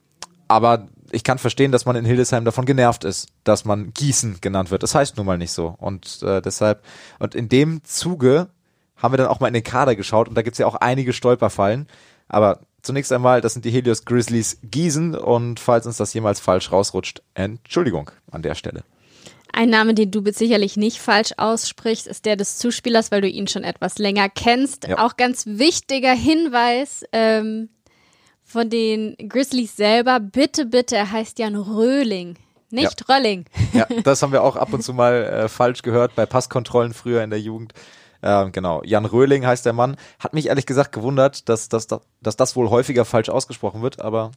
aber 0.47 0.87
ich 1.11 1.23
kann 1.23 1.37
verstehen, 1.37 1.71
dass 1.71 1.85
man 1.85 1.95
in 1.95 2.05
Hildesheim 2.05 2.45
davon 2.45 2.65
genervt 2.65 3.03
ist, 3.03 3.29
dass 3.43 3.65
man 3.65 3.93
Gießen 3.93 4.41
genannt 4.41 4.71
wird. 4.71 4.83
Das 4.83 4.95
heißt 4.95 5.17
nun 5.17 5.25
mal 5.25 5.37
nicht 5.37 5.53
so. 5.53 5.75
Und 5.77 6.21
äh, 6.23 6.41
deshalb, 6.41 6.83
und 7.19 7.35
in 7.35 7.49
dem 7.49 7.83
Zuge 7.83 8.49
haben 8.97 9.13
wir 9.13 9.17
dann 9.17 9.27
auch 9.27 9.39
mal 9.39 9.47
in 9.47 9.53
den 9.53 9.63
Kader 9.63 9.95
geschaut 9.95 10.27
und 10.27 10.35
da 10.35 10.41
gibt's 10.41 10.59
ja 10.59 10.67
auch 10.67 10.75
einige 10.75 11.13
Stolperfallen. 11.13 11.87
Aber 12.27 12.59
zunächst 12.85 13.11
einmal, 13.11 13.41
das 13.41 13.53
sind 13.53 13.65
die 13.65 13.71
Helios 13.71 14.05
Grizzlies 14.05 14.59
Gießen 14.63 15.15
und 15.15 15.59
falls 15.59 15.85
uns 15.85 15.97
das 15.97 16.13
jemals 16.13 16.39
falsch 16.39 16.71
rausrutscht, 16.71 17.21
Entschuldigung 17.33 18.11
an 18.31 18.41
der 18.41 18.55
Stelle. 18.55 18.83
Ein 19.51 19.69
Name, 19.69 19.93
den 19.93 20.11
du 20.11 20.21
sicherlich 20.31 20.75
nicht 20.75 20.99
falsch 20.99 21.31
aussprichst, 21.37 22.07
ist 22.07 22.25
der 22.25 22.35
des 22.35 22.57
Zuspielers, 22.57 23.11
weil 23.11 23.21
du 23.21 23.29
ihn 23.29 23.47
schon 23.47 23.63
etwas 23.63 23.97
länger 23.97 24.27
kennst. 24.27 24.85
Ja. 24.85 25.05
Auch 25.05 25.15
ganz 25.15 25.45
wichtiger 25.45 26.13
Hinweis 26.13 27.05
ähm, 27.13 27.69
von 28.43 28.69
den 28.69 29.15
Grizzlies 29.29 29.77
selber. 29.77 30.19
Bitte, 30.19 30.65
bitte, 30.65 30.97
er 30.97 31.09
heißt 31.09 31.39
Jan 31.39 31.55
Röhling, 31.55 32.35
nicht 32.69 33.07
Rölling. 33.07 33.45
Ja, 33.71 33.87
das 34.03 34.21
haben 34.21 34.33
wir 34.33 34.43
auch 34.43 34.57
ab 34.57 34.73
und 34.73 34.83
zu 34.83 34.93
mal 34.93 35.23
äh, 35.23 35.47
falsch 35.47 35.83
gehört 35.83 36.15
bei 36.15 36.25
Passkontrollen 36.25 36.93
früher 36.93 37.23
in 37.23 37.29
der 37.29 37.39
Jugend. 37.39 37.73
Ähm, 38.25 38.51
genau, 38.51 38.81
Jan 38.83 39.05
Röhling 39.05 39.45
heißt 39.45 39.67
der 39.67 39.73
Mann. 39.73 39.97
Hat 40.19 40.33
mich 40.33 40.47
ehrlich 40.47 40.65
gesagt 40.65 40.91
gewundert, 40.91 41.47
dass, 41.47 41.69
dass, 41.69 41.85
dass 41.87 42.35
das 42.35 42.55
wohl 42.55 42.71
häufiger 42.71 43.05
falsch 43.05 43.29
ausgesprochen 43.29 43.83
wird, 43.83 44.01
aber 44.01 44.31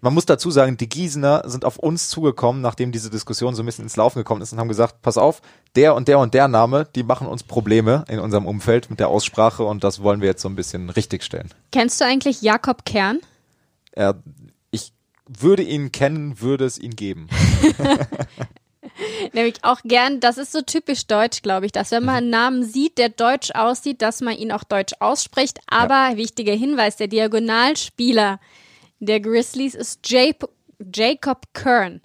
man 0.00 0.12
muss 0.12 0.26
dazu 0.26 0.50
sagen, 0.50 0.76
die 0.76 0.88
Gießener 0.88 1.44
sind 1.46 1.64
auf 1.64 1.78
uns 1.78 2.10
zugekommen, 2.10 2.60
nachdem 2.60 2.90
diese 2.92 3.08
Diskussion 3.08 3.54
so 3.54 3.62
ein 3.62 3.66
bisschen 3.66 3.84
ins 3.84 3.96
Laufen 3.96 4.18
gekommen 4.18 4.42
ist 4.42 4.52
und 4.52 4.58
haben 4.58 4.68
gesagt, 4.68 5.00
pass 5.00 5.16
auf, 5.16 5.40
der 5.76 5.94
und 5.94 6.08
der 6.08 6.18
und 6.18 6.34
der 6.34 6.48
Name, 6.48 6.88
die 6.94 7.04
machen 7.04 7.28
uns 7.28 7.44
Probleme 7.44 8.04
in 8.08 8.18
unserem 8.18 8.46
Umfeld 8.46 8.90
mit 8.90 8.98
der 8.98 9.08
Aussprache 9.08 9.64
und 9.64 9.84
das 9.84 10.02
wollen 10.02 10.20
wir 10.20 10.28
jetzt 10.28 10.42
so 10.42 10.48
ein 10.48 10.56
bisschen 10.56 10.90
richtigstellen. 10.90 11.48
Kennst 11.70 12.00
du 12.00 12.04
eigentlich 12.04 12.42
Jakob 12.42 12.84
Kern? 12.84 13.20
Äh, 13.92 14.14
ich 14.72 14.92
würde 15.26 15.62
ihn 15.62 15.92
kennen, 15.92 16.40
würde 16.40 16.64
es 16.64 16.78
ihn 16.78 16.96
geben. 16.96 17.28
Nämlich 19.32 19.62
auch 19.62 19.80
gern, 19.84 20.20
das 20.20 20.38
ist 20.38 20.52
so 20.52 20.62
typisch 20.62 21.06
deutsch, 21.06 21.42
glaube 21.42 21.66
ich, 21.66 21.72
dass 21.72 21.90
wenn 21.90 22.04
man 22.04 22.16
einen 22.16 22.30
Namen 22.30 22.62
sieht, 22.64 22.98
der 22.98 23.08
deutsch 23.08 23.50
aussieht, 23.52 24.02
dass 24.02 24.20
man 24.20 24.36
ihn 24.36 24.52
auch 24.52 24.64
deutsch 24.64 24.94
ausspricht. 25.00 25.60
Aber 25.66 26.16
wichtiger 26.16 26.54
Hinweis, 26.54 26.96
der 26.96 27.08
Diagonalspieler 27.08 28.40
der 29.00 29.20
Grizzlies 29.20 29.74
ist 29.74 30.08
Jap 30.08 30.48
Jacob 30.92 31.46
Kern. 31.54 32.00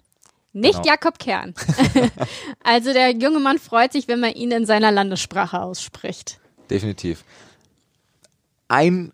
Nicht 0.52 0.82
Genau. 0.82 0.86
Jakob 0.86 1.18
Kern. 1.18 1.54
also 2.64 2.92
der 2.92 3.10
junge 3.10 3.40
Mann 3.40 3.58
freut 3.58 3.92
sich, 3.92 4.08
wenn 4.08 4.20
man 4.20 4.32
ihn 4.32 4.50
in 4.50 4.66
seiner 4.66 4.90
Landessprache 4.90 5.60
ausspricht. 5.60 6.40
Definitiv. 6.68 7.24
Ein 8.68 9.12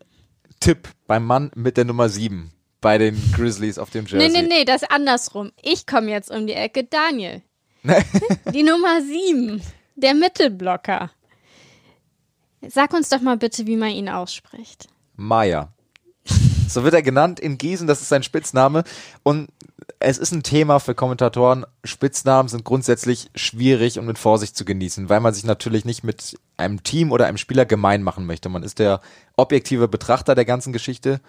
Tipp 0.60 0.88
beim 1.06 1.24
Mann 1.24 1.50
mit 1.54 1.76
der 1.76 1.84
Nummer 1.84 2.08
7 2.08 2.52
bei 2.80 2.98
den 2.98 3.20
Grizzlies 3.34 3.78
auf 3.78 3.90
dem 3.90 4.06
Jersey. 4.06 4.28
Nee, 4.28 4.42
nee, 4.42 4.48
nee, 4.48 4.64
das 4.64 4.82
ist 4.82 4.90
andersrum. 4.90 5.52
Ich 5.62 5.86
komme 5.86 6.10
jetzt 6.10 6.30
um 6.30 6.46
die 6.46 6.52
Ecke. 6.52 6.84
Daniel. 6.84 7.42
die 8.52 8.62
Nummer 8.62 9.00
sieben. 9.02 9.62
Der 9.96 10.14
Mittelblocker. 10.14 11.10
Sag 12.68 12.92
uns 12.92 13.08
doch 13.08 13.20
mal 13.20 13.36
bitte, 13.36 13.66
wie 13.66 13.76
man 13.76 13.90
ihn 13.90 14.08
ausspricht. 14.08 14.88
Maya. 15.16 15.72
So 16.68 16.82
wird 16.82 16.94
er 16.94 17.02
genannt 17.02 17.38
in 17.38 17.58
Gießen, 17.58 17.86
das 17.86 18.02
ist 18.02 18.08
sein 18.08 18.24
Spitzname. 18.24 18.82
Und 19.22 19.50
es 20.00 20.18
ist 20.18 20.32
ein 20.32 20.42
Thema 20.42 20.80
für 20.80 20.96
Kommentatoren. 20.96 21.64
Spitznamen 21.84 22.48
sind 22.48 22.64
grundsätzlich 22.64 23.30
schwierig 23.36 24.00
und 24.00 24.06
mit 24.06 24.18
Vorsicht 24.18 24.56
zu 24.56 24.64
genießen, 24.64 25.08
weil 25.08 25.20
man 25.20 25.32
sich 25.32 25.44
natürlich 25.44 25.84
nicht 25.84 26.02
mit 26.02 26.36
einem 26.56 26.82
Team 26.82 27.12
oder 27.12 27.26
einem 27.26 27.38
Spieler 27.38 27.66
gemein 27.66 28.02
machen 28.02 28.26
möchte. 28.26 28.48
Man 28.48 28.64
ist 28.64 28.80
der 28.80 29.00
objektive 29.36 29.86
Betrachter 29.86 30.34
der 30.34 30.44
ganzen 30.44 30.72
Geschichte. 30.72 31.20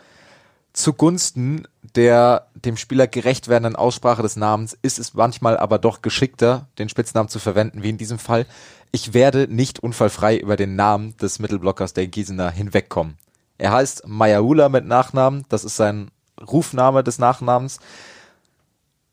Zugunsten 0.78 1.68
der 1.96 2.50
dem 2.54 2.78
Spieler 2.78 3.08
gerecht 3.08 3.48
werdenden 3.48 3.76
Aussprache 3.76 4.22
des 4.22 4.36
Namens 4.36 4.78
ist 4.84 5.00
es 5.00 5.16
manchmal 5.16 5.58
aber 5.58 5.80
doch 5.80 6.04
geschickter, 6.04 6.68
den 6.78 6.88
Spitznamen 6.88 7.30
zu 7.30 7.40
verwenden, 7.40 7.82
wie 7.82 7.90
in 7.90 7.98
diesem 7.98 8.20
Fall. 8.20 8.46
Ich 8.92 9.16
werde 9.16 9.48
nicht 9.50 9.80
unfallfrei 9.80 10.38
über 10.38 10.56
den 10.56 10.76
Namen 10.76 11.18
des 11.18 11.40
Mittelblockers 11.40 11.94
der 11.94 12.06
Gießener 12.06 12.52
hinwegkommen. 12.52 13.18
Er 13.58 13.72
heißt 13.72 14.08
Mayaula 14.08 14.70
mit 14.70 14.86
Nachnamen, 14.86 15.46
das 15.50 15.64
ist 15.64 15.78
sein 15.78 16.12
Rufname 16.40 17.04
des 17.04 17.18
Nachnamens. 17.18 17.80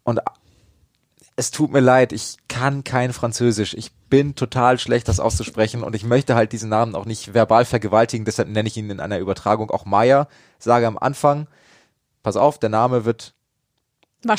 Und 0.03 0.21
es 1.37 1.51
tut 1.51 1.73
mir 1.73 1.81
leid, 1.81 2.13
ich 2.13 2.37
kann 2.49 2.85
kein 2.85 3.13
Französisch. 3.13 3.75
Ich 3.75 3.93
bin 4.09 4.35
total 4.37 4.79
schlecht, 4.79 5.09
das 5.09 5.19
auszusprechen 5.19 5.83
und 5.83 5.97
ich 5.97 6.05
möchte 6.05 6.37
halt 6.37 6.53
diesen 6.53 6.69
Namen 6.69 6.95
auch 6.95 7.07
nicht 7.07 7.35
verbal 7.35 7.65
vergewaltigen, 7.65 8.25
deshalb 8.25 8.49
nenne 8.49 8.69
ich 8.69 8.77
ihn 8.77 8.91
in 8.91 9.01
einer 9.01 9.19
Übertragung 9.19 9.71
auch 9.71 9.85
Maya. 9.85 10.29
Sage 10.59 10.87
am 10.87 10.99
Anfang, 10.99 11.49
pass 12.23 12.37
auf, 12.37 12.59
der 12.59 12.71
Name 12.71 13.05
wird 13.05 13.35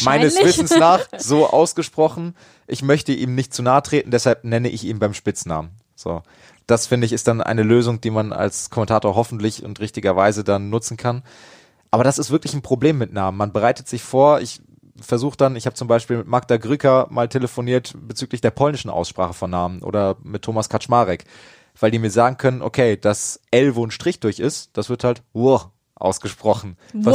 meines 0.04 0.42
Wissens 0.42 0.72
nach 0.80 1.06
so 1.18 1.50
ausgesprochen. 1.50 2.36
Ich 2.68 2.82
möchte 2.82 3.12
ihm 3.12 3.36
nicht 3.36 3.54
zu 3.54 3.62
nahe 3.62 3.84
treten, 3.84 4.12
deshalb 4.12 4.46
nenne 4.46 4.70
ich 4.70 4.86
ihn 4.86 5.00
beim 5.00 5.14
Spitznamen. 5.14 5.72
So. 5.96 6.24
Das 6.68 6.88
finde 6.88 7.06
ich 7.06 7.14
ist 7.14 7.28
dann 7.28 7.42
eine 7.42 7.64
Lösung, 7.64 8.02
die 8.02 8.10
man 8.10 8.34
als 8.34 8.70
Kommentator 8.70 9.16
hoffentlich 9.16 9.64
und 9.64 9.80
richtigerweise 9.80 10.44
dann 10.44 10.70
nutzen 10.70 10.98
kann. 10.98 11.24
Aber 11.92 12.04
das 12.04 12.18
ist 12.18 12.32
wirklich 12.32 12.54
ein 12.54 12.62
Problem 12.62 12.98
mit 12.98 13.14
Namen. 13.14 13.38
Man 13.38 13.54
bereitet 13.54 13.88
sich 13.88 14.02
vor, 14.02 14.42
ich 14.42 14.62
versuche 15.00 15.38
dann, 15.38 15.56
ich 15.56 15.66
habe 15.66 15.76
zum 15.76 15.88
Beispiel 15.88 16.18
mit 16.18 16.28
Magda 16.28 16.58
Grücker 16.58 17.08
mal 17.10 17.28
telefoniert 17.28 17.94
bezüglich 18.00 18.42
der 18.42 18.52
polnischen 18.52 18.90
Aussprache 18.90 19.34
von 19.34 19.50
Namen 19.50 19.82
oder 19.82 20.18
mit 20.24 20.44
Thomas 20.44 20.70
Kaczmarek, 20.70 21.26
weil 21.80 21.92
die 21.92 22.00
mir 22.00 22.12
sagen 22.12 22.38
können, 22.38 22.62
okay, 22.62 22.98
das 22.98 23.42
L, 23.52 23.76
wo 23.76 23.86
ein 23.86 23.92
Strich 23.92 24.20
durch 24.20 24.40
ist, 24.40 24.70
das 24.74 24.90
wird 24.90 25.04
halt 25.04 25.24
Wur 25.34 25.72
ausgesprochen. 25.96 26.78
Was, 26.94 27.14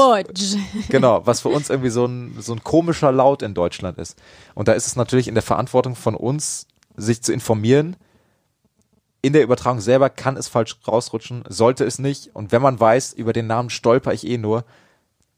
genau, 0.88 1.26
was 1.26 1.40
für 1.40 1.48
uns 1.48 1.70
irgendwie 1.70 1.90
so 1.90 2.06
ein, 2.06 2.36
so 2.40 2.52
ein 2.52 2.64
komischer 2.64 3.12
Laut 3.12 3.42
in 3.42 3.54
Deutschland 3.54 3.98
ist. 3.98 4.18
Und 4.54 4.68
da 4.68 4.72
ist 4.72 4.86
es 4.86 4.96
natürlich 4.96 5.28
in 5.28 5.34
der 5.34 5.42
Verantwortung 5.42 5.94
von 5.96 6.14
uns, 6.14 6.66
sich 6.96 7.22
zu 7.22 7.32
informieren. 7.32 7.96
In 9.22 9.34
der 9.34 9.42
Übertragung 9.42 9.80
selber 9.80 10.08
kann 10.08 10.36
es 10.36 10.48
falsch 10.48 10.76
rausrutschen, 10.88 11.44
sollte 11.48 11.84
es 11.84 11.98
nicht. 11.98 12.34
Und 12.34 12.52
wenn 12.52 12.62
man 12.62 12.80
weiß, 12.80 13.12
über 13.12 13.34
den 13.34 13.46
Namen 13.46 13.68
stolper 13.68 14.14
ich 14.14 14.26
eh 14.26 14.38
nur, 14.38 14.64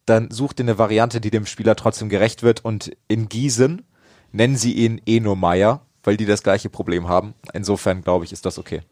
dann 0.07 0.31
sucht 0.31 0.61
ihr 0.61 0.65
eine 0.65 0.79
Variante, 0.79 1.21
die 1.21 1.31
dem 1.31 1.47
Spieler 1.47 1.77
trotzdem 1.77 2.09
gerecht 2.09 2.43
wird. 2.43 2.65
Und 2.65 2.97
in 3.09 3.29
Gießen 3.29 3.87
nennen 4.33 4.57
sie 4.57 4.73
ihn 4.73 5.01
Eno 5.07 5.37
Meyer, 5.37 5.87
weil 6.03 6.17
die 6.17 6.27
das 6.27 6.43
gleiche 6.43 6.71
Problem 6.71 7.09
haben. 7.09 7.35
Insofern 7.53 8.03
glaube 8.03 8.25
ich, 8.25 8.33
ist 8.33 8.47
das 8.47 8.59
okay. 8.59 8.83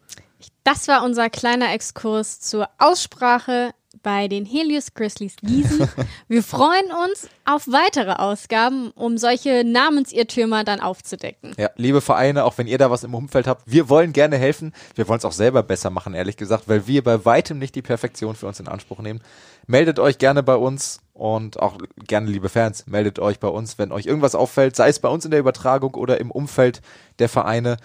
Das 0.63 0.87
war 0.87 1.03
unser 1.03 1.29
kleiner 1.29 1.73
Exkurs 1.73 2.39
zur 2.39 2.69
Aussprache 2.77 3.73
bei 4.03 4.27
den 4.27 4.45
Helios 4.45 4.93
Grizzlies 4.93 5.35
Gießen. 5.37 5.87
Wir 6.27 6.43
freuen 6.43 6.85
uns 7.05 7.27
auf 7.45 7.67
weitere 7.67 8.13
Ausgaben, 8.13 8.91
um 8.91 9.17
solche 9.17 9.63
Namensirrtümer 9.63 10.63
dann 10.63 10.79
aufzudecken. 10.79 11.53
Ja, 11.57 11.69
liebe 11.75 12.01
Vereine, 12.01 12.45
auch 12.45 12.57
wenn 12.57 12.67
ihr 12.67 12.77
da 12.77 12.89
was 12.89 13.03
im 13.03 13.13
Umfeld 13.13 13.47
habt, 13.47 13.63
wir 13.65 13.89
wollen 13.89 14.13
gerne 14.13 14.37
helfen. 14.37 14.73
Wir 14.95 15.07
wollen 15.07 15.19
es 15.19 15.25
auch 15.25 15.31
selber 15.31 15.63
besser 15.63 15.89
machen, 15.89 16.13
ehrlich 16.13 16.37
gesagt, 16.37 16.67
weil 16.67 16.87
wir 16.87 17.03
bei 17.03 17.25
weitem 17.25 17.59
nicht 17.59 17.75
die 17.75 17.81
Perfektion 17.81 18.35
für 18.35 18.47
uns 18.47 18.59
in 18.59 18.67
Anspruch 18.67 18.99
nehmen. 18.99 19.21
Meldet 19.67 19.99
euch 19.99 20.17
gerne 20.17 20.43
bei 20.43 20.55
uns 20.55 21.01
und 21.13 21.59
auch 21.59 21.77
gerne, 22.07 22.29
liebe 22.29 22.49
Fans, 22.49 22.87
meldet 22.87 23.19
euch 23.19 23.39
bei 23.39 23.47
uns, 23.47 23.77
wenn 23.77 23.91
euch 23.91 24.05
irgendwas 24.05 24.35
auffällt, 24.35 24.75
sei 24.75 24.89
es 24.89 24.99
bei 24.99 25.09
uns 25.09 25.25
in 25.25 25.31
der 25.31 25.39
Übertragung 25.39 25.93
oder 25.95 26.19
im 26.19 26.31
Umfeld 26.31 26.81
der 27.19 27.29
Vereine. 27.29 27.77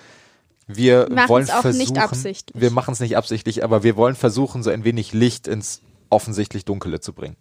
Wir 0.67 1.07
Machen's 1.11 1.29
wollen 1.29 1.47
versuchen, 1.47 1.79
nicht 1.79 1.99
absichtlich. 1.99 2.61
wir 2.61 2.71
machen 2.71 2.93
es 2.93 3.01
nicht 3.01 3.17
absichtlich, 3.17 3.63
aber 3.63 3.83
wir 3.83 3.97
wollen 3.97 4.17
versuchen, 4.17 4.63
so 4.63 4.71
ein 4.71 4.85
wenig 4.85 5.13
Licht 5.13 5.47
ins 5.47 5.81
offensichtlich 6.11 6.65
Dunkle 6.65 7.01
zu 7.01 7.13
bringen. 7.13 7.37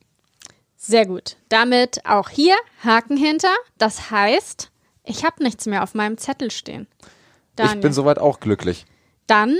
Sehr 0.77 1.05
gut. 1.05 1.37
Damit 1.49 2.05
auch 2.05 2.29
hier 2.29 2.55
Haken 2.83 3.17
hinter. 3.17 3.53
Das 3.77 4.11
heißt, 4.11 4.71
ich 5.03 5.23
habe 5.23 5.43
nichts 5.43 5.65
mehr 5.65 5.83
auf 5.83 5.93
meinem 5.93 6.17
Zettel 6.17 6.51
stehen. 6.51 6.87
Daniel. 7.55 7.75
Ich 7.75 7.81
bin 7.81 7.93
soweit 7.93 8.19
auch 8.19 8.39
glücklich. 8.39 8.85
Dann 9.27 9.57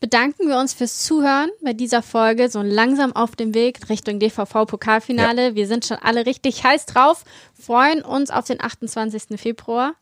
bedanken 0.00 0.48
wir 0.48 0.58
uns 0.58 0.74
fürs 0.74 1.02
Zuhören 1.02 1.50
bei 1.62 1.72
dieser 1.72 2.02
Folge. 2.02 2.48
So 2.48 2.62
langsam 2.62 3.14
auf 3.14 3.36
dem 3.36 3.54
Weg 3.54 3.88
Richtung 3.88 4.18
DVV-Pokalfinale. 4.18 5.54
Wir 5.54 5.66
sind 5.66 5.84
schon 5.84 5.98
alle 5.98 6.26
richtig 6.26 6.64
heiß 6.64 6.86
drauf, 6.86 7.24
freuen 7.54 8.02
uns 8.02 8.30
auf 8.30 8.46
den 8.46 8.62
28. 8.62 9.38
Februar. 9.40 9.94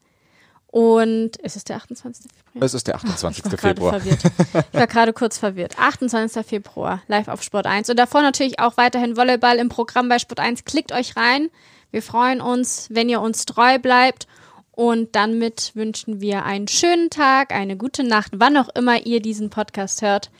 Und 0.72 1.36
ist 1.38 1.56
es 1.56 1.64
der 1.64 1.76
28. 1.76 2.30
Februar? 2.32 2.64
Es 2.64 2.74
ist 2.74 2.86
der 2.86 2.94
28. 2.94 3.38
Ich 3.38 3.44
war 3.44 3.50
gerade 3.58 3.74
Februar. 3.74 4.00
verwirrt. 4.00 4.64
Ich 4.72 4.78
war 4.78 4.86
gerade 4.86 5.12
kurz 5.12 5.36
verwirrt. 5.36 5.76
28. 5.78 6.46
Februar, 6.46 7.02
live 7.08 7.26
auf 7.26 7.42
Sport 7.42 7.66
1. 7.66 7.90
Und 7.90 7.98
davor 7.98 8.22
natürlich 8.22 8.60
auch 8.60 8.76
weiterhin 8.76 9.16
Volleyball 9.16 9.56
im 9.58 9.68
Programm 9.68 10.08
bei 10.08 10.20
Sport 10.20 10.38
1. 10.38 10.64
Klickt 10.64 10.92
euch 10.92 11.16
rein. 11.16 11.48
Wir 11.90 12.02
freuen 12.02 12.40
uns, 12.40 12.86
wenn 12.90 13.08
ihr 13.08 13.20
uns 13.20 13.46
treu 13.46 13.80
bleibt. 13.80 14.28
Und 14.70 15.16
damit 15.16 15.72
wünschen 15.74 16.20
wir 16.20 16.44
einen 16.44 16.68
schönen 16.68 17.10
Tag, 17.10 17.52
eine 17.52 17.76
gute 17.76 18.04
Nacht, 18.04 18.32
wann 18.36 18.56
auch 18.56 18.68
immer 18.76 19.04
ihr 19.04 19.20
diesen 19.20 19.50
Podcast 19.50 20.02
hört. 20.02 20.30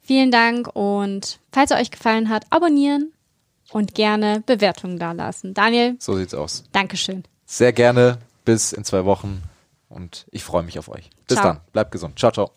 Vielen 0.00 0.30
Dank 0.30 0.74
und 0.74 1.38
falls 1.52 1.70
er 1.70 1.78
euch 1.78 1.90
gefallen 1.90 2.30
hat, 2.30 2.46
abonnieren 2.50 3.12
und 3.70 3.94
gerne 3.94 4.42
Bewertungen 4.46 4.98
dalassen. 4.98 5.52
Daniel, 5.54 5.96
So 5.98 6.16
sieht's 6.16 6.34
aus. 6.34 6.64
Dankeschön. 6.72 7.24
Sehr 7.44 7.72
gerne. 7.74 8.18
Bis 8.46 8.72
in 8.72 8.84
zwei 8.84 9.04
Wochen. 9.04 9.42
Und 9.94 10.26
ich 10.32 10.42
freue 10.42 10.64
mich 10.64 10.76
auf 10.80 10.88
euch. 10.88 11.08
Bis 11.28 11.36
Ciao. 11.36 11.46
dann. 11.46 11.60
Bleibt 11.72 11.92
gesund. 11.92 12.18
Ciao, 12.18 12.32
ciao. 12.32 12.50